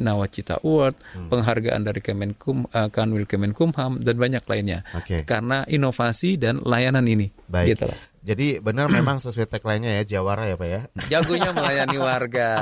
Nawacita 0.00 0.64
Award, 0.64 0.96
hmm. 0.96 1.28
penghargaan 1.28 1.82
dari 1.84 2.00
Kemenkum, 2.00 2.64
uh, 2.72 2.88
Kanwil 2.88 3.28
Kemenkumham 3.28 4.00
dan 4.00 4.16
banyak 4.16 4.44
lainnya. 4.48 4.80
Okay. 4.96 5.28
Karena 5.28 5.68
inovasi 5.68 6.40
dan 6.40 6.64
layanan 6.64 7.04
ini. 7.04 7.28
Baik. 7.50 7.74
Gitu 7.74 7.90
jadi 8.20 8.60
benar 8.60 8.86
memang 8.96 9.16
sesuai 9.18 9.48
tagline-nya 9.48 10.00
ya 10.00 10.04
Jawara 10.16 10.44
ya 10.48 10.56
Pak 10.60 10.68
ya. 10.68 10.80
Jagonya 11.08 11.50
melayani 11.56 11.96
warga. 11.96 12.52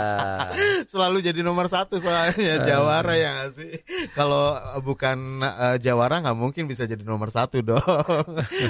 Selalu 0.92 1.18
jadi 1.20 1.40
nomor 1.42 1.66
satu 1.66 1.98
soalnya 1.98 2.62
Jawara 2.62 3.14
ya 3.18 3.31
gak 3.44 3.51
sih. 3.59 3.72
Kalau 4.14 4.55
bukan 4.83 5.42
uh, 5.42 5.77
Jawara 5.83 6.22
nggak 6.22 6.38
mungkin 6.38 6.70
bisa 6.70 6.87
jadi 6.87 7.03
nomor 7.03 7.29
satu 7.29 7.61
dong. 7.68 7.83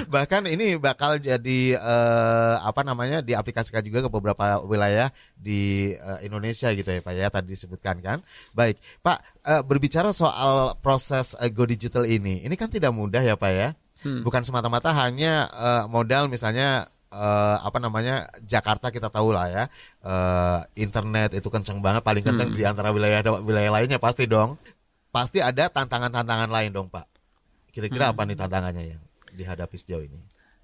Bahkan 0.09 0.49
ini 0.49 0.81
bakal 0.81 1.21
jadi 1.21 1.77
uh, 1.77 2.65
apa 2.65 2.81
namanya 2.81 3.21
diaplikasikan 3.21 3.85
juga 3.85 4.05
ke 4.05 4.09
beberapa 4.09 4.61
wilayah 4.65 5.13
di 5.37 5.93
uh, 5.93 6.19
Indonesia 6.25 6.73
gitu 6.73 6.89
ya 6.89 7.01
Pak 7.05 7.13
ya 7.13 7.29
tadi 7.29 7.53
disebutkan 7.53 8.01
kan. 8.01 8.17
Baik 8.57 8.81
Pak 9.05 9.17
uh, 9.45 9.61
berbicara 9.61 10.09
soal 10.09 10.73
proses 10.81 11.37
uh, 11.37 11.49
Go 11.53 11.69
Digital 11.69 12.09
ini, 12.09 12.41
ini 12.41 12.55
kan 12.57 12.69
tidak 12.73 12.91
mudah 12.93 13.21
ya 13.21 13.37
Pak 13.37 13.51
ya 13.53 13.69
hmm. 14.05 14.21
bukan 14.23 14.41
semata-mata 14.45 14.91
hanya 14.95 15.47
uh, 15.51 15.83
modal 15.89 16.27
misalnya 16.27 16.87
uh, 17.11 17.57
apa 17.61 17.77
namanya 17.81 18.29
Jakarta 18.45 18.93
kita 18.93 19.09
tahu 19.09 19.33
lah 19.33 19.47
ya 19.49 19.63
uh, 20.05 20.59
internet 20.77 21.35
itu 21.35 21.49
kenceng 21.49 21.81
banget 21.81 22.05
paling 22.05 22.23
kenceng 22.23 22.53
hmm. 22.53 22.57
di 22.57 22.63
antara 22.65 22.93
wilayah 22.93 23.21
wilayah 23.41 23.71
lainnya 23.73 23.99
pasti 24.01 24.29
dong 24.29 24.55
pasti 25.09 25.41
ada 25.41 25.67
tantangan-tantangan 25.69 26.49
lain 26.49 26.71
dong 26.73 26.87
pak 26.87 27.09
kira-kira 27.73 28.09
hmm. 28.09 28.13
apa 28.15 28.21
nih 28.25 28.37
tantangannya 28.37 28.83
yang 28.97 29.01
dihadapi 29.33 29.75
sejauh 29.77 30.05
ini 30.05 30.19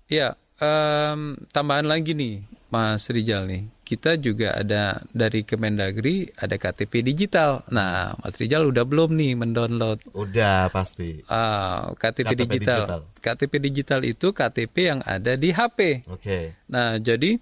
ya 0.09 0.37
um, 0.61 1.37
tambahan 1.49 1.85
lagi 1.85 2.13
nih 2.13 2.45
Mas 2.69 3.07
Rijal 3.09 3.49
nih 3.49 3.74
kita 3.85 4.17
juga 4.17 4.57
ada 4.57 4.97
dari 5.13 5.45
Kemendagri 5.45 6.25
ada 6.41 6.57
KTP 6.57 7.05
digital. 7.05 7.61
Nah, 7.69 8.17
Mas 8.17 8.33
Rijal 8.41 8.65
udah 8.65 8.81
belum 8.81 9.13
nih 9.13 9.37
mendownload? 9.37 10.01
Udah 10.17 10.73
pasti. 10.73 11.21
Uh, 11.29 11.93
KTP, 11.93 12.33
KTP 12.33 12.41
digital. 12.49 12.81
digital. 12.81 13.01
KTP 13.21 13.53
digital 13.61 14.01
itu 14.01 14.27
KTP 14.33 14.75
yang 14.89 14.99
ada 15.05 15.37
di 15.37 15.53
HP. 15.53 16.01
Oke. 16.09 16.17
Okay. 16.17 16.43
Nah, 16.73 16.97
jadi 16.97 17.37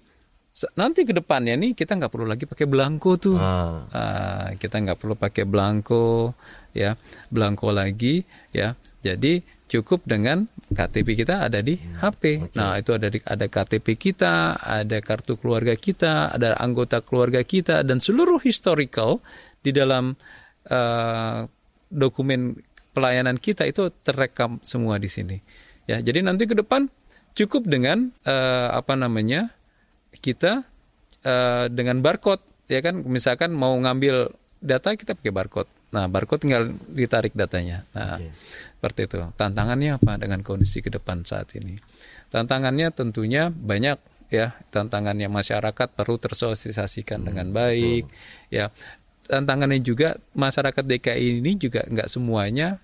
nanti 0.76 1.02
ke 1.02 1.16
depannya 1.16 1.56
nih 1.58 1.72
kita 1.72 1.96
nggak 1.96 2.12
perlu 2.12 2.28
lagi 2.28 2.44
pakai 2.44 2.68
belangko 2.68 3.10
tuh. 3.16 3.40
Ah. 3.40 3.88
Uh, 3.88 4.48
kita 4.60 4.84
nggak 4.84 5.00
perlu 5.00 5.16
pakai 5.16 5.48
belangko, 5.48 6.36
ya, 6.76 6.92
belangko 7.32 7.72
lagi, 7.72 8.20
ya. 8.52 8.76
Jadi 9.00 9.40
cukup 9.74 10.06
dengan 10.06 10.46
KTP 10.70 11.26
kita 11.26 11.50
ada 11.50 11.58
di 11.58 11.74
HP. 11.74 12.22
Okay. 12.46 12.54
Nah, 12.54 12.78
itu 12.78 12.94
ada 12.94 13.10
di, 13.10 13.18
ada 13.26 13.46
KTP 13.50 13.98
kita, 13.98 14.54
ada 14.62 14.98
kartu 15.02 15.34
keluarga 15.34 15.74
kita, 15.74 16.30
ada 16.30 16.54
anggota 16.62 17.02
keluarga 17.02 17.42
kita 17.42 17.82
dan 17.82 17.98
seluruh 17.98 18.38
historical 18.38 19.18
di 19.66 19.74
dalam 19.74 20.14
uh, 20.70 21.38
dokumen 21.90 22.54
pelayanan 22.94 23.34
kita 23.34 23.66
itu 23.66 23.90
terekam 24.06 24.62
semua 24.62 25.02
di 25.02 25.10
sini. 25.10 25.42
Ya, 25.90 25.98
jadi 25.98 26.22
nanti 26.22 26.46
ke 26.46 26.54
depan 26.54 26.86
cukup 27.34 27.66
dengan 27.66 28.14
uh, 28.22 28.78
apa 28.78 28.94
namanya? 28.94 29.50
kita 30.14 30.62
uh, 31.26 31.66
dengan 31.66 31.98
barcode 31.98 32.38
ya 32.70 32.78
kan 32.78 33.02
misalkan 33.02 33.50
mau 33.50 33.74
ngambil 33.74 34.30
data 34.62 34.94
kita 34.94 35.18
pakai 35.18 35.34
barcode. 35.34 35.70
Nah, 35.94 36.10
barcode 36.10 36.42
tinggal 36.42 36.74
ditarik 36.90 37.38
datanya. 37.38 37.86
Nah, 37.94 38.18
okay 38.18 38.30
seperti 38.84 39.08
itu. 39.08 39.20
Tantangannya 39.40 39.96
apa 39.96 40.20
dengan 40.20 40.44
kondisi 40.44 40.84
ke 40.84 40.92
depan 40.92 41.24
saat 41.24 41.56
ini? 41.56 41.80
Tantangannya 42.28 42.92
tentunya 42.92 43.48
banyak 43.48 43.96
ya. 44.28 44.52
Tantangannya 44.68 45.32
masyarakat 45.32 45.88
perlu 45.96 46.20
tersosialisasikan 46.20 47.24
hmm, 47.24 47.28
dengan 47.32 47.46
baik 47.56 48.04
ya. 48.52 48.68
Tantangannya 49.24 49.80
juga 49.80 50.20
masyarakat 50.36 50.84
DKI 50.84 51.40
ini 51.40 51.56
juga 51.56 51.80
nggak 51.88 52.12
semuanya 52.12 52.76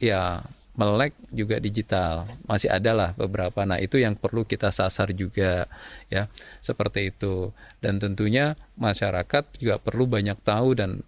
ya 0.00 0.40
melek 0.76 1.12
juga 1.32 1.60
digital 1.60 2.28
masih 2.44 2.68
ada 2.68 2.92
lah 2.92 3.10
beberapa 3.16 3.64
nah 3.64 3.80
itu 3.80 3.96
yang 3.96 4.12
perlu 4.12 4.44
kita 4.44 4.68
sasar 4.68 5.08
juga 5.16 5.64
ya 6.12 6.28
seperti 6.60 7.16
itu 7.16 7.48
dan 7.80 7.96
tentunya 7.96 8.60
masyarakat 8.76 9.56
juga 9.56 9.80
perlu 9.80 10.04
banyak 10.04 10.36
tahu 10.44 10.76
dan 10.76 11.00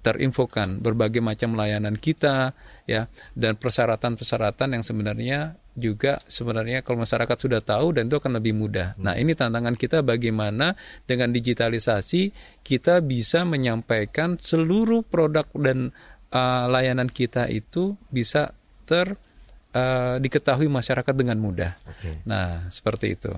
terinfokan 0.00 0.80
berbagai 0.80 1.20
macam 1.20 1.52
layanan 1.52 1.96
kita 2.00 2.56
ya 2.88 3.06
dan 3.36 3.60
persyaratan-persyaratan 3.60 4.80
yang 4.80 4.84
sebenarnya 4.84 5.60
juga 5.76 6.18
sebenarnya 6.26 6.82
kalau 6.82 7.04
masyarakat 7.04 7.36
sudah 7.36 7.60
tahu 7.62 7.96
dan 7.96 8.10
itu 8.10 8.18
akan 8.18 8.40
lebih 8.40 8.56
mudah. 8.56 8.98
Nah, 8.98 9.14
ini 9.14 9.38
tantangan 9.38 9.78
kita 9.78 10.02
bagaimana 10.02 10.74
dengan 11.06 11.30
digitalisasi 11.30 12.34
kita 12.64 13.00
bisa 13.04 13.46
menyampaikan 13.46 14.36
seluruh 14.36 15.06
produk 15.06 15.46
dan 15.54 15.94
uh, 16.34 16.64
layanan 16.66 17.08
kita 17.08 17.46
itu 17.46 17.94
bisa 18.10 18.50
ter 18.84 19.14
uh, 19.74 20.16
diketahui 20.18 20.66
masyarakat 20.66 21.14
dengan 21.14 21.38
mudah. 21.38 21.78
Okay. 21.96 22.18
Nah, 22.26 22.66
seperti 22.68 23.14
itu. 23.14 23.32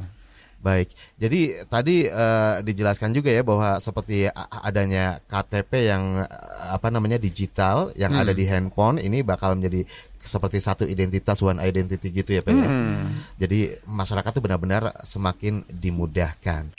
Baik, 0.63 0.95
jadi 1.19 1.67
tadi 1.67 2.07
uh, 2.07 2.63
dijelaskan 2.63 3.11
juga 3.11 3.35
ya 3.35 3.43
bahwa 3.43 3.83
seperti 3.83 4.31
adanya 4.63 5.19
KTP 5.27 5.91
yang 5.91 6.23
apa 6.71 6.87
namanya 6.87 7.19
digital 7.19 7.91
yang 7.99 8.15
hmm. 8.15 8.23
ada 8.23 8.31
di 8.31 8.47
handphone 8.47 9.03
ini 9.03 9.27
bakal 9.27 9.59
menjadi 9.59 9.83
seperti 10.23 10.63
satu 10.63 10.87
identitas 10.87 11.43
one 11.43 11.59
identity 11.59 12.15
gitu 12.15 12.39
ya 12.39 12.47
Pak 12.47 12.55
ya. 12.55 12.71
Hmm. 12.71 13.11
Jadi 13.43 13.75
masyarakat 13.91 14.31
itu 14.39 14.41
benar-benar 14.41 14.83
semakin 15.03 15.67
dimudahkan. 15.67 16.79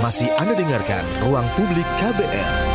Masih 0.00 0.32
Anda 0.40 0.56
dengarkan 0.56 1.04
Ruang 1.20 1.44
Publik 1.52 1.84
KBR. 2.00 2.71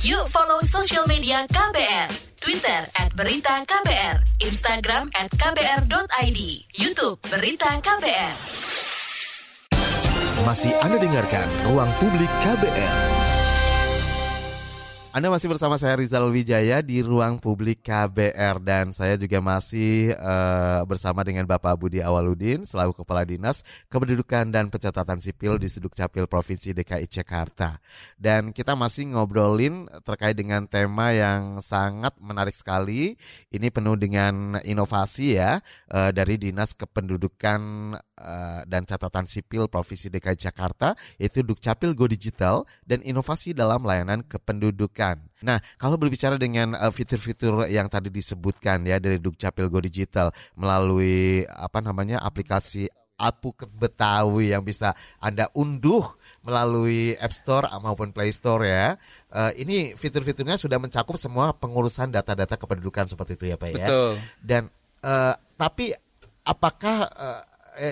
Yuk 0.00 0.32
follow 0.32 0.56
sosial 0.64 1.04
media 1.04 1.44
KBR 1.44 2.08
Twitter 2.40 2.80
at 2.96 3.12
Berita 3.12 3.60
KBR, 3.68 4.16
Instagram 4.40 5.12
at 5.12 5.28
KBR.id, 5.28 6.40
Youtube 6.72 7.20
Berita 7.28 7.68
KBR. 7.84 8.32
Masih 10.48 10.72
Anda 10.80 10.96
dengarkan 10.96 11.44
Ruang 11.68 11.92
Publik 12.00 12.32
KBR. 12.40 13.19
Anda 15.10 15.26
masih 15.26 15.50
bersama 15.50 15.74
saya 15.74 15.98
Rizal 15.98 16.30
Wijaya 16.30 16.86
di 16.86 17.02
ruang 17.02 17.42
publik 17.42 17.82
KBR 17.82 18.62
dan 18.62 18.94
saya 18.94 19.18
juga 19.18 19.42
masih 19.42 20.14
uh, 20.14 20.86
bersama 20.86 21.26
dengan 21.26 21.50
Bapak 21.50 21.82
Budi 21.82 21.98
Awaludin 21.98 22.62
selaku 22.62 23.02
Kepala 23.02 23.26
Dinas 23.26 23.66
Kependudukan 23.90 24.54
dan 24.54 24.70
Pencatatan 24.70 25.18
Sipil 25.18 25.58
di 25.58 25.66
Capil 25.66 26.30
Provinsi 26.30 26.70
DKI 26.78 27.10
Jakarta. 27.10 27.74
Dan 28.14 28.54
kita 28.54 28.78
masih 28.78 29.10
ngobrolin 29.10 29.90
terkait 30.06 30.38
dengan 30.38 30.70
tema 30.70 31.10
yang 31.10 31.58
sangat 31.58 32.14
menarik 32.22 32.54
sekali. 32.54 33.18
Ini 33.50 33.66
penuh 33.74 33.98
dengan 33.98 34.62
inovasi 34.62 35.42
ya 35.42 35.58
uh, 35.90 36.14
dari 36.14 36.38
Dinas 36.38 36.78
Kependudukan 36.78 37.98
uh, 38.20 38.60
dan 38.68 38.84
Catatan 38.84 39.24
Sipil 39.24 39.66
Provinsi 39.66 40.12
DKI 40.12 40.36
Jakarta 40.36 40.92
yaitu 41.16 41.40
Dukcapil 41.40 41.96
Go 41.96 42.04
Digital 42.04 42.68
dan 42.84 43.00
inovasi 43.00 43.56
dalam 43.56 43.82
layanan 43.82 44.20
kependudukan 44.22 45.30
Nah, 45.40 45.56
kalau 45.80 45.96
berbicara 45.96 46.36
dengan 46.36 46.76
uh, 46.76 46.92
fitur-fitur 46.92 47.64
yang 47.68 47.88
tadi 47.88 48.12
disebutkan 48.12 48.84
ya 48.84 49.00
dari 49.00 49.16
Dukcapil 49.16 49.72
Go 49.72 49.80
Digital 49.80 50.28
melalui 50.52 51.48
apa 51.48 51.80
namanya 51.80 52.20
aplikasi 52.20 52.88
Alpukat 53.20 53.68
Betawi 53.76 54.56
yang 54.56 54.64
bisa 54.64 54.96
Anda 55.20 55.52
unduh 55.52 56.16
melalui 56.40 57.12
App 57.20 57.36
Store 57.36 57.68
maupun 57.84 58.16
Play 58.16 58.32
Store 58.32 58.64
ya. 58.64 58.96
Uh, 59.28 59.52
ini 59.60 59.92
fitur-fiturnya 59.92 60.56
sudah 60.56 60.80
mencakup 60.80 61.20
semua 61.20 61.52
pengurusan 61.52 62.08
data-data 62.08 62.56
kependudukan 62.56 63.12
seperti 63.12 63.36
itu 63.36 63.44
ya 63.52 63.56
Pak 63.60 63.68
ya. 63.76 63.76
Betul. 63.84 64.12
Dan 64.40 64.62
uh, 65.04 65.36
tapi 65.60 65.92
apakah 66.48 66.98
uh, 67.12 67.40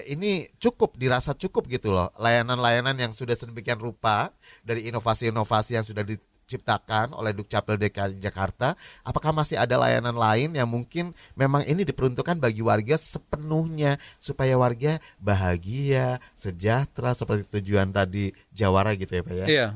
ini 0.07 0.47
cukup 0.61 0.97
dirasa 1.01 1.33
cukup 1.33 1.67
gitu 1.73 1.93
loh 1.95 2.13
layanan-layanan 2.21 2.97
yang 2.99 3.13
sudah 3.15 3.35
sedemikian 3.35 3.81
rupa 3.81 4.31
dari 4.63 4.89
inovasi-inovasi 4.91 5.81
yang 5.81 5.87
sudah 5.87 6.05
di 6.05 6.21
diciptakan 6.49 7.13
oleh 7.13 7.37
Dukcapil 7.37 7.77
DKI 7.77 8.25
Jakarta, 8.25 8.73
apakah 9.05 9.37
masih 9.37 9.61
ada 9.61 9.77
layanan 9.77 10.17
lain 10.17 10.57
yang 10.57 10.65
mungkin 10.65 11.13
memang 11.37 11.61
ini 11.69 11.85
diperuntukkan 11.85 12.41
bagi 12.41 12.65
warga 12.65 12.97
sepenuhnya 12.97 14.01
supaya 14.17 14.57
warga 14.57 14.97
bahagia, 15.21 16.17
sejahtera 16.33 17.13
seperti 17.13 17.61
tujuan 17.61 17.93
tadi 17.93 18.33
Jawara 18.49 18.97
gitu 18.97 19.21
ya 19.21 19.23
Pak 19.23 19.35
ya? 19.37 19.45
Iya. 19.45 19.67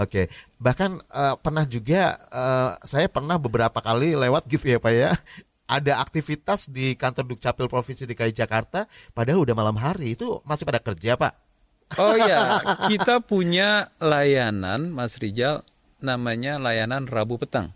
Oke, 0.00 0.32
bahkan 0.56 0.96
uh, 1.12 1.36
pernah 1.36 1.68
juga 1.68 2.16
uh, 2.32 2.80
saya 2.80 3.04
pernah 3.12 3.36
beberapa 3.36 3.76
kali 3.84 4.16
lewat 4.16 4.48
gitu 4.48 4.72
ya 4.72 4.80
Pak 4.80 4.92
ya, 4.96 5.12
ada 5.74 5.98
aktivitas 5.98 6.70
di 6.70 6.94
kantor 6.94 7.34
Dukcapil 7.34 7.66
Provinsi 7.66 8.06
DKI 8.06 8.30
Jakarta 8.30 8.86
padahal 9.10 9.42
udah 9.42 9.54
malam 9.58 9.74
hari 9.74 10.14
itu 10.14 10.38
masih 10.46 10.62
pada 10.62 10.78
kerja 10.78 11.18
Pak. 11.18 11.34
Oh 11.98 12.14
iya, 12.14 12.62
kita 12.90 13.18
punya 13.20 13.90
layanan 13.98 14.94
Mas 14.94 15.18
Rijal 15.18 15.66
namanya 15.98 16.62
layanan 16.62 17.10
Rabu 17.10 17.42
petang. 17.42 17.74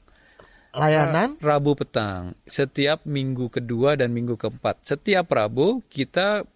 Layanan 0.73 1.41
Rabu 1.43 1.75
petang 1.75 2.39
setiap 2.47 3.03
minggu 3.03 3.51
kedua 3.51 3.99
dan 3.99 4.15
minggu 4.15 4.39
keempat. 4.39 4.87
Setiap 4.87 5.27
Rabu 5.35 5.83
kita 5.91 6.47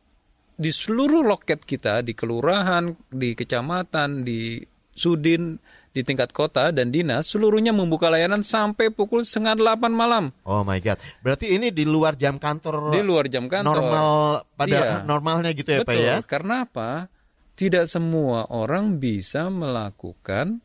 di 0.53 0.71
seluruh 0.71 1.27
loket 1.27 1.65
kita 1.67 2.07
di 2.07 2.15
kelurahan, 2.15 2.93
di 3.11 3.35
kecamatan, 3.35 4.23
di 4.23 4.63
sudin, 4.93 5.59
di 5.93 6.01
tingkat 6.01 6.33
kota 6.33 6.73
dan 6.73 6.89
dinas 6.89 7.29
seluruhnya 7.29 7.71
membuka 7.71 8.09
layanan 8.09 8.41
sampai 8.41 8.89
pukul 8.89 9.21
setengah 9.21 9.61
delapan 9.61 9.93
malam. 9.93 10.25
Oh 10.49 10.65
my 10.65 10.81
god, 10.81 10.97
berarti 11.21 11.53
ini 11.53 11.69
di 11.69 11.85
luar 11.85 12.17
jam 12.17 12.41
kantor? 12.41 12.89
Di 12.91 13.05
luar 13.05 13.29
jam 13.29 13.45
kantor. 13.45 13.77
Normal 13.77 14.09
pada 14.57 14.73
iya. 14.73 14.93
normalnya 15.05 15.53
gitu 15.53 15.69
ya 15.69 15.81
Betul, 15.85 15.93
pak 15.93 15.97
ya? 16.01 16.17
Karena 16.25 16.65
apa? 16.65 17.13
Tidak 17.53 17.85
semua 17.85 18.49
orang 18.49 18.97
bisa 18.97 19.53
melakukan 19.53 20.65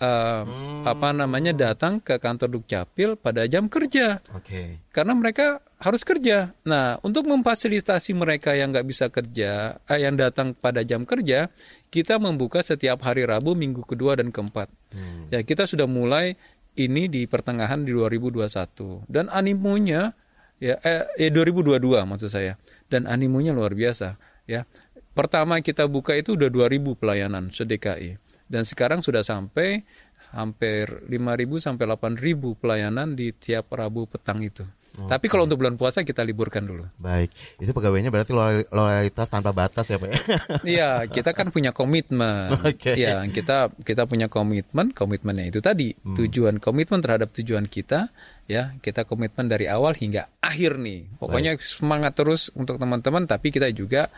uh, 0.00 0.42
hmm. 0.48 0.88
apa 0.88 1.08
namanya 1.12 1.52
datang 1.52 2.00
ke 2.00 2.16
kantor 2.16 2.56
Dukcapil 2.58 3.20
pada 3.20 3.44
jam 3.44 3.68
kerja. 3.68 4.18
Oke. 4.32 4.42
Okay. 4.42 4.68
Karena 4.88 5.12
mereka 5.12 5.60
harus 5.82 6.06
kerja. 6.06 6.54
Nah, 6.62 7.02
untuk 7.02 7.26
memfasilitasi 7.26 8.14
mereka 8.14 8.54
yang 8.54 8.70
nggak 8.70 8.86
bisa 8.86 9.10
kerja, 9.10 9.82
eh, 9.90 9.98
yang 9.98 10.14
datang 10.14 10.54
pada 10.54 10.86
jam 10.86 11.02
kerja, 11.02 11.50
kita 11.90 12.22
membuka 12.22 12.62
setiap 12.62 13.02
hari 13.02 13.26
Rabu, 13.26 13.58
Minggu 13.58 13.82
kedua 13.82 14.14
dan 14.14 14.30
keempat. 14.30 14.70
Hmm. 14.94 15.26
Ya, 15.34 15.42
kita 15.42 15.66
sudah 15.66 15.90
mulai 15.90 16.38
ini 16.78 17.10
di 17.10 17.26
pertengahan 17.26 17.82
di 17.82 17.92
2021 17.92 19.04
dan 19.10 19.28
animonya 19.28 20.16
ya 20.56 20.80
eh, 20.80 21.28
eh 21.28 21.28
2022 21.28 21.76
maksud 22.08 22.30
saya 22.32 22.56
dan 22.88 23.04
animonya 23.10 23.52
luar 23.52 23.76
biasa 23.76 24.16
ya. 24.48 24.64
Pertama 25.12 25.60
kita 25.60 25.84
buka 25.84 26.16
itu 26.16 26.32
udah 26.40 26.48
2000 26.48 26.96
pelayanan 26.96 27.52
sedekai 27.52 28.16
dan 28.48 28.64
sekarang 28.64 29.04
sudah 29.04 29.20
sampai 29.20 29.84
hampir 30.32 30.88
5.000 31.12 31.60
sampai 31.60 31.84
8.000 31.84 32.56
pelayanan 32.56 33.12
di 33.12 33.36
tiap 33.36 33.68
Rabu 33.68 34.08
petang 34.08 34.40
itu. 34.40 34.64
Okay. 34.92 35.08
Tapi 35.08 35.26
kalau 35.32 35.48
untuk 35.48 35.64
bulan 35.64 35.80
puasa 35.80 36.04
kita 36.04 36.20
liburkan 36.20 36.68
dulu. 36.68 36.84
Baik, 37.00 37.32
itu 37.56 37.72
pegawainya 37.72 38.12
berarti 38.12 38.36
loyalitas 38.68 39.32
tanpa 39.32 39.56
batas 39.56 39.88
ya 39.88 39.96
pak? 39.96 40.08
Ya? 40.12 40.18
Iya, 40.76 40.90
kita 41.08 41.32
kan 41.32 41.48
punya 41.48 41.72
komitmen. 41.72 42.52
Okay. 42.60 43.00
Ya, 43.00 43.24
kita 43.24 43.72
kita 43.88 44.04
punya 44.04 44.28
komitmen. 44.28 44.92
Komitmennya 44.92 45.48
itu 45.48 45.64
tadi 45.64 45.96
hmm. 45.96 46.12
tujuan 46.20 46.60
komitmen 46.60 47.00
terhadap 47.00 47.32
tujuan 47.32 47.72
kita. 47.72 48.12
Ya, 48.44 48.76
kita 48.84 49.08
komitmen 49.08 49.48
dari 49.48 49.64
awal 49.64 49.96
hingga 49.96 50.28
akhir 50.44 50.76
nih. 50.76 51.08
Pokoknya 51.16 51.56
Baik. 51.56 51.64
semangat 51.64 52.12
terus 52.12 52.52
untuk 52.52 52.76
teman-teman. 52.76 53.24
Tapi 53.24 53.48
kita 53.48 53.72
juga 53.72 54.12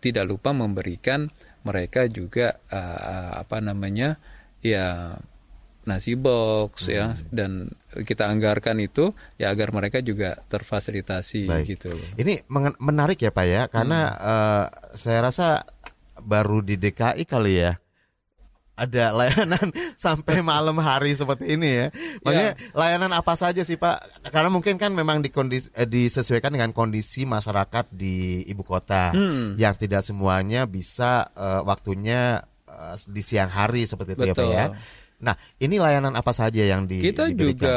tidak 0.00 0.24
lupa 0.24 0.56
memberikan 0.56 1.28
mereka 1.66 2.08
juga 2.08 2.56
uh, 2.72 3.42
apa 3.42 3.58
namanya 3.60 4.16
ya 4.64 5.18
nasi 5.86 6.18
box 6.18 6.90
ya, 6.90 7.14
hmm. 7.14 7.16
ya 7.16 7.26
dan 7.32 7.50
kita 8.02 8.26
anggarkan 8.28 8.82
itu 8.82 9.14
ya 9.40 9.54
agar 9.54 9.70
mereka 9.70 10.02
juga 10.02 10.36
terfasilitasi 10.50 11.46
Baik. 11.46 11.78
gitu. 11.78 11.94
Ini 12.18 12.44
menarik 12.82 13.22
ya 13.22 13.30
Pak 13.30 13.46
ya 13.46 13.62
karena 13.70 14.00
hmm. 14.10 14.18
uh, 14.20 14.64
saya 14.98 15.18
rasa 15.24 15.62
baru 16.20 16.60
di 16.60 16.76
DKI 16.76 17.24
kali 17.24 17.54
ya 17.62 17.72
ada 18.76 19.10
layanan 19.18 19.72
sampai 19.96 20.44
malam 20.44 20.76
hari 20.78 21.16
seperti 21.16 21.56
ini 21.56 21.68
ya. 21.80 21.86
Makanya 22.22 22.52
ya. 22.54 22.76
layanan 22.76 23.12
apa 23.16 23.32
saja 23.34 23.64
sih 23.64 23.80
Pak? 23.80 24.28
Karena 24.28 24.52
mungkin 24.52 24.76
kan 24.76 24.92
memang 24.92 25.24
dikondis, 25.24 25.72
eh, 25.72 25.88
disesuaikan 25.88 26.52
dengan 26.52 26.76
kondisi 26.76 27.24
masyarakat 27.24 27.88
di 27.90 28.44
ibu 28.46 28.62
kota 28.62 29.16
hmm. 29.16 29.56
yang 29.56 29.74
tidak 29.74 30.04
semuanya 30.04 30.68
bisa 30.68 31.32
uh, 31.32 31.64
waktunya 31.64 32.44
uh, 32.68 32.94
di 33.08 33.24
siang 33.24 33.48
hari 33.48 33.88
seperti 33.88 34.12
itu 34.14 34.28
Betul. 34.28 34.52
ya 34.52 34.68
Pak 34.68 34.76
ya. 34.76 35.04
Nah, 35.22 35.34
ini 35.62 35.80
layanan 35.80 36.12
apa 36.12 36.32
saja 36.36 36.60
yang 36.60 36.84
di 36.84 37.00
Kita 37.00 37.28
diberikan? 37.30 37.40
juga 37.52 37.76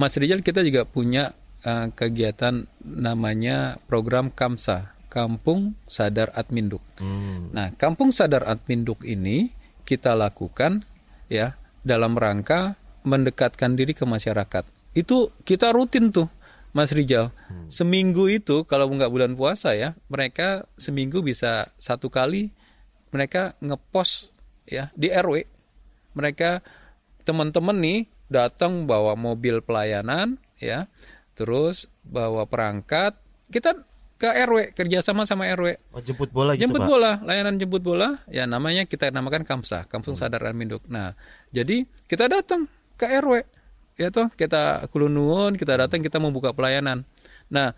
Mas 0.00 0.16
Rijal 0.16 0.40
kita 0.40 0.64
juga 0.64 0.88
punya 0.88 1.36
uh, 1.64 1.92
kegiatan 1.92 2.64
namanya 2.84 3.76
program 3.84 4.32
Kamsa, 4.32 4.96
Kampung 5.12 5.76
Sadar 5.84 6.32
Adminduk. 6.32 6.80
Hmm. 7.00 7.52
Nah, 7.52 7.74
Kampung 7.76 8.14
Sadar 8.14 8.48
Adminduk 8.48 9.04
ini 9.04 9.52
kita 9.84 10.16
lakukan 10.16 10.86
ya 11.28 11.58
dalam 11.84 12.16
rangka 12.16 12.80
mendekatkan 13.04 13.76
diri 13.76 13.92
ke 13.92 14.08
masyarakat. 14.08 14.64
Itu 14.96 15.32
kita 15.44 15.72
rutin 15.72 16.12
tuh, 16.12 16.28
Mas 16.72 16.92
Rijal. 16.96 17.28
Hmm. 17.48 17.68
Seminggu 17.68 18.28
itu 18.32 18.64
kalau 18.64 18.88
nggak 18.88 19.12
bulan 19.12 19.32
puasa 19.36 19.76
ya, 19.76 19.92
mereka 20.08 20.64
seminggu 20.80 21.20
bisa 21.20 21.68
satu 21.76 22.08
kali 22.08 22.52
mereka 23.10 23.58
ngepost 23.60 24.32
ya 24.64 24.88
di 24.94 25.10
RW. 25.10 25.59
Mereka 26.20 26.60
teman-teman 27.24 27.80
nih 27.80 28.00
datang 28.28 28.84
bawa 28.84 29.16
mobil 29.16 29.64
pelayanan 29.64 30.36
ya, 30.60 30.84
terus 31.32 31.88
bawa 32.04 32.44
perangkat. 32.44 33.16
Kita 33.48 33.74
ke 34.20 34.28
RW 34.28 34.76
kerjasama 34.76 35.24
sama 35.24 35.48
RW. 35.48 35.80
Oh, 35.96 36.04
jemput 36.04 36.28
bola 36.28 36.52
gitu 36.52 36.68
Jemput 36.68 36.84
Pak? 36.84 36.88
bola, 36.92 37.12
layanan 37.24 37.56
jemput 37.56 37.80
bola. 37.80 38.20
Ya 38.28 38.44
namanya 38.44 38.84
kita 38.84 39.08
namakan 39.08 39.48
Kamsa, 39.48 39.88
Kampung 39.88 40.12
hmm. 40.12 40.20
Sadar 40.20 40.44
Minduk. 40.52 40.84
Nah, 40.92 41.16
jadi 41.48 41.88
kita 42.04 42.28
datang 42.28 42.68
ke 43.00 43.08
RW, 43.08 43.48
ya 43.96 44.12
toh 44.12 44.28
kita 44.36 44.84
kulunun, 44.92 45.56
kita 45.56 45.80
datang 45.80 46.04
kita 46.04 46.20
membuka 46.20 46.52
pelayanan. 46.52 47.08
Nah, 47.48 47.72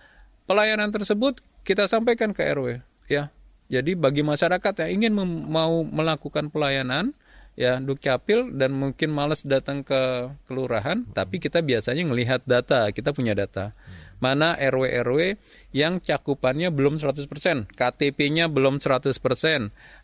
pelayanan 0.50 0.90
tersebut 0.90 1.38
kita 1.62 1.86
sampaikan 1.86 2.34
ke 2.34 2.42
RW, 2.42 2.82
ya. 3.06 3.30
Jadi 3.70 3.94
bagi 3.94 4.26
masyarakat 4.26 4.84
yang 4.84 4.90
ingin 5.00 5.12
mau 5.48 5.86
melakukan 5.86 6.50
pelayanan, 6.50 7.14
ya 7.58 7.78
dukcapil 7.78 8.54
dan 8.56 8.72
mungkin 8.72 9.12
males 9.12 9.44
datang 9.44 9.84
ke 9.84 10.32
kelurahan, 10.48 11.04
hmm. 11.04 11.12
tapi 11.12 11.40
kita 11.40 11.60
biasanya 11.60 12.04
melihat 12.08 12.40
data, 12.48 12.88
kita 12.92 13.12
punya 13.12 13.32
data. 13.36 13.72
Hmm 13.72 14.12
mana 14.22 14.54
RW-RW 14.54 15.34
yang 15.74 15.98
cakupannya 15.98 16.70
belum 16.70 17.02
100%, 17.02 17.26
KTP-nya 17.74 18.46
belum 18.46 18.78
100%, 18.78 19.18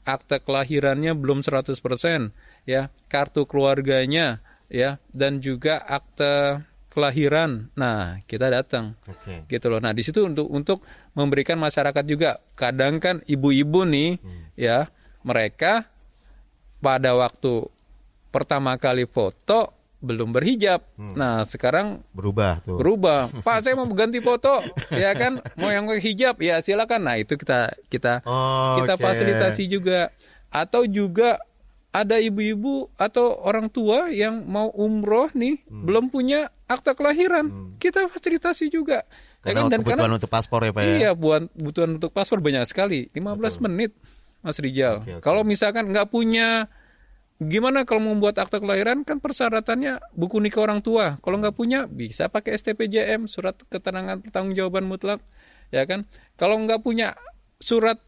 akte 0.02 0.36
kelahirannya 0.42 1.14
belum 1.14 1.46
100%, 1.46 2.34
ya, 2.66 2.90
kartu 3.06 3.46
keluarganya, 3.46 4.42
ya, 4.66 4.98
dan 5.14 5.38
juga 5.38 5.78
akte 5.86 6.66
kelahiran. 6.90 7.70
Nah, 7.78 8.18
kita 8.26 8.50
datang. 8.50 8.98
Okay. 9.06 9.46
Gitu 9.46 9.70
loh. 9.70 9.78
Nah, 9.78 9.94
di 9.94 10.02
situ 10.02 10.26
untuk 10.26 10.50
untuk 10.50 10.82
memberikan 11.14 11.54
masyarakat 11.62 12.02
juga. 12.02 12.42
Kadang 12.58 12.98
kan 12.98 13.22
ibu-ibu 13.22 13.86
nih 13.86 14.18
hmm. 14.18 14.58
ya, 14.58 14.90
mereka 15.22 15.86
pada 16.78 17.12
waktu 17.12 17.66
pertama 18.28 18.76
kali 18.76 19.04
foto 19.04 19.72
belum 19.98 20.30
berhijab. 20.30 20.78
Nah, 21.18 21.42
sekarang 21.42 22.06
Berubah 22.14 22.62
tuh. 22.62 22.78
berubah. 22.78 23.26
Pak, 23.46 23.66
saya 23.66 23.74
mau 23.74 23.88
ganti 23.90 24.22
foto, 24.22 24.62
ya 24.94 25.10
kan? 25.12 25.42
Mau 25.58 25.66
yang 25.68 25.90
hijab, 25.90 26.38
ya 26.38 26.62
silakan. 26.62 27.02
Nah, 27.02 27.18
itu 27.18 27.34
kita 27.34 27.66
kita 27.90 28.22
Oh, 28.22 28.78
kita 28.78 28.94
oke. 28.94 29.02
fasilitasi 29.02 29.66
juga. 29.66 30.14
Atau 30.48 30.86
juga 30.86 31.42
ada 31.90 32.14
ibu-ibu 32.14 32.86
atau 32.94 33.42
orang 33.42 33.66
tua 33.66 34.06
yang 34.08 34.46
mau 34.46 34.70
umroh 34.70 35.34
nih, 35.34 35.66
Hmm. 35.66 35.82
belum 35.82 36.04
punya 36.08 36.46
akta 36.64 36.94
kelahiran, 36.94 37.74
kita 37.76 38.06
fasilitasi 38.06 38.70
juga. 38.70 39.02
Ya 39.42 39.50
Karena 39.50 39.66
kan? 39.66 39.70
Dan 39.72 39.80
kebutuhan 39.82 40.12
untuk 40.14 40.30
paspor 40.30 40.62
ya 40.62 40.70
Pak 40.70 40.82
ya. 40.84 40.94
Iya, 40.94 41.10
buat 41.16 41.50
kebutuhan 41.50 41.90
untuk 41.98 42.14
paspor 42.14 42.38
banyak 42.38 42.62
sekali. 42.64 43.10
15 43.10 43.58
menit, 43.58 43.98
Mas 44.44 44.58
Rijal. 44.62 45.02
Oke, 45.02 45.18
oke. 45.18 45.22
Kalau 45.24 45.42
misalkan 45.42 45.90
nggak 45.90 46.08
punya, 46.14 46.70
gimana 47.38 47.82
kalau 47.82 48.02
membuat 48.02 48.38
akta 48.38 48.62
kelahiran 48.62 49.02
kan 49.02 49.18
persyaratannya 49.18 49.98
buku 50.14 50.38
nikah 50.42 50.66
orang 50.66 50.82
tua. 50.82 51.18
Kalau 51.22 51.38
nggak 51.42 51.54
punya, 51.58 51.90
bisa 51.90 52.30
pakai 52.30 52.54
STPJM, 52.58 53.26
surat 53.26 53.58
keterangan 53.66 54.18
pertanggungjawaban 54.22 54.86
mutlak, 54.86 55.18
ya 55.74 55.82
kan. 55.86 56.06
Kalau 56.38 56.58
nggak 56.62 56.82
punya 56.82 57.18
surat 57.58 57.98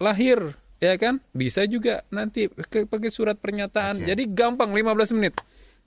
lahir, 0.00 0.56
ya 0.80 0.94
kan, 0.96 1.20
bisa 1.36 1.68
juga 1.68 2.04
nanti 2.08 2.48
pakai 2.48 3.10
surat 3.12 3.36
pernyataan. 3.36 4.00
Jadi 4.04 4.24
gampang, 4.32 4.72
15 4.72 5.16
menit. 5.16 5.36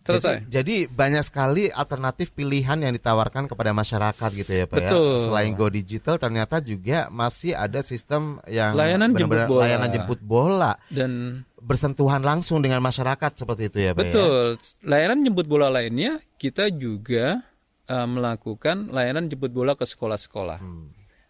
Selesai. 0.01 0.49
Jadi, 0.49 0.49
jadi 0.49 0.75
banyak 0.89 1.23
sekali 1.23 1.63
alternatif 1.69 2.33
pilihan 2.33 2.73
yang 2.81 2.89
ditawarkan 2.89 3.45
kepada 3.45 3.69
masyarakat 3.69 4.29
gitu 4.33 4.51
ya 4.51 4.65
Pak 4.65 4.77
Betul. 4.81 5.13
ya. 5.13 5.21
Selain 5.21 5.51
Go 5.53 5.69
Digital 5.69 6.17
ternyata 6.17 6.57
juga 6.57 7.05
masih 7.13 7.53
ada 7.53 7.85
sistem 7.85 8.41
yang 8.49 8.73
Layanan 8.73 9.13
jemput 9.13 9.45
bola. 9.45 9.61
layanan 9.61 9.89
jemput 9.93 10.19
bola 10.25 10.73
Dan 10.89 11.43
bersentuhan 11.61 12.25
langsung 12.25 12.65
dengan 12.65 12.81
masyarakat 12.81 13.45
seperti 13.45 13.69
itu 13.69 13.77
ya 13.77 13.91
Pak 13.93 14.01
ya. 14.01 14.09
Betul. 14.09 14.41
Layanan 14.81 15.21
jemput 15.21 15.45
bola 15.45 15.69
lainnya 15.69 16.17
kita 16.41 16.73
juga 16.73 17.45
uh, 17.85 18.07
melakukan 18.09 18.89
layanan 18.89 19.29
jemput 19.29 19.53
bola 19.53 19.77
ke 19.77 19.85
sekolah-sekolah. 19.85 20.59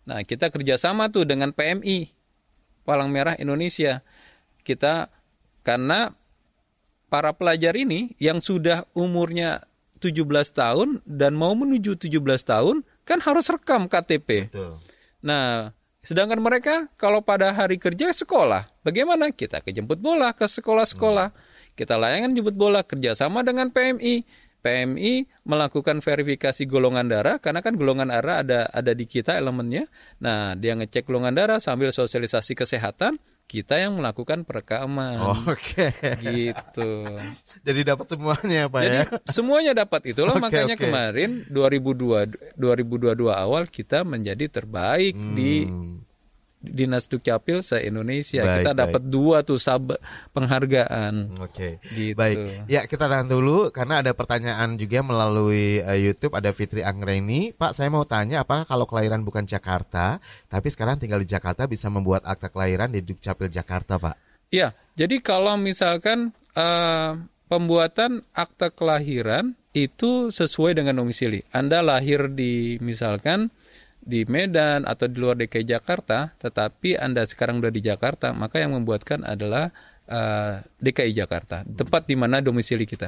Nah, 0.01 0.19
kita 0.23 0.47
kerjasama 0.47 1.11
tuh 1.11 1.27
dengan 1.27 1.51
PMI 1.51 2.09
Palang 2.87 3.11
Merah 3.11 3.37
Indonesia. 3.37 4.01
Kita 4.63 5.11
karena 5.61 6.13
para 7.11 7.35
pelajar 7.35 7.75
ini 7.75 8.15
yang 8.23 8.39
sudah 8.39 8.87
umurnya 8.95 9.67
17 9.99 10.23
tahun 10.55 11.03
dan 11.03 11.35
mau 11.35 11.51
menuju 11.51 11.99
17 11.99 12.17
tahun 12.47 12.87
kan 13.03 13.19
harus 13.19 13.51
rekam 13.51 13.91
KTP. 13.91 14.47
Betul. 14.47 14.79
Nah, 15.21 15.75
sedangkan 16.01 16.39
mereka 16.41 16.89
kalau 16.95 17.19
pada 17.21 17.51
hari 17.53 17.77
kerja 17.77 18.09
sekolah, 18.09 18.65
bagaimana? 18.81 19.29
Kita 19.29 19.59
ke 19.59 19.75
jemput 19.75 19.99
bola 19.99 20.31
ke 20.31 20.47
sekolah-sekolah. 20.47 21.35
Kita 21.75 21.99
layangan 21.99 22.31
jemput 22.33 22.55
bola 22.55 22.81
kerjasama 22.81 23.43
dengan 23.45 23.69
PMI. 23.69 24.49
PMI 24.61 25.25
melakukan 25.41 26.05
verifikasi 26.05 26.69
golongan 26.69 27.09
darah 27.09 27.41
karena 27.41 27.65
kan 27.65 27.73
golongan 27.73 28.13
darah 28.13 28.45
ada 28.45 28.69
ada 28.69 28.93
di 28.93 29.09
kita 29.09 29.33
elemennya. 29.33 29.89
Nah, 30.21 30.53
dia 30.53 30.77
ngecek 30.77 31.09
golongan 31.09 31.33
darah 31.33 31.59
sambil 31.59 31.89
sosialisasi 31.89 32.53
kesehatan. 32.53 33.17
Kita 33.51 33.75
yang 33.75 33.99
melakukan 33.99 34.47
perekaman. 34.47 35.19
Oke. 35.51 35.91
Gitu. 36.23 36.91
Jadi 37.67 37.81
dapat 37.83 38.07
semuanya 38.07 38.71
Pak 38.71 38.79
Jadi 38.79 38.95
ya. 38.95 39.05
semuanya 39.27 39.71
dapat 39.75 40.07
itulah 40.07 40.39
Oke, 40.39 40.43
makanya 40.47 40.79
oke. 40.79 40.87
kemarin 40.87 41.43
2002 41.51 42.55
2022 42.55 43.27
awal 43.27 43.67
kita 43.67 44.07
menjadi 44.07 44.47
terbaik 44.47 45.19
di 45.35 45.67
Dinas 46.61 47.09
Dukcapil 47.09 47.65
se-Indonesia. 47.65 48.45
Baik, 48.45 48.57
kita 48.61 48.71
dapat 48.77 49.03
dua 49.09 49.41
tuh 49.41 49.57
sab 49.57 49.97
penghargaan. 50.31 51.41
Oke. 51.41 51.81
Gitu. 51.81 52.13
Baik. 52.13 52.69
Ya, 52.69 52.85
kita 52.85 53.09
tahan 53.09 53.25
dulu 53.25 53.73
karena 53.73 54.05
ada 54.05 54.13
pertanyaan 54.13 54.77
juga 54.77 55.01
melalui 55.01 55.81
eh, 55.81 55.99
YouTube 56.05 56.37
ada 56.37 56.53
Fitri 56.53 56.85
Anggreni. 56.85 57.51
Pak, 57.57 57.73
saya 57.73 57.89
mau 57.89 58.05
tanya 58.05 58.45
apakah 58.45 58.69
kalau 58.69 58.85
kelahiran 58.85 59.25
bukan 59.25 59.49
Jakarta, 59.49 60.21
tapi 60.45 60.69
sekarang 60.69 61.01
tinggal 61.01 61.17
di 61.17 61.27
Jakarta 61.27 61.65
bisa 61.65 61.89
membuat 61.89 62.21
akta 62.29 62.53
kelahiran 62.53 62.93
di 62.93 63.01
Dukcapil 63.01 63.49
Jakarta, 63.49 63.97
Pak? 63.97 64.15
Ya, 64.53 64.77
jadi 64.93 65.17
kalau 65.19 65.57
misalkan 65.57 66.29
eh, 66.53 67.11
pembuatan 67.49 68.21
akta 68.37 68.69
kelahiran 68.69 69.57
itu 69.71 70.29
sesuai 70.31 70.75
dengan 70.75 70.99
domisili. 71.01 71.43
Anda 71.51 71.79
lahir 71.79 72.31
di 72.31 72.75
misalkan 72.83 73.51
di 74.01 74.25
Medan 74.25 74.89
atau 74.89 75.05
di 75.05 75.17
luar 75.21 75.37
DKI 75.37 75.65
Jakarta, 75.77 76.33
tetapi 76.41 76.97
Anda 76.97 77.21
sekarang 77.23 77.61
udah 77.61 77.69
di 77.69 77.85
Jakarta, 77.85 78.33
maka 78.33 78.57
yang 78.57 78.73
membuatkan 78.73 79.21
adalah 79.21 79.69
eh, 80.09 80.65
DKI 80.81 81.13
Jakarta, 81.13 81.61
tempat 81.63 82.09
di 82.09 82.17
mana 82.17 82.41
domisili 82.41 82.89
kita. 82.89 83.07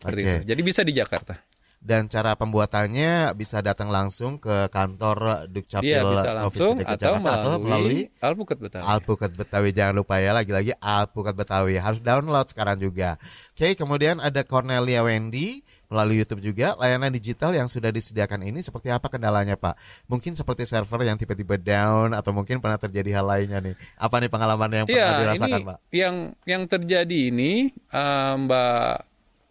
Seperti 0.00 0.20
Oke. 0.20 0.32
itu. 0.32 0.44
Jadi 0.48 0.60
bisa 0.64 0.80
di 0.80 0.92
Jakarta. 0.96 1.36
Dan 1.84 2.08
cara 2.08 2.32
pembuatannya 2.32 3.36
bisa 3.36 3.60
datang 3.60 3.92
langsung 3.92 4.40
ke 4.40 4.72
kantor 4.72 5.44
Dukcapil 5.52 5.84
Dia 5.84 6.00
bisa 6.00 6.32
Provinsi 6.32 6.40
langsung 6.40 6.74
DKI 6.80 6.88
atau 6.96 7.12
Jakarta 7.20 7.50
melalui 7.60 8.00
Alpukat 8.24 8.56
Betawi. 8.56 8.84
Alpukat 8.88 9.30
Betawi 9.36 9.68
jangan 9.76 9.94
lupa 10.00 10.16
ya 10.16 10.32
lagi-lagi 10.32 10.72
Alpukat 10.80 11.36
Betawi 11.36 11.76
harus 11.76 12.00
download 12.00 12.48
sekarang 12.48 12.80
juga. 12.80 13.20
Oke, 13.52 13.76
kemudian 13.76 14.16
ada 14.16 14.40
Cornelia 14.48 15.04
Wendy 15.04 15.60
melalui 15.94 16.18
YouTube 16.18 16.42
juga 16.42 16.74
layanan 16.74 17.14
digital 17.14 17.54
yang 17.54 17.70
sudah 17.70 17.94
disediakan 17.94 18.42
ini 18.42 18.58
seperti 18.58 18.90
apa 18.90 19.06
kendalanya 19.06 19.54
Pak? 19.54 19.78
Mungkin 20.10 20.34
seperti 20.34 20.66
server 20.66 21.06
yang 21.06 21.14
tiba-tiba 21.14 21.54
down 21.54 22.10
atau 22.10 22.34
mungkin 22.34 22.58
pernah 22.58 22.74
terjadi 22.82 23.22
hal 23.22 23.26
lainnya 23.30 23.62
nih. 23.62 23.78
Apa 23.94 24.18
nih 24.18 24.26
pengalaman 24.26 24.82
yang 24.82 24.86
pernah 24.90 24.98
Iya, 24.98 25.22
dirasakan 25.22 25.46
ini 25.46 25.68
Pak? 25.70 25.76
yang 25.94 26.14
yang 26.42 26.62
terjadi 26.66 27.18
ini 27.30 27.52
eh, 27.70 28.34
Mbak 28.42 28.94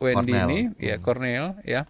Wendy 0.03 0.35
Cornel. 0.35 0.47
ini, 0.51 0.59
ya 0.83 0.95
Cornel, 0.99 1.45
ya. 1.63 1.87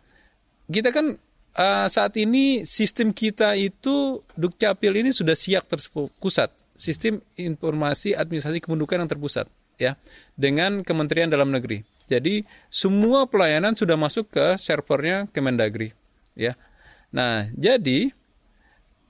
Kita 0.70 0.94
kan 0.94 1.18
eh, 1.58 1.88
saat 1.90 2.14
ini 2.22 2.62
sistem 2.62 3.10
kita 3.10 3.58
itu 3.58 4.22
Dukcapil 4.38 5.02
ini 5.02 5.10
sudah 5.10 5.34
siap 5.34 5.66
terpusat, 5.66 6.54
sistem 6.78 7.18
informasi 7.34 8.14
administrasi 8.14 8.62
kependudukan 8.62 9.02
yang 9.02 9.10
terpusat, 9.10 9.50
ya, 9.82 9.98
dengan 10.38 10.86
Kementerian 10.86 11.26
Dalam 11.26 11.50
Negeri. 11.50 11.82
Jadi 12.08 12.44
semua 12.68 13.26
pelayanan 13.28 13.74
sudah 13.74 13.96
masuk 13.96 14.32
ke 14.32 14.60
servernya 14.60 15.32
Kemendagri, 15.32 15.96
ya. 16.36 16.54
Nah, 17.14 17.46
jadi 17.54 18.12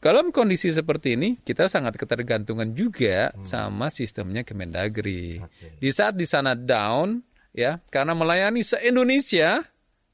dalam 0.03 0.35
kondisi 0.35 0.67
seperti 0.67 1.15
ini, 1.15 1.39
kita 1.39 1.71
sangat 1.71 1.95
ketergantungan 1.95 2.75
juga 2.75 3.31
sama 3.39 3.87
sistemnya 3.87 4.43
Kemendagri. 4.43 5.39
Di 5.79 5.89
saat 5.95 6.19
di 6.19 6.27
sana 6.27 6.59
down, 6.59 7.23
ya, 7.55 7.79
karena 7.87 8.11
melayani 8.11 8.59
se-Indonesia, 8.59 9.63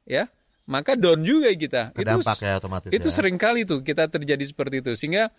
ya, 0.05 0.23
maka 0.69 0.93
down 0.93 1.25
juga 1.25 1.49
kita. 1.49 1.89
Terdampak 1.97 2.37
itu, 2.37 2.45
ya 2.45 2.53
otomatis 2.61 2.89
Itu 2.93 3.09
ya. 3.09 3.15
sering 3.17 3.41
kali 3.41 3.65
tuh 3.65 3.81
kita 3.81 4.05
terjadi 4.05 4.45
seperti 4.45 4.85
itu, 4.85 4.93
sehingga 4.93 5.33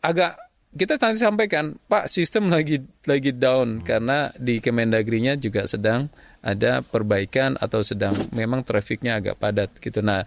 agak 0.00 0.40
kita 0.76 1.00
nanti 1.00 1.18
sampaikan, 1.24 1.80
Pak, 1.88 2.06
sistem 2.06 2.52
lagi 2.52 2.84
lagi 3.08 3.32
down 3.32 3.80
karena 3.80 4.30
di 4.36 4.60
Kemendagrinya 4.60 5.34
juga 5.40 5.64
sedang 5.64 6.12
ada 6.44 6.84
perbaikan 6.84 7.56
atau 7.58 7.80
sedang 7.82 8.14
memang 8.36 8.62
trafiknya 8.62 9.18
agak 9.18 9.40
padat 9.40 9.74
gitu. 9.80 10.04
Nah, 10.04 10.22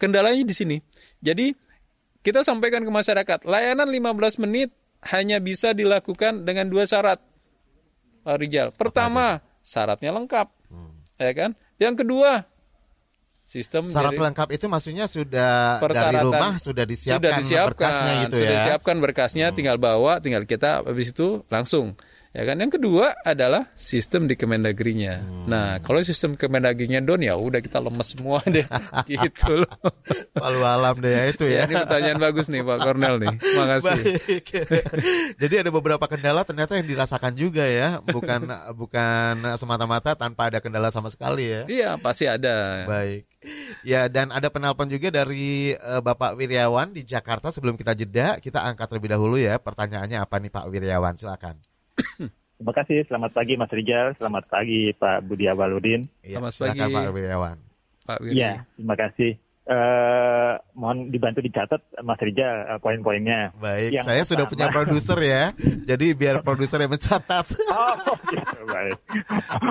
kendalanya 0.00 0.42
di 0.42 0.54
sini. 0.56 0.76
Jadi 1.22 1.54
kita 2.22 2.42
sampaikan 2.42 2.82
ke 2.82 2.90
masyarakat, 2.90 3.46
layanan 3.46 3.86
15 3.86 4.42
menit 4.42 4.74
hanya 5.14 5.42
bisa 5.42 5.74
dilakukan 5.74 6.46
dengan 6.46 6.70
dua 6.70 6.86
syarat. 6.86 7.18
Pak 8.22 8.36
Rijal. 8.38 8.70
Pertama, 8.74 9.42
syaratnya 9.62 10.14
lengkap. 10.14 10.46
Ya 11.18 11.32
kan? 11.34 11.54
Yang 11.78 12.06
kedua, 12.06 12.46
sistem 13.42 13.82
Syarat 13.84 14.14
dari- 14.14 14.24
lengkap 14.30 14.48
itu 14.54 14.66
maksudnya 14.70 15.04
sudah 15.10 15.82
dari 15.82 16.18
rumah 16.22 16.56
sudah 16.62 16.84
disiapkan, 16.86 17.18
sudah 17.18 17.32
disiapkan 17.42 17.68
berkasnya 17.74 18.12
gitu 18.22 18.36
sudah 18.38 18.48
ya. 18.48 18.56
disiapkan 18.62 18.96
berkasnya 19.02 19.46
tinggal 19.52 19.76
bawa 19.76 20.22
tinggal 20.22 20.46
kita 20.46 20.86
habis 20.86 21.10
itu 21.10 21.42
langsung 21.50 21.98
ya 22.32 22.42
kan? 22.48 22.56
Yang 22.58 22.80
kedua 22.80 23.12
adalah 23.22 23.68
sistem 23.76 24.24
di 24.26 24.34
Kemendagrinya. 24.34 25.20
Nah 25.46 25.78
kalau 25.84 26.00
sistem 26.00 26.34
Kemendagrinya 26.34 27.04
down 27.04 27.20
ya 27.20 27.36
udah 27.36 27.60
kita 27.60 27.78
lemes 27.78 28.16
semua 28.16 28.40
deh. 28.54 28.64
Gitu 29.06 29.62
loh. 29.62 29.72
Palu 30.32 30.64
alam 30.64 30.96
deh 30.98 31.12
ya 31.12 31.24
itu 31.28 31.44
ya. 31.46 31.64
Ya. 31.64 31.68
ini 31.68 31.74
pertanyaan 31.86 32.18
bagus 32.18 32.46
nih 32.48 32.64
Pak 32.64 32.78
Cornel 32.82 33.14
nih. 33.22 33.34
Makasih. 33.38 34.00
Baik. 34.02 34.46
Jadi 35.42 35.54
ada 35.60 35.70
beberapa 35.70 36.04
kendala 36.08 36.42
ternyata 36.42 36.74
yang 36.80 36.88
dirasakan 36.88 37.32
juga 37.36 37.64
ya, 37.68 38.00
bukan 38.02 38.48
bukan 38.74 39.54
semata-mata 39.60 40.16
tanpa 40.16 40.50
ada 40.50 40.58
kendala 40.58 40.90
sama 40.90 41.12
sekali 41.12 41.52
ya. 41.52 41.62
iya 41.68 41.90
pasti 42.00 42.26
ada. 42.26 42.88
Baik. 42.88 43.28
Ya 43.82 44.06
dan 44.06 44.30
ada 44.30 44.48
penelpon 44.48 44.86
juga 44.86 45.10
dari 45.10 45.74
eh, 45.74 46.00
Bapak 46.02 46.38
Wiryawan 46.38 46.94
di 46.94 47.02
Jakarta. 47.06 47.52
Sebelum 47.52 47.76
kita 47.76 47.92
jeda 47.92 48.40
kita 48.40 48.62
angkat 48.64 48.88
terlebih 48.88 49.12
dahulu 49.12 49.36
ya. 49.36 49.58
Pertanyaannya 49.60 50.18
apa 50.18 50.36
nih 50.40 50.50
Pak 50.50 50.66
Wiryawan 50.72 51.14
silakan. 51.18 51.71
Terima 52.56 52.72
kasih. 52.72 53.02
Selamat 53.04 53.30
pagi 53.32 53.54
Mas 53.54 53.68
Rijal. 53.68 54.14
Selamat 54.14 54.46
pagi 54.46 54.92
Pak 54.92 55.24
Budi 55.24 55.46
Awaludin. 55.46 56.06
Iya, 56.20 56.38
Selamat 56.38 56.52
silakan 56.52 56.78
pagi. 56.78 56.94
Pak 56.94 57.10
Wiryawan. 57.10 57.56
Pak 58.02 58.18
Wiri 58.18 58.32
Iya, 58.34 58.52
terima 58.72 58.96
kasih. 58.96 59.32
eh, 59.62 60.52
mohon 60.74 61.06
dibantu 61.08 61.38
dicatat 61.38 61.78
Mas 62.02 62.18
Rijal 62.18 62.66
eh, 62.66 62.78
poin-poinnya. 62.78 63.54
Baik, 63.56 63.94
Yang 63.94 64.04
saya 64.04 64.22
sudah 64.22 64.44
punya 64.44 64.66
pertama- 64.66 64.90
produser 64.90 65.18
ya. 65.18 65.44
Jadi 65.86 66.06
biar 66.12 66.36
produser 66.40 66.78
yang 66.78 66.90
mencatat. 66.90 67.46
Oh, 67.70 67.94
gitu, 68.26 68.58
baik. 68.66 68.98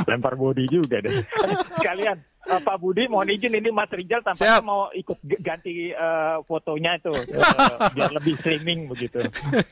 Lempar 0.05 0.35
body 0.35 0.63
juga 0.65 0.99
deh. 0.99 1.11
Sekalian, 1.75 2.23
eh, 2.43 2.59
Pak 2.59 2.77
Budi 2.77 3.05
mohon 3.05 3.27
izin 3.27 3.53
ini 3.53 3.69
Mas 3.69 3.89
Rijal 3.89 4.21
tampaknya 4.21 4.57
Siap. 4.57 4.65
mau 4.65 4.89
ikut 4.91 5.17
ganti 5.39 5.91
eh, 5.91 6.35
fotonya 6.45 6.97
itu 6.97 7.13
eh, 7.37 7.77
biar 7.91 8.11
lebih 8.11 8.33
streaming 8.37 8.87
begitu. 8.87 9.21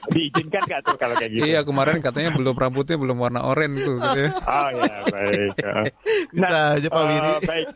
Diizinkan 0.09 0.61
nggak 0.65 0.81
tuh 0.85 0.95
kalau 0.95 1.15
kayak 1.15 1.31
gitu? 1.33 1.45
Iya 1.45 1.61
kemarin 1.63 1.97
katanya 1.97 2.29
belum 2.33 2.53
rambutnya 2.53 2.97
belum 2.97 3.17
warna 3.17 3.41
oranye 3.41 3.79
tuh. 3.81 3.97
katanya. 3.97 4.31
Oh 4.49 4.69
ya 4.73 4.95
baik. 5.07 5.53
Bisa 6.35 6.57
aja, 6.75 6.87
Pak 6.87 7.03
Wiri. 7.05 7.31
baik. 7.45 7.67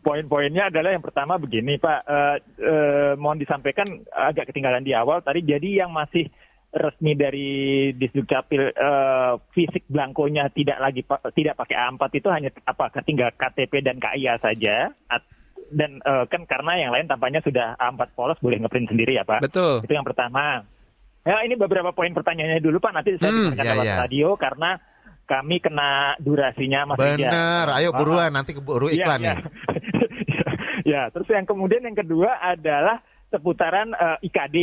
Poin-poinnya 0.00 0.68
adalah 0.68 0.90
yang 0.92 1.04
pertama 1.04 1.40
begini 1.40 1.80
Pak, 1.80 2.00
Eh, 2.04 2.36
eh, 2.60 3.12
mohon 3.16 3.40
disampaikan 3.40 3.86
agak 4.12 4.52
ketinggalan 4.52 4.84
di 4.84 4.92
awal 4.92 5.24
tadi. 5.24 5.40
Jadi 5.40 5.80
yang 5.80 5.90
masih 5.90 6.28
resmi 6.74 7.14
dari 7.14 7.50
Disduk 7.92 8.26
Capil 8.26 8.66
eh, 8.66 9.32
fisik 9.50 9.86
blankonya 9.86 10.50
tidak 10.50 10.76
lagi 10.76 11.00
pa- 11.00 11.22
tidak 11.30 11.54
pakai 11.54 11.78
A4 11.78 12.02
itu 12.12 12.28
hanya 12.28 12.50
apa 12.64 12.90
tinggal 13.00 13.30
KTP 13.32 13.78
dan 13.80 13.96
KIA 13.96 14.34
saja. 14.36 14.90
At- 15.06 15.30
Dan 15.64 15.96
eh, 15.98 16.24
kan 16.26 16.44
karena 16.44 16.76
yang 16.76 16.90
lain 16.90 17.06
tampaknya 17.06 17.40
sudah 17.40 17.74
A4 17.74 18.12
polos 18.12 18.36
boleh 18.38 18.58
ngeprint 18.58 18.90
sendiri 18.90 19.14
ya 19.14 19.22
Pak. 19.22 19.40
Betul. 19.40 19.80
Itu 19.80 19.90
yang 19.90 20.04
pertama. 20.04 20.66
Ya 21.24 21.40
ini 21.40 21.54
beberapa 21.54 21.88
poin 21.90 22.10
pertanyaannya 22.10 22.60
dulu 22.60 22.78
Pak. 22.78 22.92
Nanti 22.92 23.16
saya 23.16 23.30
Hmm, 23.30 23.40
dengarkan 23.48 23.64
ya, 23.64 23.72
lewat 23.72 23.86
ya. 23.86 23.96
radio 23.96 24.28
karena 24.36 24.70
kami 25.24 25.56
kena 25.56 25.90
durasinya 26.20 26.84
Mas. 26.84 26.98
Bener, 27.00 27.66
ayo 27.72 27.90
Ah, 27.90 27.96
buruan 27.96 28.28
nanti 28.28 28.52
keburu 28.52 28.92
Iya, 28.92 28.98
iklan 28.98 29.20
iya. 29.20 29.32
nih. 29.32 29.38
ya, 30.92 31.02
terus 31.08 31.28
yang 31.28 31.46
kemudian 31.46 31.80
yang 31.80 31.96
kedua 31.96 32.36
adalah 32.36 33.00
seputaran 33.30 33.88
eh, 33.90 34.26
IKD. 34.26 34.56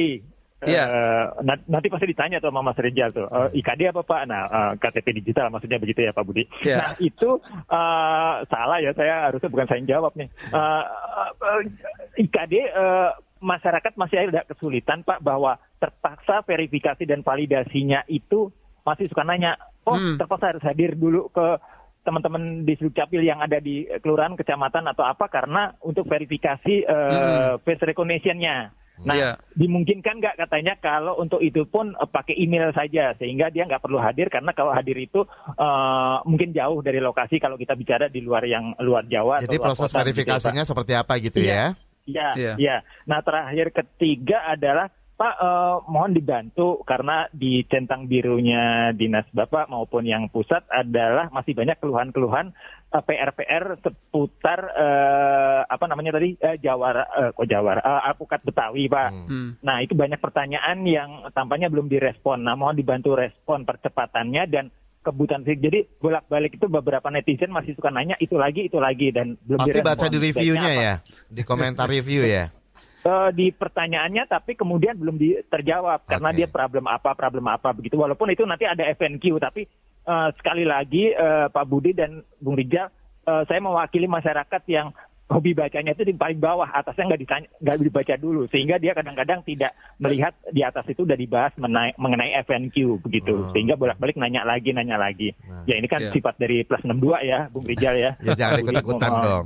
Iya. 0.62 0.84
Eh, 0.86 1.26
na- 1.42 1.66
nanti 1.66 1.90
pasti 1.90 2.06
ditanya 2.06 2.38
tuh 2.38 2.54
sama 2.54 2.62
Mas 2.62 2.78
Rijal 2.78 3.10
tuh, 3.10 3.26
eh, 3.26 3.50
IKD 3.58 3.90
apa 3.90 4.06
Pak? 4.06 4.22
Nah, 4.30 4.44
eh, 4.46 4.72
KTP 4.78 5.08
digital 5.18 5.50
maksudnya 5.50 5.82
begitu 5.82 6.06
ya 6.06 6.14
Pak 6.14 6.22
Budi. 6.22 6.46
Iya. 6.62 6.78
Nah, 6.86 6.92
itu 7.02 7.30
eh, 7.50 8.34
salah 8.46 8.78
ya 8.78 8.94
saya 8.94 9.30
harusnya 9.30 9.50
bukan 9.50 9.66
saya 9.66 9.78
yang 9.82 9.90
jawab 9.90 10.14
nih. 10.14 10.30
Eh, 10.30 10.84
eh, 11.42 11.62
IKD 12.22 12.54
eh, 12.62 13.10
masyarakat 13.42 13.94
masih 13.98 14.30
ada 14.30 14.46
kesulitan 14.46 15.02
Pak 15.02 15.26
bahwa 15.26 15.58
terpaksa 15.82 16.46
verifikasi 16.46 17.10
dan 17.10 17.26
validasinya 17.26 18.06
itu 18.06 18.54
masih 18.86 19.10
suka 19.10 19.26
nanya, 19.26 19.58
oh 19.86 19.98
Hmm. 19.98 20.18
terpaksa 20.18 20.54
harus 20.54 20.62
hadir 20.62 20.94
dulu 20.94 21.30
ke 21.34 21.58
teman-teman 22.02 22.66
di 22.66 22.74
Capil 22.90 23.22
yang 23.22 23.42
ada 23.42 23.62
di 23.62 23.86
kelurahan, 24.02 24.34
kecamatan 24.34 24.90
atau 24.90 25.06
apa 25.06 25.30
karena 25.30 25.74
untuk 25.82 26.06
verifikasi 26.06 26.86
eh, 26.86 27.54
face 27.62 27.82
recognition-nya. 27.82 28.74
Nah, 29.02 29.16
Iya. 29.18 29.32
dimungkinkan 29.58 30.22
nggak 30.22 30.38
katanya 30.38 30.74
kalau 30.78 31.18
untuk 31.18 31.42
itu 31.42 31.66
pun 31.66 31.92
eh, 31.92 32.06
pakai 32.06 32.38
email 32.38 32.70
saja 32.72 33.18
sehingga 33.18 33.50
dia 33.50 33.66
nggak 33.66 33.82
perlu 33.82 33.98
hadir 33.98 34.30
karena 34.30 34.54
kalau 34.54 34.72
hadir 34.72 34.98
itu 34.98 35.26
eh, 35.58 36.18
mungkin 36.24 36.54
jauh 36.54 36.80
dari 36.86 37.02
lokasi 37.02 37.42
kalau 37.42 37.58
kita 37.58 37.74
bicara 37.74 38.08
di 38.08 38.22
luar 38.22 38.46
yang 38.46 38.78
luar 38.78 39.06
Jawa. 39.10 39.42
Jadi 39.42 39.58
atau 39.58 39.62
luar 39.62 39.68
proses 39.74 39.90
kota, 39.90 39.90
begitu 39.92 39.98
ya, 39.98 40.06
verifikasinya 40.06 40.64
seperti 40.64 40.94
apa 40.94 41.14
gitu 41.18 41.40
Iya. 41.42 41.50
ya? 41.50 41.66
Iya, 42.02 42.28
Iya. 42.38 42.54
iya. 42.58 42.78
Nah 43.06 43.20
terakhir 43.22 43.70
ketiga 43.74 44.46
adalah 44.50 44.90
Pak 45.22 45.36
eh, 45.38 45.76
mohon 45.86 46.18
dibantu 46.18 46.82
karena 46.82 47.30
di 47.30 47.62
centang 47.70 48.10
birunya 48.10 48.90
dinas 48.98 49.30
Bapak 49.30 49.70
maupun 49.70 50.02
yang 50.02 50.34
pusat 50.34 50.66
adalah 50.66 51.30
masih 51.30 51.54
banyak 51.54 51.78
keluhan-keluhan 51.78 52.50
eh, 52.90 53.04
PR-PR 53.06 53.78
seputar 53.86 54.60
eh, 54.74 55.62
apa 55.62 55.86
namanya 55.86 56.18
tadi 56.18 56.34
eh, 56.42 56.58
Jawara, 56.58 57.06
eh, 57.06 57.30
kok 57.38 57.46
Jawara, 57.46 57.86
eh, 57.86 58.02
alpukat 58.10 58.42
Betawi 58.42 58.90
Pak. 58.90 59.10
Hmm. 59.14 59.62
Nah 59.62 59.86
itu 59.86 59.94
banyak 59.94 60.18
pertanyaan 60.18 60.82
yang 60.90 61.30
tampaknya 61.38 61.70
belum 61.70 61.86
direspon. 61.86 62.42
Nah 62.42 62.58
mohon 62.58 62.74
dibantu 62.74 63.14
respon 63.14 63.62
percepatannya 63.62 64.50
dan 64.50 64.74
kebutuhan 65.06 65.46
fisik. 65.46 65.62
Jadi 65.62 65.80
bolak-balik 66.02 66.58
itu 66.58 66.66
beberapa 66.66 67.14
netizen 67.14 67.54
masih 67.54 67.78
suka 67.78 67.94
nanya 67.94 68.18
itu 68.18 68.42
lagi 68.42 68.66
itu 68.66 68.82
lagi 68.82 69.14
dan 69.14 69.38
belum 69.46 69.62
Pasti 69.62 69.86
direspon. 69.86 69.90
baca 69.94 70.06
di 70.10 70.18
reviewnya 70.18 70.72
ya, 70.74 70.94
di 71.30 71.42
komentar 71.46 71.86
review 71.86 72.26
ya. 72.26 72.50
Eh, 73.02 73.30
di 73.34 73.50
pertanyaannya 73.50 74.30
tapi 74.30 74.54
kemudian 74.54 74.94
belum 74.94 75.18
di, 75.18 75.34
terjawab 75.50 76.06
karena 76.06 76.30
Oke. 76.30 76.38
dia 76.38 76.46
problem 76.46 76.86
apa 76.86 77.18
problem 77.18 77.50
apa 77.50 77.74
begitu 77.74 77.98
walaupun 77.98 78.30
itu 78.30 78.46
nanti 78.46 78.70
ada 78.70 78.86
FNQ 78.94 79.42
tapi 79.42 79.66
eh, 80.06 80.30
sekali 80.38 80.62
lagi 80.62 81.10
eh, 81.10 81.50
Pak 81.50 81.66
Budi 81.66 81.98
dan 81.98 82.22
Bung 82.38 82.54
Rijal 82.54 82.94
eh, 83.26 83.42
saya 83.50 83.58
mewakili 83.58 84.06
masyarakat 84.06 84.62
yang 84.70 84.94
hobi 85.32 85.54
bacanya 85.54 85.90
itu 85.90 86.04
di 86.04 86.12
paling 86.12 86.38
bawah 86.38 86.68
atasnya 86.68 87.08
nggak 87.08 87.20
ditanya 87.20 87.48
nggak 87.58 87.76
dibaca 87.80 88.14
dulu 88.16 88.46
sehingga 88.46 88.76
dia 88.76 88.92
kadang-kadang 88.92 89.42
tidak 89.42 89.72
melihat 89.98 90.32
di 90.46 90.62
atas 90.62 90.84
itu 90.86 91.02
udah 91.02 91.16
dibahas 91.16 91.50
menai- 91.56 91.96
mengenai 91.96 92.36
FNQ 92.42 93.00
begitu 93.00 93.34
Oh. 93.34 93.50
sehingga 93.50 93.74
bolak-balik 93.74 94.16
nanya 94.16 94.44
lagi 94.44 94.70
nanya 94.70 94.96
lagi 94.96 95.34
Nah. 95.42 95.64
ya 95.64 95.74
ini 95.74 95.86
kan 95.86 95.98
Iya. 96.02 96.12
sifat 96.12 96.36
dari 96.36 96.62
plus 96.62 96.82
62 96.82 97.22
ya 97.22 97.48
Bung 97.48 97.64
Rijal 97.64 97.96
ya 97.96 98.12
Ya 98.20 98.32
jangan 98.36 98.60
ikut-ikutan 98.60 99.10
mohon- 99.10 99.24
dong. 99.24 99.46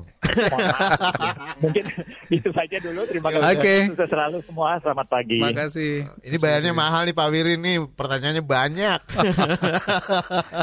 mungkin 1.61 1.83
itu 2.27 2.49
saja 2.49 2.75
dulu 2.81 2.99
terima 3.05 3.29
kasih 3.29 3.55
Oke. 3.55 3.73
Sukses 3.88 4.09
selalu 4.09 4.38
semua 4.41 4.69
selamat 4.79 5.05
pagi 5.07 5.38
Makasih. 5.38 6.07
Ini 6.23 6.36
bayarnya 6.36 6.71
mahal 6.73 7.03
nih 7.03 7.13
Pak 7.13 7.27
Wiri 7.29 7.55
nih, 7.55 7.77
pertanyaannya 7.89 8.41
banyak. 8.41 8.99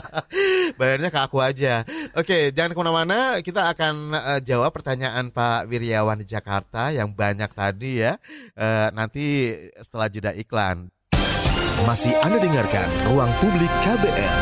bayarnya 0.74 1.08
ke 1.08 1.18
aku 1.20 1.38
aja. 1.38 1.82
Oke, 2.12 2.50
jangan 2.50 2.72
ke 2.72 2.78
mana-mana, 2.78 3.18
kita 3.40 3.68
akan 3.68 3.94
eh, 4.12 4.40
jawab 4.42 4.72
pertanyaan 4.72 5.11
Pak 5.28 5.68
Wiryawan 5.68 6.18
di 6.18 6.26
Jakarta 6.26 6.88
yang 6.88 7.12
banyak 7.12 7.52
tadi 7.52 8.00
ya. 8.00 8.16
Eh, 8.56 8.88
nanti 8.96 9.52
setelah 9.76 10.08
jeda 10.08 10.32
iklan. 10.32 10.88
Masih 11.84 12.14
Anda 12.22 12.38
dengarkan 12.40 12.88
Ruang 13.10 13.32
Publik 13.42 13.72
KBR. 13.84 14.38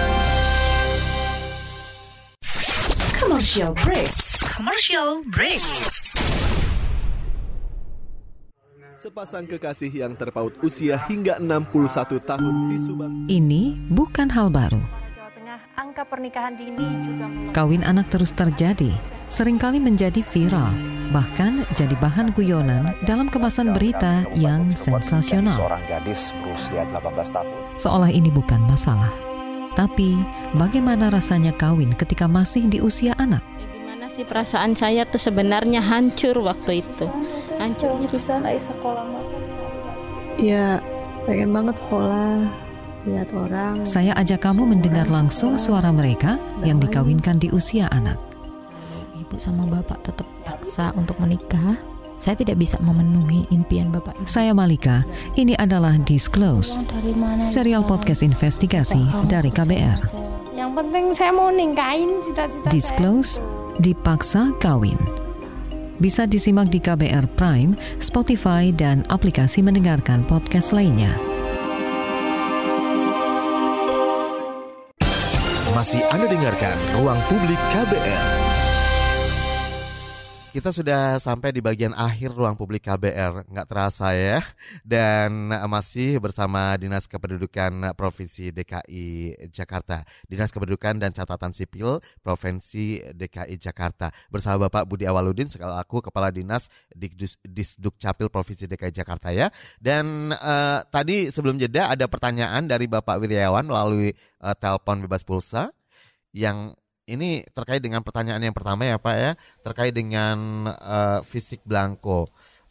Commercial 3.18 3.72
break. 3.82 4.12
Commercial 4.44 5.24
break. 5.32 5.62
Sepasang 9.00 9.48
kekasih 9.48 9.88
yang 9.88 10.12
terpaut 10.12 10.52
usia 10.60 11.00
hingga 11.08 11.40
61 11.40 12.20
tahun 12.20 12.68
di 12.68 12.76
Subang. 12.76 13.14
Ini 13.32 13.88
bukan 13.88 14.28
hal 14.28 14.52
baru. 14.52 14.84
Angka 15.90 16.06
pernikahan 16.06 16.54
dini 16.54 16.86
juga 17.02 17.26
mulai 17.26 17.50
Kawin 17.50 17.82
anak 17.82 18.14
terus 18.14 18.30
terjadi, 18.30 18.94
sering 19.26 19.58
kali 19.58 19.82
menjadi 19.82 20.22
viral, 20.22 20.70
bahkan 21.10 21.66
jadi 21.74 21.98
bahan 21.98 22.30
guyonan 22.30 22.94
dalam 23.10 23.26
kemasan 23.26 23.74
berita 23.74 24.22
yang 24.38 24.70
sensasional. 24.78 25.50
Seorang 25.50 25.82
gadis 25.90 26.30
berusia 26.46 26.86
18 26.94 27.34
tahun. 27.34 27.50
Seolah 27.74 28.06
ini 28.06 28.30
bukan 28.30 28.62
masalah. 28.70 29.10
Tapi, 29.74 30.14
bagaimana 30.54 31.10
rasanya 31.10 31.50
kawin 31.58 31.90
ketika 31.98 32.30
masih 32.30 32.70
di 32.70 32.78
usia 32.78 33.10
anak? 33.18 33.42
Gimana 33.58 34.06
sih 34.06 34.22
perasaan 34.22 34.78
saya 34.78 35.02
tuh 35.10 35.18
sebenarnya 35.18 35.82
hancur 35.82 36.38
waktu 36.38 36.86
itu. 36.86 37.10
Hancur. 37.58 37.98
bisa 38.06 38.38
naik 38.38 38.62
sekolah 38.62 39.10
Ya, 40.38 40.78
pengen 41.26 41.50
banget 41.50 41.82
sekolah, 41.82 42.69
lihat 43.06 43.28
orang. 43.32 43.84
Saya 43.88 44.12
ajak 44.16 44.44
kamu 44.44 44.68
mendengar 44.76 45.08
langsung 45.08 45.56
suara 45.56 45.88
mereka 45.94 46.36
yang 46.64 46.76
dikawinkan 46.76 47.40
di 47.40 47.48
usia 47.52 47.88
anak. 47.92 48.16
Ibu 49.16 49.36
sama 49.40 49.64
bapak 49.68 50.04
tetap 50.04 50.26
paksa 50.42 50.92
untuk 50.98 51.16
menikah. 51.22 51.78
Saya 52.20 52.36
tidak 52.36 52.60
bisa 52.60 52.76
memenuhi 52.84 53.48
impian 53.48 53.88
bapak 53.88 54.12
ibu. 54.20 54.28
Saya 54.28 54.52
Malika, 54.52 55.08
ini 55.40 55.56
adalah 55.56 55.96
Disclose, 56.04 56.76
Dari 56.76 57.16
mana? 57.16 57.48
serial 57.48 57.80
podcast 57.80 58.20
investigasi 58.20 59.00
dari 59.24 59.48
KBR. 59.48 60.04
Yang 60.52 60.70
penting 60.76 61.04
saya 61.16 61.32
mau 61.32 61.48
ningkain 61.48 62.20
cita-cita 62.20 62.68
saya. 62.68 62.74
Disclose, 62.76 63.40
dipaksa 63.80 64.52
kawin. 64.60 65.00
Bisa 65.96 66.28
disimak 66.28 66.68
di 66.68 66.80
KBR 66.80 67.24
Prime, 67.40 67.72
Spotify, 68.00 68.68
dan 68.68 69.08
aplikasi 69.08 69.64
mendengarkan 69.64 70.20
podcast 70.28 70.76
lainnya. 70.76 71.29
Masih 75.80 76.04
Anda 76.12 76.28
dengarkan 76.28 76.76
Ruang 76.92 77.16
Publik 77.32 77.56
KBR. 77.72 78.49
Kita 80.50 80.74
sudah 80.74 81.22
sampai 81.22 81.54
di 81.54 81.62
bagian 81.62 81.94
akhir 81.94 82.34
ruang 82.34 82.58
publik 82.58 82.82
KBR, 82.82 83.46
nggak 83.46 83.66
terasa 83.70 84.10
ya. 84.18 84.42
Dan 84.82 85.54
masih 85.70 86.18
bersama 86.18 86.74
Dinas 86.74 87.06
Kependudukan 87.06 87.94
Provinsi 87.94 88.50
DKI 88.50 89.38
Jakarta, 89.54 90.02
Dinas 90.26 90.50
Kependudukan 90.50 90.98
dan 90.98 91.14
Catatan 91.14 91.54
Sipil 91.54 92.02
Provinsi 92.18 92.98
DKI 93.14 93.62
Jakarta. 93.62 94.10
Bersama 94.26 94.66
Bapak 94.66 94.90
Budi 94.90 95.06
Awaludin, 95.06 95.46
selaku 95.46 96.10
Kepala 96.10 96.34
Dinas 96.34 96.66
Disduk 97.46 97.94
Capil 97.94 98.26
Provinsi 98.26 98.66
DKI 98.66 98.90
Jakarta 98.90 99.30
ya. 99.30 99.54
Dan 99.78 100.34
eh, 100.34 100.78
tadi 100.90 101.30
sebelum 101.30 101.62
jeda 101.62 101.94
ada 101.94 102.10
pertanyaan 102.10 102.66
dari 102.66 102.90
Bapak 102.90 103.22
Wiryawan 103.22 103.70
melalui 103.70 104.10
eh, 104.18 104.56
telepon 104.58 104.98
bebas 105.06 105.22
pulsa 105.22 105.70
yang 106.34 106.74
ini 107.10 107.42
terkait 107.50 107.82
dengan 107.82 108.00
pertanyaan 108.00 108.38
yang 108.40 108.54
pertama 108.54 108.86
ya 108.86 108.96
Pak 108.96 109.16
ya, 109.18 109.32
terkait 109.60 109.90
dengan 109.90 110.70
uh, 110.70 111.20
fisik 111.26 111.60
blanko. 111.66 112.30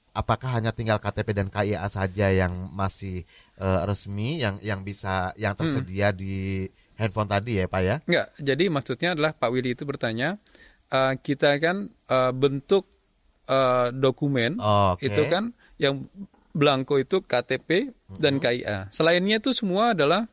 Apakah 0.09 0.57
hanya 0.57 0.73
tinggal 0.73 0.97
KTP 0.97 1.37
dan 1.37 1.47
KIA 1.47 1.85
saja 1.85 2.31
yang 2.33 2.51
masih 2.73 3.23
uh, 3.61 3.85
resmi 3.85 4.41
yang 4.41 4.57
yang 4.63 4.81
bisa 4.81 5.31
yang 5.35 5.53
Hmm. 5.53 5.67
tersedia 5.67 6.09
di 6.09 6.65
handphone 6.97 7.29
tadi 7.29 7.61
ya 7.61 7.69
Pak 7.69 7.81
ya? 7.83 7.95
Enggak, 8.03 8.27
jadi 8.39 8.63
maksudnya 8.67 9.09
adalah 9.15 9.31
Pak 9.31 9.49
Willy 9.53 9.71
itu 9.71 9.87
bertanya, 9.87 10.35
eh, 10.89 11.13
kita 11.15 11.55
kan 11.63 11.87
eh, 11.87 12.31
bentuk 12.35 12.89
eh, 13.47 13.87
dokumen 13.95 14.59
Oke. 14.59 15.07
itu 15.07 15.23
kan 15.31 15.55
yang 15.79 16.05
blanko 16.51 16.99
itu 16.99 17.23
KTP 17.23 17.93
dan 18.19 18.41
KIA. 18.41 18.91
Selainnya 18.91 19.39
itu 19.39 19.55
semua 19.55 19.95
adalah 19.95 20.27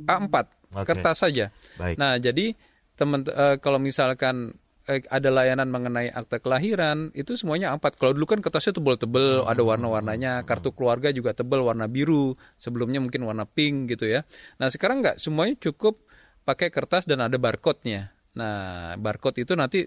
A4 0.00 0.48
Oke. 0.72 0.86
kertas 0.88 1.20
saja. 1.20 1.52
Baik. 1.76 2.00
Nah, 2.00 2.16
jadi 2.16 2.56
teman 3.02 3.26
eh, 3.26 3.58
kalau 3.58 3.82
misalkan 3.82 4.54
eh, 4.86 5.02
ada 5.10 5.30
layanan 5.34 5.66
mengenai 5.70 6.10
akta 6.14 6.38
kelahiran 6.38 7.10
itu 7.18 7.34
semuanya 7.34 7.74
A4. 7.74 7.98
Kalau 7.98 8.12
dulu 8.14 8.26
kan 8.30 8.38
kertasnya 8.38 8.78
tebel-tebel, 8.78 9.42
ada 9.46 9.62
warna-warnanya, 9.62 10.46
kartu 10.46 10.70
keluarga 10.70 11.10
juga 11.10 11.34
tebel 11.34 11.66
warna 11.66 11.90
biru, 11.90 12.34
sebelumnya 12.58 13.02
mungkin 13.02 13.26
warna 13.26 13.42
pink 13.42 13.90
gitu 13.98 14.06
ya. 14.06 14.22
Nah, 14.62 14.70
sekarang 14.70 15.02
nggak 15.02 15.18
semuanya 15.18 15.58
cukup 15.58 15.98
pakai 16.46 16.70
kertas 16.70 17.06
dan 17.06 17.22
ada 17.26 17.38
barcode-nya. 17.38 18.14
Nah, 18.38 18.94
barcode 18.98 19.42
itu 19.42 19.58
nanti 19.58 19.86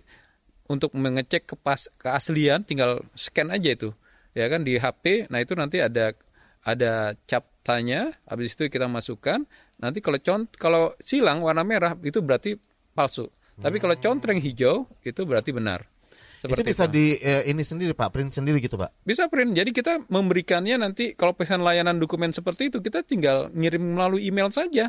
untuk 0.66 0.98
mengecek 0.98 1.46
kepas 1.56 1.94
keaslian 2.00 2.66
tinggal 2.66 3.06
scan 3.16 3.54
aja 3.54 3.70
itu. 3.72 3.90
Ya 4.36 4.52
kan 4.52 4.68
di 4.68 4.76
HP. 4.76 5.32
Nah, 5.32 5.40
itu 5.40 5.56
nanti 5.56 5.80
ada 5.80 6.12
ada 6.66 7.14
cap 7.30 7.46
tanya, 7.62 8.14
habis 8.26 8.58
itu 8.58 8.68
kita 8.68 8.90
masukkan. 8.90 9.46
Nanti 9.78 10.00
kalau 10.02 10.18
cont 10.22 10.50
kalau 10.58 10.94
silang 11.02 11.42
warna 11.46 11.62
merah 11.62 11.94
itu 12.02 12.20
berarti 12.24 12.58
palsu. 12.96 13.28
Tapi 13.56 13.80
kalau 13.80 13.96
contreng 14.00 14.40
hijau 14.40 14.88
itu 15.04 15.22
berarti 15.24 15.52
benar. 15.56 15.84
itu 16.46 16.62
bisa 16.62 16.86
di 16.86 17.18
eh, 17.18 17.42
ini 17.50 17.66
sendiri 17.66 17.98
Pak, 17.98 18.14
print 18.14 18.30
sendiri 18.30 18.62
gitu 18.62 18.78
Pak. 18.78 19.02
Bisa 19.02 19.26
print. 19.26 19.56
Jadi 19.56 19.74
kita 19.74 20.06
memberikannya 20.06 20.78
nanti 20.78 21.18
kalau 21.18 21.34
pesan 21.34 21.66
layanan 21.66 21.98
dokumen 21.98 22.30
seperti 22.30 22.70
itu 22.70 22.84
kita 22.86 23.02
tinggal 23.02 23.50
ngirim 23.50 23.82
melalui 23.98 24.30
email 24.30 24.54
saja. 24.54 24.86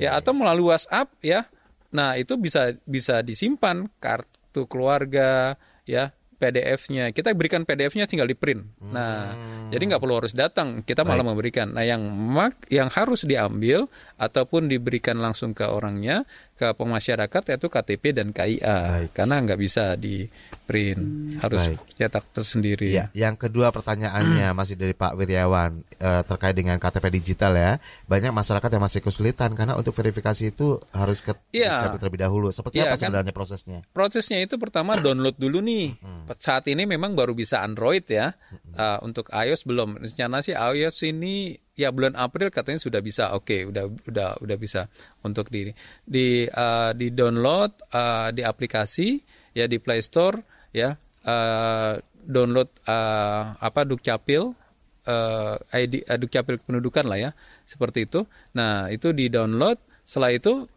Ya 0.00 0.10
atau 0.16 0.32
melalui 0.32 0.72
WhatsApp 0.72 1.12
ya. 1.20 1.44
Nah, 1.92 2.16
itu 2.16 2.34
bisa 2.40 2.74
bisa 2.88 3.20
disimpan 3.20 3.88
kartu 4.00 4.64
keluarga 4.66 5.60
ya 5.84 6.16
PDF-nya. 6.36 7.10
Kita 7.16 7.32
berikan 7.32 7.64
PDF-nya 7.64 8.04
tinggal 8.04 8.28
di 8.28 8.36
print. 8.36 8.62
Nah, 8.92 9.32
jadi 9.72 9.82
nggak 9.82 10.00
perlu 10.00 10.20
harus 10.20 10.36
datang. 10.36 10.84
Kita 10.84 11.02
malah 11.02 11.24
memberikan. 11.24 11.72
Nah, 11.72 11.82
yang 11.82 12.04
mak 12.12 12.68
yang 12.68 12.92
harus 12.92 13.24
diambil 13.24 13.88
ataupun 14.20 14.68
diberikan 14.68 15.16
langsung 15.16 15.56
ke 15.56 15.64
orangnya 15.64 16.28
ke 16.56 16.72
pemasyarakat 16.72 17.42
yaitu 17.52 17.68
KTP 17.68 18.04
dan 18.16 18.32
KIA. 18.32 19.08
Karena 19.12 19.40
nggak 19.44 19.60
bisa 19.60 19.96
di 19.96 20.24
print, 20.66 21.38
harus 21.40 21.72
Baik. 21.72 21.78
cetak 21.94 22.24
tersendiri. 22.32 22.90
Ya, 22.90 23.06
yang 23.14 23.38
kedua 23.38 23.70
pertanyaannya 23.70 24.50
masih 24.52 24.74
dari 24.74 24.92
Pak 24.96 25.14
Wiryawan 25.14 25.78
eh, 26.00 26.22
terkait 26.26 26.56
dengan 26.56 26.76
KTP 26.80 27.12
digital 27.12 27.52
ya. 27.54 27.72
Banyak 28.10 28.34
masyarakat 28.34 28.68
yang 28.72 28.82
masih 28.82 29.00
kesulitan 29.00 29.54
karena 29.54 29.76
untuk 29.78 29.94
verifikasi 29.94 30.50
itu 30.52 30.76
harus 30.92 31.22
ke 31.22 31.32
dicabut 31.52 32.00
terlebih 32.02 32.20
dahulu. 32.24 32.48
Seperti 32.50 32.82
Iya, 32.82 32.92
apa 32.92 32.96
kan? 32.98 33.08
sebenarnya 33.08 33.32
prosesnya? 33.32 33.78
Prosesnya 33.94 34.38
itu 34.42 34.58
pertama 34.58 34.98
download 34.98 35.38
dulu 35.38 35.62
nih. 35.62 35.96
Saat 36.34 36.66
ini 36.66 36.82
memang 36.88 37.14
baru 37.14 37.32
bisa 37.32 37.62
Android 37.62 38.02
ya. 38.10 38.34
Uh, 38.74 38.98
untuk 39.06 39.30
iOS 39.30 39.62
belum. 39.62 40.02
Rencana 40.02 40.42
sih 40.42 40.52
iOS 40.52 41.06
ini 41.06 41.54
ya 41.78 41.94
bulan 41.94 42.18
April 42.18 42.50
katanya 42.50 42.82
sudah 42.82 42.98
bisa. 42.98 43.30
Oke, 43.38 43.62
udah 43.68 43.86
udah 44.10 44.28
udah 44.42 44.56
bisa 44.58 44.90
untuk 45.22 45.48
di 45.52 45.70
di 46.02 46.50
uh, 46.50 46.90
di 46.96 47.14
download 47.14 47.70
uh, 47.94 48.34
di 48.34 48.42
aplikasi 48.42 49.22
ya 49.54 49.70
di 49.70 49.78
Play 49.78 50.02
Store 50.02 50.36
ya. 50.74 50.98
Uh, 51.26 51.98
download 52.26 52.70
uh, 52.90 53.54
apa 53.62 53.86
Dukcapil 53.86 54.50
uh, 55.06 55.54
ID 55.74 56.02
uh, 56.06 56.18
Dukcapil 56.18 56.58
kependudukan 56.58 57.06
lah 57.06 57.18
ya. 57.18 57.30
Seperti 57.62 58.10
itu. 58.10 58.26
Nah, 58.58 58.90
itu 58.90 59.14
di 59.14 59.30
download. 59.30 59.78
Setelah 60.06 60.34
itu 60.34 60.70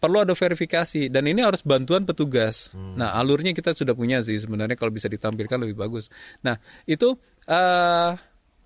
perlu 0.00 0.24
ada 0.24 0.32
verifikasi 0.32 1.08
dan 1.08 1.24
ini 1.28 1.40
harus 1.44 1.60
bantuan 1.64 2.04
petugas. 2.04 2.72
Nah, 2.76 3.16
alurnya 3.16 3.52
kita 3.56 3.72
sudah 3.72 3.92
punya 3.96 4.20
sih 4.20 4.36
sebenarnya 4.36 4.76
kalau 4.76 4.92
bisa 4.92 5.08
ditampilkan 5.08 5.60
lebih 5.60 5.76
bagus. 5.76 6.08
Nah, 6.44 6.56
itu 6.88 7.16
eh 7.48 8.10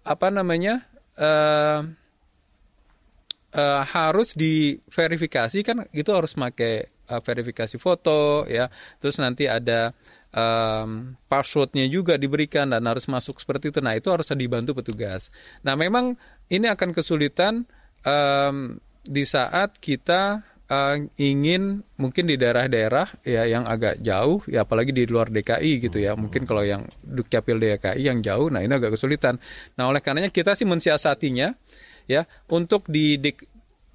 apa 0.08 0.26
namanya? 0.30 0.82
eh 1.18 1.80
eh, 3.54 3.82
harus 3.90 4.36
diverifikasi 4.38 5.58
kan 5.66 5.82
itu 5.90 6.10
harus 6.12 6.36
pakai 6.36 6.86
eh, 6.86 7.20
verifikasi 7.24 7.76
foto 7.80 8.44
ya. 8.46 8.68
Terus 9.00 9.16
nanti 9.18 9.48
ada 9.48 9.90
em, 10.32 11.16
passwordnya 11.26 11.88
juga 11.88 12.20
diberikan 12.20 12.68
dan 12.72 12.84
harus 12.84 13.08
masuk 13.08 13.40
seperti 13.40 13.72
itu. 13.72 13.80
Nah, 13.80 13.96
itu 13.96 14.08
harus 14.12 14.28
dibantu 14.36 14.76
petugas. 14.76 15.32
Nah, 15.64 15.74
memang 15.74 16.16
ini 16.52 16.68
akan 16.68 16.92
kesulitan 16.92 17.64
em, 18.04 18.78
di 19.08 19.24
saat 19.24 19.80
kita 19.80 20.44
eh, 20.68 20.96
ingin 21.16 21.82
mungkin 21.96 22.24
di 22.28 22.36
daerah-daerah 22.36 23.24
ya 23.24 23.48
yang 23.48 23.64
agak 23.64 24.00
jauh 24.04 24.44
ya 24.46 24.62
apalagi 24.68 24.92
di 24.92 25.08
luar 25.08 25.32
DKI 25.32 25.88
gitu 25.88 25.98
ya. 25.98 26.14
Mungkin 26.14 26.44
kalau 26.44 26.62
yang 26.62 26.84
Dukcapil 27.02 27.56
DKI 27.58 28.02
yang 28.04 28.20
jauh 28.20 28.52
nah 28.52 28.60
ini 28.60 28.72
agak 28.72 28.94
kesulitan. 28.94 29.40
Nah 29.80 29.88
oleh 29.88 30.04
karenanya 30.04 30.30
kita 30.30 30.52
sih 30.52 30.68
mensiasatinya 30.68 31.56
ya 32.08 32.24
untuk 32.52 32.86
di 32.88 33.18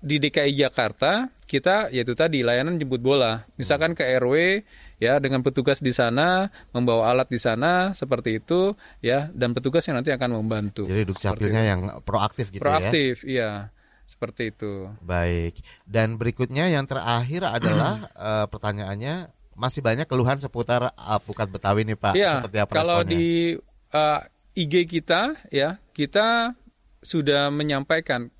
di 0.03 0.15
DKI 0.19 0.67
Jakarta 0.67 1.31
kita 1.47 1.93
yaitu 1.93 2.17
tadi 2.17 2.41
layanan 2.43 2.75
jemput 2.81 2.99
bola. 2.99 3.45
Misalkan 3.55 3.93
ke 3.93 4.03
RW 4.19 4.65
ya 4.97 5.21
dengan 5.21 5.45
petugas 5.45 5.79
di 5.79 5.93
sana 5.93 6.49
membawa 6.75 7.13
alat 7.13 7.29
di 7.29 7.37
sana 7.37 7.93
seperti 7.93 8.41
itu 8.41 8.73
ya 8.99 9.29
dan 9.31 9.53
petugas 9.53 9.85
yang 9.85 10.01
nanti 10.01 10.11
akan 10.11 10.43
membantu. 10.43 10.89
Jadi 10.89 11.05
Dukcapilnya 11.07 11.63
yang 11.63 11.81
proaktif 12.03 12.49
gitu 12.49 12.59
ya. 12.59 12.63
proaktif 12.65 13.13
iya 13.23 13.49
seperti 14.03 14.53
itu 14.53 14.91
Baik. 15.01 15.57
Dan 15.87 16.19
berikutnya 16.19 16.69
yang 16.69 16.85
terakhir 16.85 17.47
adalah 17.47 17.99
eh, 18.29 18.45
pertanyaannya 18.51 19.31
masih 19.53 19.85
banyak 19.85 20.09
keluhan 20.09 20.41
seputar 20.41 20.93
alpukat 20.97 21.49
Betawi 21.49 21.85
nih 21.85 21.97
Pak. 21.97 22.13
Iya, 22.17 22.41
Seperti 22.41 22.57
apa 22.57 22.71
kalau 22.73 23.05
responnya? 23.05 23.13
di 23.13 23.25
uh, 23.93 24.19
IG 24.53 24.73
kita 24.89 25.37
ya 25.53 25.77
kita 25.93 26.57
sudah 27.03 27.53
menyampaikan 27.53 28.33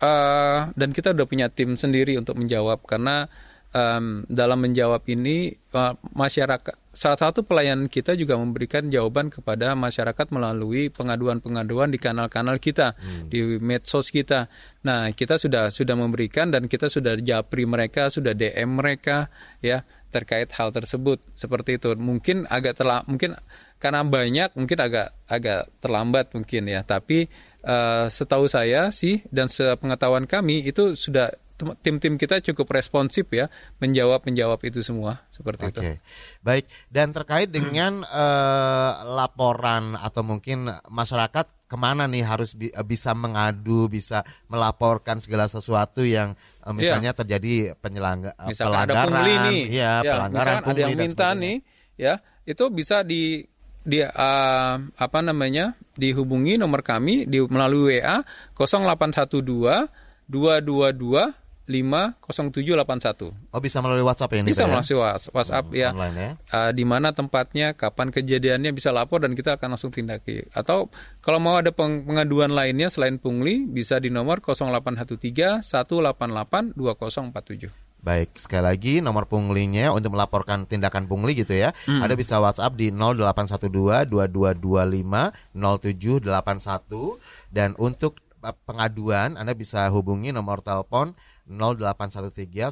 uh, 0.00 0.72
dan 0.72 0.90
kita 0.94 1.12
udah 1.12 1.26
punya 1.28 1.46
tim 1.52 1.76
sendiri 1.76 2.16
untuk 2.16 2.38
menjawab 2.40 2.80
karena 2.88 3.28
um, 3.74 4.24
dalam 4.30 4.58
menjawab 4.60 5.04
ini 5.10 5.56
uh, 5.74 5.96
masyarakat 6.14 6.76
salah 6.98 7.14
satu 7.14 7.46
pelayanan 7.46 7.86
kita 7.86 8.18
juga 8.18 8.34
memberikan 8.34 8.90
jawaban 8.90 9.30
kepada 9.30 9.78
masyarakat 9.78 10.26
melalui 10.34 10.90
pengaduan-pengaduan 10.90 11.94
di 11.94 12.02
kanal-kanal 12.02 12.58
kita 12.58 12.98
di 13.30 13.62
medsos 13.62 14.10
kita. 14.10 14.50
Nah 14.82 15.14
kita 15.14 15.38
sudah 15.38 15.70
sudah 15.70 15.94
memberikan 15.94 16.50
dan 16.50 16.66
kita 16.66 16.90
sudah 16.90 17.14
japri 17.22 17.70
mereka 17.70 18.10
sudah 18.10 18.34
DM 18.34 18.82
mereka 18.82 19.30
ya 19.62 19.86
terkait 20.10 20.50
hal 20.58 20.74
tersebut 20.74 21.22
seperti 21.38 21.78
itu. 21.78 21.94
Mungkin 21.94 22.50
agak 22.50 22.82
terla 22.82 23.06
mungkin 23.06 23.38
karena 23.78 24.02
banyak 24.02 24.58
mungkin 24.58 24.78
agak 24.82 25.14
agak 25.30 25.70
terlambat 25.78 26.34
mungkin 26.34 26.66
ya 26.66 26.82
tapi 26.82 27.30
eh, 27.62 28.06
setahu 28.10 28.50
saya 28.50 28.90
sih 28.90 29.22
dan 29.30 29.46
sepengetahuan 29.46 30.26
kami 30.26 30.66
itu 30.66 30.98
sudah 30.98 31.30
tim-tim 31.58 32.14
kita 32.14 32.38
cukup 32.38 32.70
responsif 32.70 33.26
ya 33.34 33.50
menjawab 33.82 34.22
menjawab 34.22 34.62
itu 34.62 34.78
semua 34.80 35.26
seperti 35.28 35.74
itu. 35.74 35.80
Oke, 35.82 35.92
baik. 36.40 36.64
Dan 36.86 37.10
terkait 37.10 37.50
dengan 37.50 38.06
eh, 38.06 38.92
laporan 39.10 39.98
atau 39.98 40.22
mungkin 40.22 40.70
masyarakat 40.86 41.66
ke 41.68 41.76
mana 41.76 42.08
nih 42.08 42.24
harus 42.24 42.56
bi- 42.56 42.72
bisa 42.86 43.12
mengadu, 43.12 43.90
bisa 43.90 44.24
melaporkan 44.46 45.20
segala 45.20 45.50
sesuatu 45.50 46.00
yang 46.06 46.32
eh, 46.62 46.72
misalnya 46.72 47.12
terjadi 47.12 47.74
penyelangga 47.76 48.32
eh, 48.38 48.38
Iya. 48.38 48.48
Misalkan 48.54 48.78
ada 48.78 48.92
pelanggaran, 48.94 49.10
pungli 49.10 49.34
nih, 49.34 49.60
ya, 49.74 49.92
pelanggaran 50.00 50.32
misalkan 50.32 50.70
ada 50.70 50.80
yang 50.80 50.94
minta 50.96 51.28
nih, 51.34 51.56
ya 51.98 52.14
itu 52.46 52.64
bisa 52.70 53.02
di 53.02 53.42
di 53.82 53.98
eh, 54.00 54.74
apa 54.84 55.18
namanya 55.20 55.76
dihubungi 55.96 56.56
nomor 56.56 56.80
kami 56.86 57.26
di 57.26 57.40
melalui 57.44 57.98
WA 58.00 58.22
0812 58.54 59.88
222 60.28 61.47
50781. 61.68 63.30
Oh 63.52 63.60
bisa 63.60 63.78
melalui 63.78 64.02
WhatsApp 64.02 64.32
ya 64.32 64.38
ini 64.40 64.48
Bisa 64.50 64.64
ya? 64.64 64.72
melalui 64.72 64.96
Whats- 64.96 65.30
WhatsApp 65.30 65.66
ya. 65.70 65.92
online 65.92 66.16
ya. 66.16 66.30
Eh, 66.48 66.70
di 66.72 66.82
mana 66.82 67.12
tempatnya, 67.12 67.72
kapan 67.72 68.08
kejadiannya 68.08 68.72
bisa 68.72 68.88
lapor 68.88 69.20
dan 69.20 69.36
kita 69.36 69.54
akan 69.54 69.76
langsung 69.76 69.92
tindaki. 69.92 70.48
Atau 70.50 70.88
kalau 71.20 71.38
mau 71.38 71.60
ada 71.60 71.68
peng- 71.70 72.02
pengaduan 72.02 72.50
lainnya 72.50 72.88
selain 72.88 73.20
pungli 73.20 73.68
bisa 73.68 74.00
di 74.00 74.08
nomor 74.08 74.40
0813 74.40 75.60
188 75.60 76.72
2047. 76.74 77.68
Baik, 77.98 78.38
sekali 78.38 78.62
lagi 78.62 78.94
nomor 79.02 79.26
punglinya 79.26 79.90
untuk 79.90 80.14
melaporkan 80.14 80.64
tindakan 80.64 81.10
pungli 81.10 81.34
gitu 81.34 81.50
ya. 81.50 81.74
Hmm. 81.82 81.98
Ada 81.98 82.14
bisa 82.14 82.38
WhatsApp 82.38 82.78
di 82.78 82.94
0812 82.94 84.06
2225 84.06 85.34
0781 85.52 87.18
dan 87.50 87.74
untuk 87.76 88.22
pengaduan 88.66 89.34
Anda 89.34 89.54
bisa 89.54 89.86
hubungi 89.90 90.30
nomor 90.30 90.62
telepon 90.62 91.14
0813 91.50 92.70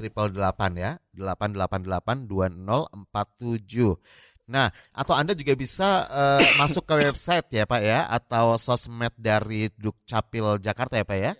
1888 0.00 0.78
ya 0.80 0.96
888 1.16 2.28
2047. 2.28 3.96
Nah, 4.44 4.68
atau 4.92 5.16
Anda 5.16 5.32
juga 5.32 5.56
bisa 5.56 6.04
uh, 6.04 6.44
masuk 6.60 6.84
ke 6.84 6.94
website 7.08 7.48
ya 7.52 7.64
Pak 7.64 7.80
ya 7.80 8.04
atau 8.08 8.60
sosmed 8.60 9.12
dari 9.16 9.72
Dukcapil 9.76 10.60
Jakarta 10.60 11.00
ya 11.00 11.06
Pak 11.08 11.18
ya. 11.18 11.32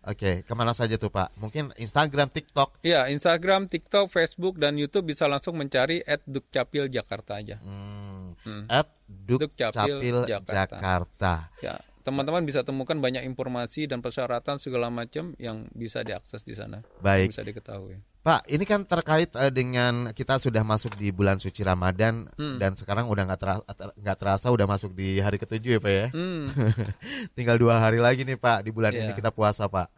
Oke, 0.00 0.40
ke 0.48 0.52
mana 0.56 0.72
saja 0.72 0.96
tuh 0.96 1.12
Pak? 1.12 1.36
Mungkin 1.36 1.76
Instagram, 1.76 2.32
TikTok? 2.32 2.80
Ya, 2.80 3.04
Instagram, 3.12 3.68
TikTok, 3.68 4.08
Facebook, 4.08 4.56
dan 4.56 4.80
YouTube 4.80 5.12
bisa 5.12 5.28
langsung 5.28 5.60
mencari 5.60 6.00
at 6.08 6.24
Dukcapil 6.24 6.88
Jakarta 6.88 7.36
aja. 7.36 7.60
Hmm. 7.60 8.32
Hmm. 8.40 8.64
At 8.72 8.88
Dukcapil, 9.04 10.00
Dukcapil 10.00 10.16
Jakarta. 10.24 10.56
Jakarta. 10.80 11.32
Ya, 11.60 11.76
teman-teman 12.00 12.44
bisa 12.48 12.64
temukan 12.64 12.96
banyak 12.96 13.24
informasi 13.28 13.84
dan 13.84 14.00
persyaratan 14.00 14.56
segala 14.56 14.88
macam 14.88 15.36
yang 15.36 15.68
bisa 15.76 16.00
diakses 16.00 16.40
di 16.44 16.56
sana. 16.56 16.80
Baik. 17.04 17.32
Bisa 17.32 17.44
diketahui. 17.44 18.00
Pak, 18.20 18.44
ini 18.52 18.68
kan 18.68 18.84
terkait 18.84 19.32
uh, 19.32 19.48
dengan 19.48 20.12
kita 20.12 20.36
sudah 20.36 20.60
masuk 20.60 20.92
di 21.00 21.08
bulan 21.08 21.40
suci 21.40 21.64
Ramadan 21.64 22.28
hmm. 22.36 22.60
dan 22.60 22.76
sekarang 22.76 23.08
udah 23.08 23.24
nggak 23.32 23.40
terasa, 23.40 23.62
nggak 23.96 24.18
terasa 24.20 24.46
udah 24.52 24.68
masuk 24.68 24.92
di 24.92 25.24
hari 25.24 25.40
ketujuh 25.40 25.76
ya 25.76 25.80
Pak 25.80 25.92
ya. 25.92 26.06
Hmm. 26.12 26.44
Tinggal 27.36 27.56
dua 27.56 27.80
hari 27.80 27.96
lagi 27.96 28.28
nih 28.28 28.36
Pak 28.36 28.68
di 28.68 28.70
bulan 28.76 28.92
yeah. 28.92 29.08
ini 29.08 29.12
kita 29.16 29.32
puasa 29.32 29.72
Pak. 29.72 29.88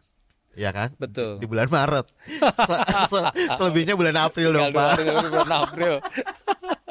Iya 0.53 0.69
kan? 0.71 0.89
Betul. 0.95 1.41
Di 1.41 1.45
bulan 1.49 1.67
Maret. 1.67 2.05
se 2.69 2.75
-se 3.09 3.21
Selebihnya 3.59 3.99
bulan 3.99 4.15
April 4.15 4.55
dong 4.55 4.71
Pak. 4.71 5.03
bulan 5.03 5.51
April. 5.67 5.93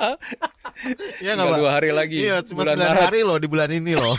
ya 1.24 1.38
nggak? 1.38 1.58
Dua 1.58 1.70
hari 1.72 1.90
lagi. 1.94 2.18
Iya, 2.22 2.42
cuma 2.42 2.66
sembilan 2.66 2.98
hari 3.08 3.20
loh 3.22 3.38
di 3.38 3.48
bulan 3.48 3.70
ini 3.70 3.92
loh. 3.94 4.16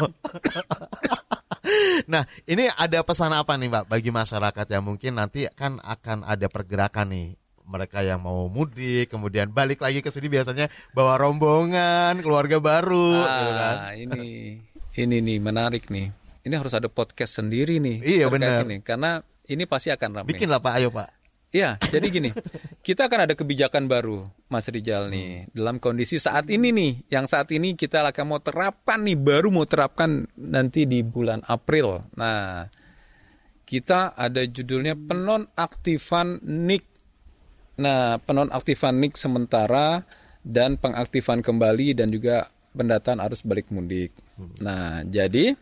nah, 2.11 2.23
ini 2.47 2.67
ada 2.71 3.03
pesan 3.03 3.31
apa 3.35 3.55
nih 3.55 3.69
Mbak 3.71 3.85
bagi 3.91 4.11
masyarakat 4.11 4.65
yang 4.71 4.83
mungkin 4.83 5.19
nanti 5.19 5.47
kan 5.53 5.79
akan 5.83 6.27
ada 6.27 6.47
pergerakan 6.47 7.11
nih 7.11 7.27
mereka 7.63 8.03
yang 8.03 8.19
mau 8.19 8.51
mudik 8.51 9.07
kemudian 9.07 9.47
balik 9.47 9.79
lagi 9.79 10.03
ke 10.03 10.11
sini 10.11 10.27
biasanya 10.27 10.67
bawa 10.91 11.15
rombongan 11.15 12.19
keluarga 12.19 12.59
baru 12.59 13.23
ah, 13.23 13.23
gitu 13.23 13.51
kan. 13.55 13.75
ini 13.95 14.25
ini 14.99 15.15
nih 15.23 15.37
menarik 15.39 15.87
nih 15.87 16.11
ini 16.43 16.53
harus 16.53 16.75
ada 16.75 16.91
podcast 16.91 17.39
sendiri 17.39 17.79
nih 17.79 18.03
iya 18.03 18.25
benar 18.27 18.67
ini 18.67 18.83
karena 18.83 19.23
ini 19.47 19.63
pasti 19.63 19.95
akan 19.95 20.21
ramai 20.21 20.29
bikin 20.29 20.51
lah 20.51 20.59
pak 20.59 20.73
ayo 20.79 20.91
pak 20.91 21.22
Iya, 21.53 21.77
jadi 21.77 22.09
gini, 22.09 22.33
kita 22.81 23.05
akan 23.05 23.29
ada 23.29 23.37
kebijakan 23.37 23.85
baru, 23.85 24.25
Mas 24.49 24.65
Rijal 24.73 25.13
nih, 25.13 25.45
hmm. 25.45 25.53
dalam 25.53 25.77
kondisi 25.77 26.17
saat 26.17 26.49
ini 26.49 26.73
nih, 26.73 27.13
yang 27.13 27.29
saat 27.29 27.53
ini 27.53 27.77
kita 27.77 28.01
akan 28.01 28.25
mau 28.25 28.41
terapkan 28.41 29.05
nih, 29.05 29.13
baru 29.13 29.53
mau 29.53 29.69
terapkan 29.69 30.25
nanti 30.33 30.89
di 30.89 31.05
bulan 31.05 31.45
April. 31.45 32.01
Nah, 32.17 32.65
kita 33.69 34.17
ada 34.17 34.41
judulnya 34.41 34.97
penonaktifan 34.97 36.41
NIK. 36.41 36.85
Nah, 37.85 38.17
penonaktifan 38.17 38.97
NIK 38.97 39.13
sementara 39.13 40.01
dan 40.41 40.81
pengaktifan 40.81 41.45
kembali 41.45 41.93
dan 41.93 42.09
juga 42.09 42.49
pendataan 42.73 43.21
arus 43.21 43.45
balik 43.45 43.69
mudik. 43.69 44.09
Hmm. 44.41 44.57
Nah, 44.57 45.05
jadi 45.05 45.53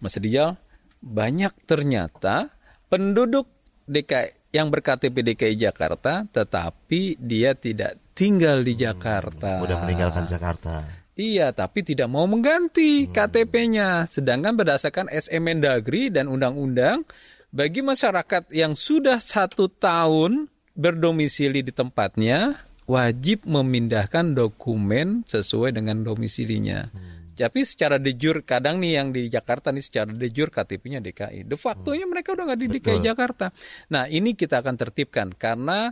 Mas 0.00 0.16
Rijal, 0.16 0.56
banyak 1.04 1.52
ternyata 1.68 2.48
penduduk 2.88 3.53
DKI 3.84 4.54
yang 4.54 4.70
berKTP 4.70 5.34
DKI 5.34 5.56
Jakarta 5.58 6.22
tetapi 6.30 7.18
dia 7.18 7.58
tidak 7.58 7.98
tinggal 8.14 8.62
di 8.62 8.78
Jakarta. 8.78 9.58
Hmm, 9.58 9.66
udah 9.66 9.78
meninggalkan 9.82 10.24
Jakarta. 10.30 10.86
Iya, 11.14 11.54
tapi 11.54 11.86
tidak 11.86 12.10
mau 12.10 12.26
mengganti 12.26 13.06
hmm. 13.06 13.10
KTP-nya. 13.14 14.06
Sedangkan 14.06 14.54
berdasarkan 14.54 15.10
SM 15.10 15.42
Mendagri 15.42 16.10
dan 16.10 16.26
undang-undang, 16.26 17.06
bagi 17.54 17.86
masyarakat 17.86 18.50
yang 18.50 18.74
sudah 18.74 19.22
satu 19.22 19.70
tahun 19.70 20.50
berdomisili 20.74 21.62
di 21.62 21.70
tempatnya, 21.70 22.58
wajib 22.90 23.46
memindahkan 23.46 24.34
dokumen 24.34 25.22
sesuai 25.26 25.70
dengan 25.70 26.02
domisilinya. 26.02 26.90
Hmm. 26.90 27.23
Tapi 27.34 27.60
secara 27.66 27.98
de 27.98 28.14
jure 28.14 28.46
kadang 28.46 28.78
nih 28.78 29.02
yang 29.02 29.10
di 29.10 29.26
Jakarta 29.26 29.74
nih 29.74 29.82
secara 29.82 30.10
de 30.14 30.28
jure 30.30 30.54
KTP-nya 30.54 31.02
DKI. 31.02 31.42
De 31.44 31.58
facto-nya 31.58 32.06
mereka 32.06 32.32
udah 32.32 32.46
nggak 32.46 32.60
di 32.62 32.68
DKI 32.78 32.98
Jakarta. 33.02 33.50
Nah 33.90 34.06
ini 34.06 34.38
kita 34.38 34.62
akan 34.62 34.74
tertibkan 34.78 35.34
karena 35.34 35.90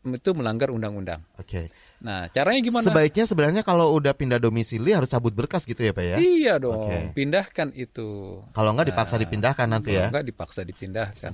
itu 0.00 0.30
melanggar 0.32 0.72
undang-undang. 0.72 1.20
Oke. 1.36 1.44
Okay. 1.44 1.66
Nah 2.00 2.30
caranya 2.32 2.60
gimana? 2.64 2.86
Sebaiknya 2.88 3.28
sebenarnya 3.28 3.62
kalau 3.66 3.92
udah 3.92 4.16
pindah 4.16 4.40
domisili 4.40 4.96
harus 4.96 5.12
cabut 5.12 5.34
berkas 5.36 5.68
gitu 5.68 5.82
ya 5.82 5.92
pak 5.92 6.04
ya? 6.06 6.16
Iya 6.16 6.54
dong. 6.56 6.88
Okay. 6.88 7.12
Pindahkan 7.12 7.74
itu. 7.76 8.40
Kalau 8.56 8.70
nggak 8.72 8.88
dipaksa 8.94 9.18
nah, 9.18 9.22
dipindahkan 9.26 9.66
nanti 9.68 9.90
ya? 9.92 10.08
Kalau 10.08 10.14
nggak 10.16 10.26
dipaksa 10.30 10.60
dipindahkan. 10.64 11.32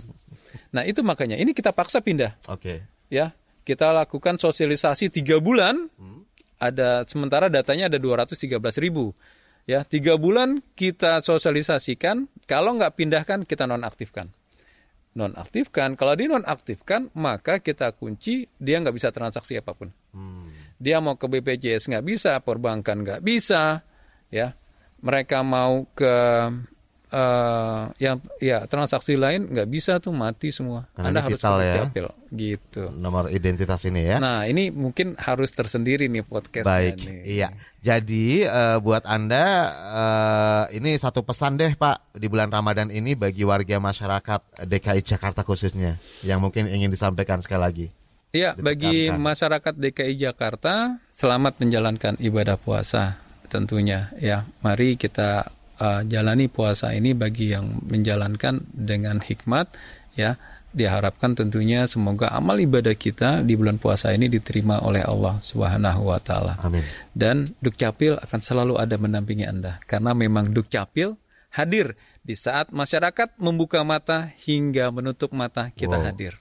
nah 0.75 0.83
itu 0.83 1.05
makanya 1.07 1.39
ini 1.39 1.55
kita 1.55 1.71
paksa 1.71 2.03
pindah. 2.03 2.35
Oke. 2.51 2.59
Okay. 2.59 2.79
Ya 3.13 3.37
kita 3.63 3.93
lakukan 3.93 4.41
sosialisasi 4.41 5.13
tiga 5.13 5.39
bulan. 5.39 5.93
Hmm 5.95 6.16
ada 6.57 7.05
sementara 7.05 7.53
datanya 7.53 7.93
ada 7.93 7.99
213 8.01 8.57
ribu. 8.81 9.13
Ya, 9.67 9.83
tiga 9.83 10.15
bulan 10.15 10.63
kita 10.79 11.19
sosialisasikan. 11.27 12.31
Kalau 12.47 12.79
nggak 12.79 12.95
pindahkan 12.95 13.43
kita 13.43 13.67
nonaktifkan. 13.67 14.31
Nonaktifkan. 15.19 15.99
Kalau 15.99 16.15
di 16.15 16.31
nonaktifkan 16.31 17.11
maka 17.19 17.59
kita 17.59 17.91
kunci 17.97 18.47
dia 18.61 18.79
nggak 18.79 18.95
bisa 18.95 19.11
transaksi 19.11 19.59
apa 19.59 19.75
pun. 19.75 19.91
Hmm. 20.15 20.47
Dia 20.79 21.03
mau 21.03 21.19
ke 21.19 21.27
BPJS 21.27 21.91
nggak 21.91 22.07
bisa, 22.07 22.39
perbankan 22.45 23.03
nggak 23.03 23.21
bisa, 23.27 23.83
ya. 24.31 24.55
Mereka 25.03 25.43
mau 25.43 25.89
ke 25.93 26.15
uh, 27.17 27.89
yang 27.97 28.21
ya 28.37 28.69
transaksi 28.69 29.17
lain 29.17 29.49
nggak 29.49 29.69
bisa 29.73 29.97
tuh 29.97 30.13
mati 30.13 30.53
semua. 30.53 30.85
Karena 30.93 31.09
Anda 31.17 31.21
harus 31.25 31.41
vital 31.41 31.57
ya. 31.65 31.75
Capil, 31.89 32.07
gitu. 32.37 32.83
Nomor 33.01 33.33
identitas 33.33 33.81
ini 33.89 34.05
ya. 34.05 34.21
Nah 34.21 34.45
ini 34.45 34.69
mungkin 34.69 35.17
harus 35.17 35.49
tersendiri 35.57 36.13
nih 36.13 36.23
podcast. 36.29 36.69
Baik, 36.69 37.01
nih. 37.01 37.21
iya. 37.25 37.49
Jadi 37.81 38.45
uh, 38.45 38.83
buat 38.83 39.07
anda 39.07 39.45
uh, 39.71 40.65
ini 40.75 40.99
satu 40.99 41.23
pesan 41.23 41.55
deh 41.57 41.73
Pak 41.79 42.19
di 42.19 42.27
bulan 42.27 42.51
Ramadan 42.51 42.91
ini 42.91 43.15
bagi 43.15 43.47
warga 43.47 43.79
masyarakat 43.79 44.67
DKI 44.67 45.01
Jakarta 45.07 45.47
khususnya 45.47 45.97
yang 46.27 46.43
mungkin 46.43 46.69
ingin 46.69 46.91
disampaikan 46.91 47.41
sekali 47.41 47.63
lagi. 47.63 47.87
Iya, 48.35 48.53
bagi 48.59 49.09
masyarakat 49.09 49.75
DKI 49.81 50.29
Jakarta 50.29 51.01
selamat 51.09 51.57
menjalankan 51.63 52.21
ibadah 52.21 52.61
puasa 52.61 53.17
tentunya 53.49 54.11
ya. 54.19 54.45
Mari 54.61 54.99
kita 55.01 55.56
uh, 55.81 56.03
jalani 56.05 56.49
puasa 56.49 56.93
ini 56.93 57.13
bagi 57.13 57.53
yang 57.53 57.81
menjalankan 57.85 58.65
dengan 58.73 59.21
hikmat 59.21 59.73
ya 60.17 60.37
diharapkan 60.77 61.33
tentunya 61.33 61.89
semoga 61.89 62.29
amal 62.37 62.61
ibadah 62.61 62.93
kita 62.93 63.41
di 63.41 63.57
bulan 63.57 63.81
puasa 63.81 64.13
ini 64.13 64.29
diterima 64.29 64.85
oleh 64.85 65.01
Allah 65.01 65.41
Subhanahu 65.41 66.13
wa 66.13 66.21
taala. 66.21 66.61
Amin. 66.61 66.85
Dan 67.17 67.49
Dukcapil 67.65 68.21
akan 68.21 68.41
selalu 68.45 68.77
ada 68.77 69.01
mendampingi 69.01 69.49
Anda 69.49 69.81
karena 69.89 70.13
memang 70.13 70.53
Dukcapil 70.53 71.17
hadir 71.57 71.97
di 72.21 72.37
saat 72.37 72.69
masyarakat 72.69 73.41
membuka 73.41 73.81
mata 73.89 74.29
hingga 74.45 74.93
menutup 74.93 75.33
mata 75.33 75.73
kita 75.73 75.97
wow. 75.97 76.05
hadir. 76.13 76.37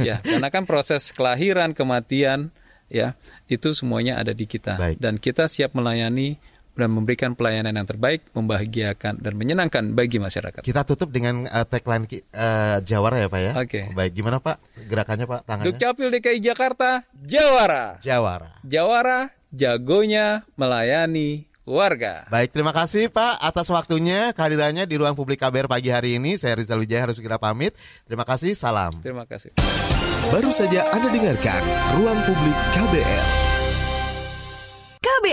ya, 0.00 0.24
karena 0.24 0.48
kan 0.48 0.64
proses 0.64 1.12
kelahiran, 1.12 1.76
kematian 1.76 2.48
ya, 2.88 3.12
itu 3.52 3.76
semuanya 3.76 4.16
ada 4.16 4.32
di 4.32 4.48
kita 4.48 4.80
Baik. 4.80 4.96
dan 4.96 5.20
kita 5.20 5.44
siap 5.44 5.76
melayani 5.76 6.40
dan 6.74 6.90
memberikan 6.90 7.38
pelayanan 7.38 7.74
yang 7.74 7.86
terbaik, 7.86 8.26
membahagiakan 8.34 9.22
dan 9.22 9.32
menyenangkan 9.38 9.94
bagi 9.94 10.18
masyarakat. 10.18 10.62
Kita 10.66 10.82
tutup 10.82 11.14
dengan 11.14 11.46
uh, 11.46 11.66
tagline 11.66 12.06
uh, 12.34 12.82
Jawara 12.82 13.22
ya 13.24 13.28
Pak 13.30 13.40
ya. 13.40 13.52
Oke. 13.54 13.68
Okay. 13.70 13.84
Baik, 13.94 14.12
gimana 14.18 14.42
Pak 14.42 14.58
gerakannya 14.90 15.26
Pak 15.26 15.40
tangannya? 15.46 15.66
Dukcapil 15.70 16.08
DKI 16.18 16.38
Jakarta, 16.42 17.06
Jawara. 17.22 18.02
Jawara. 18.02 18.50
Jawara, 18.66 19.20
jagonya 19.54 20.42
melayani 20.58 21.46
warga. 21.64 22.28
Baik, 22.28 22.52
terima 22.52 22.76
kasih 22.76 23.08
Pak 23.08 23.40
atas 23.40 23.72
waktunya 23.72 24.34
kehadirannya 24.36 24.84
di 24.84 24.94
ruang 25.00 25.16
publik 25.16 25.40
KBR 25.40 25.66
pagi 25.66 25.88
hari 25.88 26.20
ini. 26.20 26.36
Saya 26.36 26.60
Rizal 26.60 26.82
Wijaya 26.82 27.08
harus 27.08 27.18
segera 27.18 27.40
pamit. 27.40 27.72
Terima 28.04 28.26
kasih, 28.28 28.52
salam. 28.52 28.92
Terima 29.00 29.24
kasih. 29.24 29.56
Baru 30.32 30.48
saja 30.52 30.88
Anda 30.92 31.12
dengarkan 31.12 31.62
Ruang 32.00 32.20
Publik 32.24 32.56
KBR. 32.72 33.53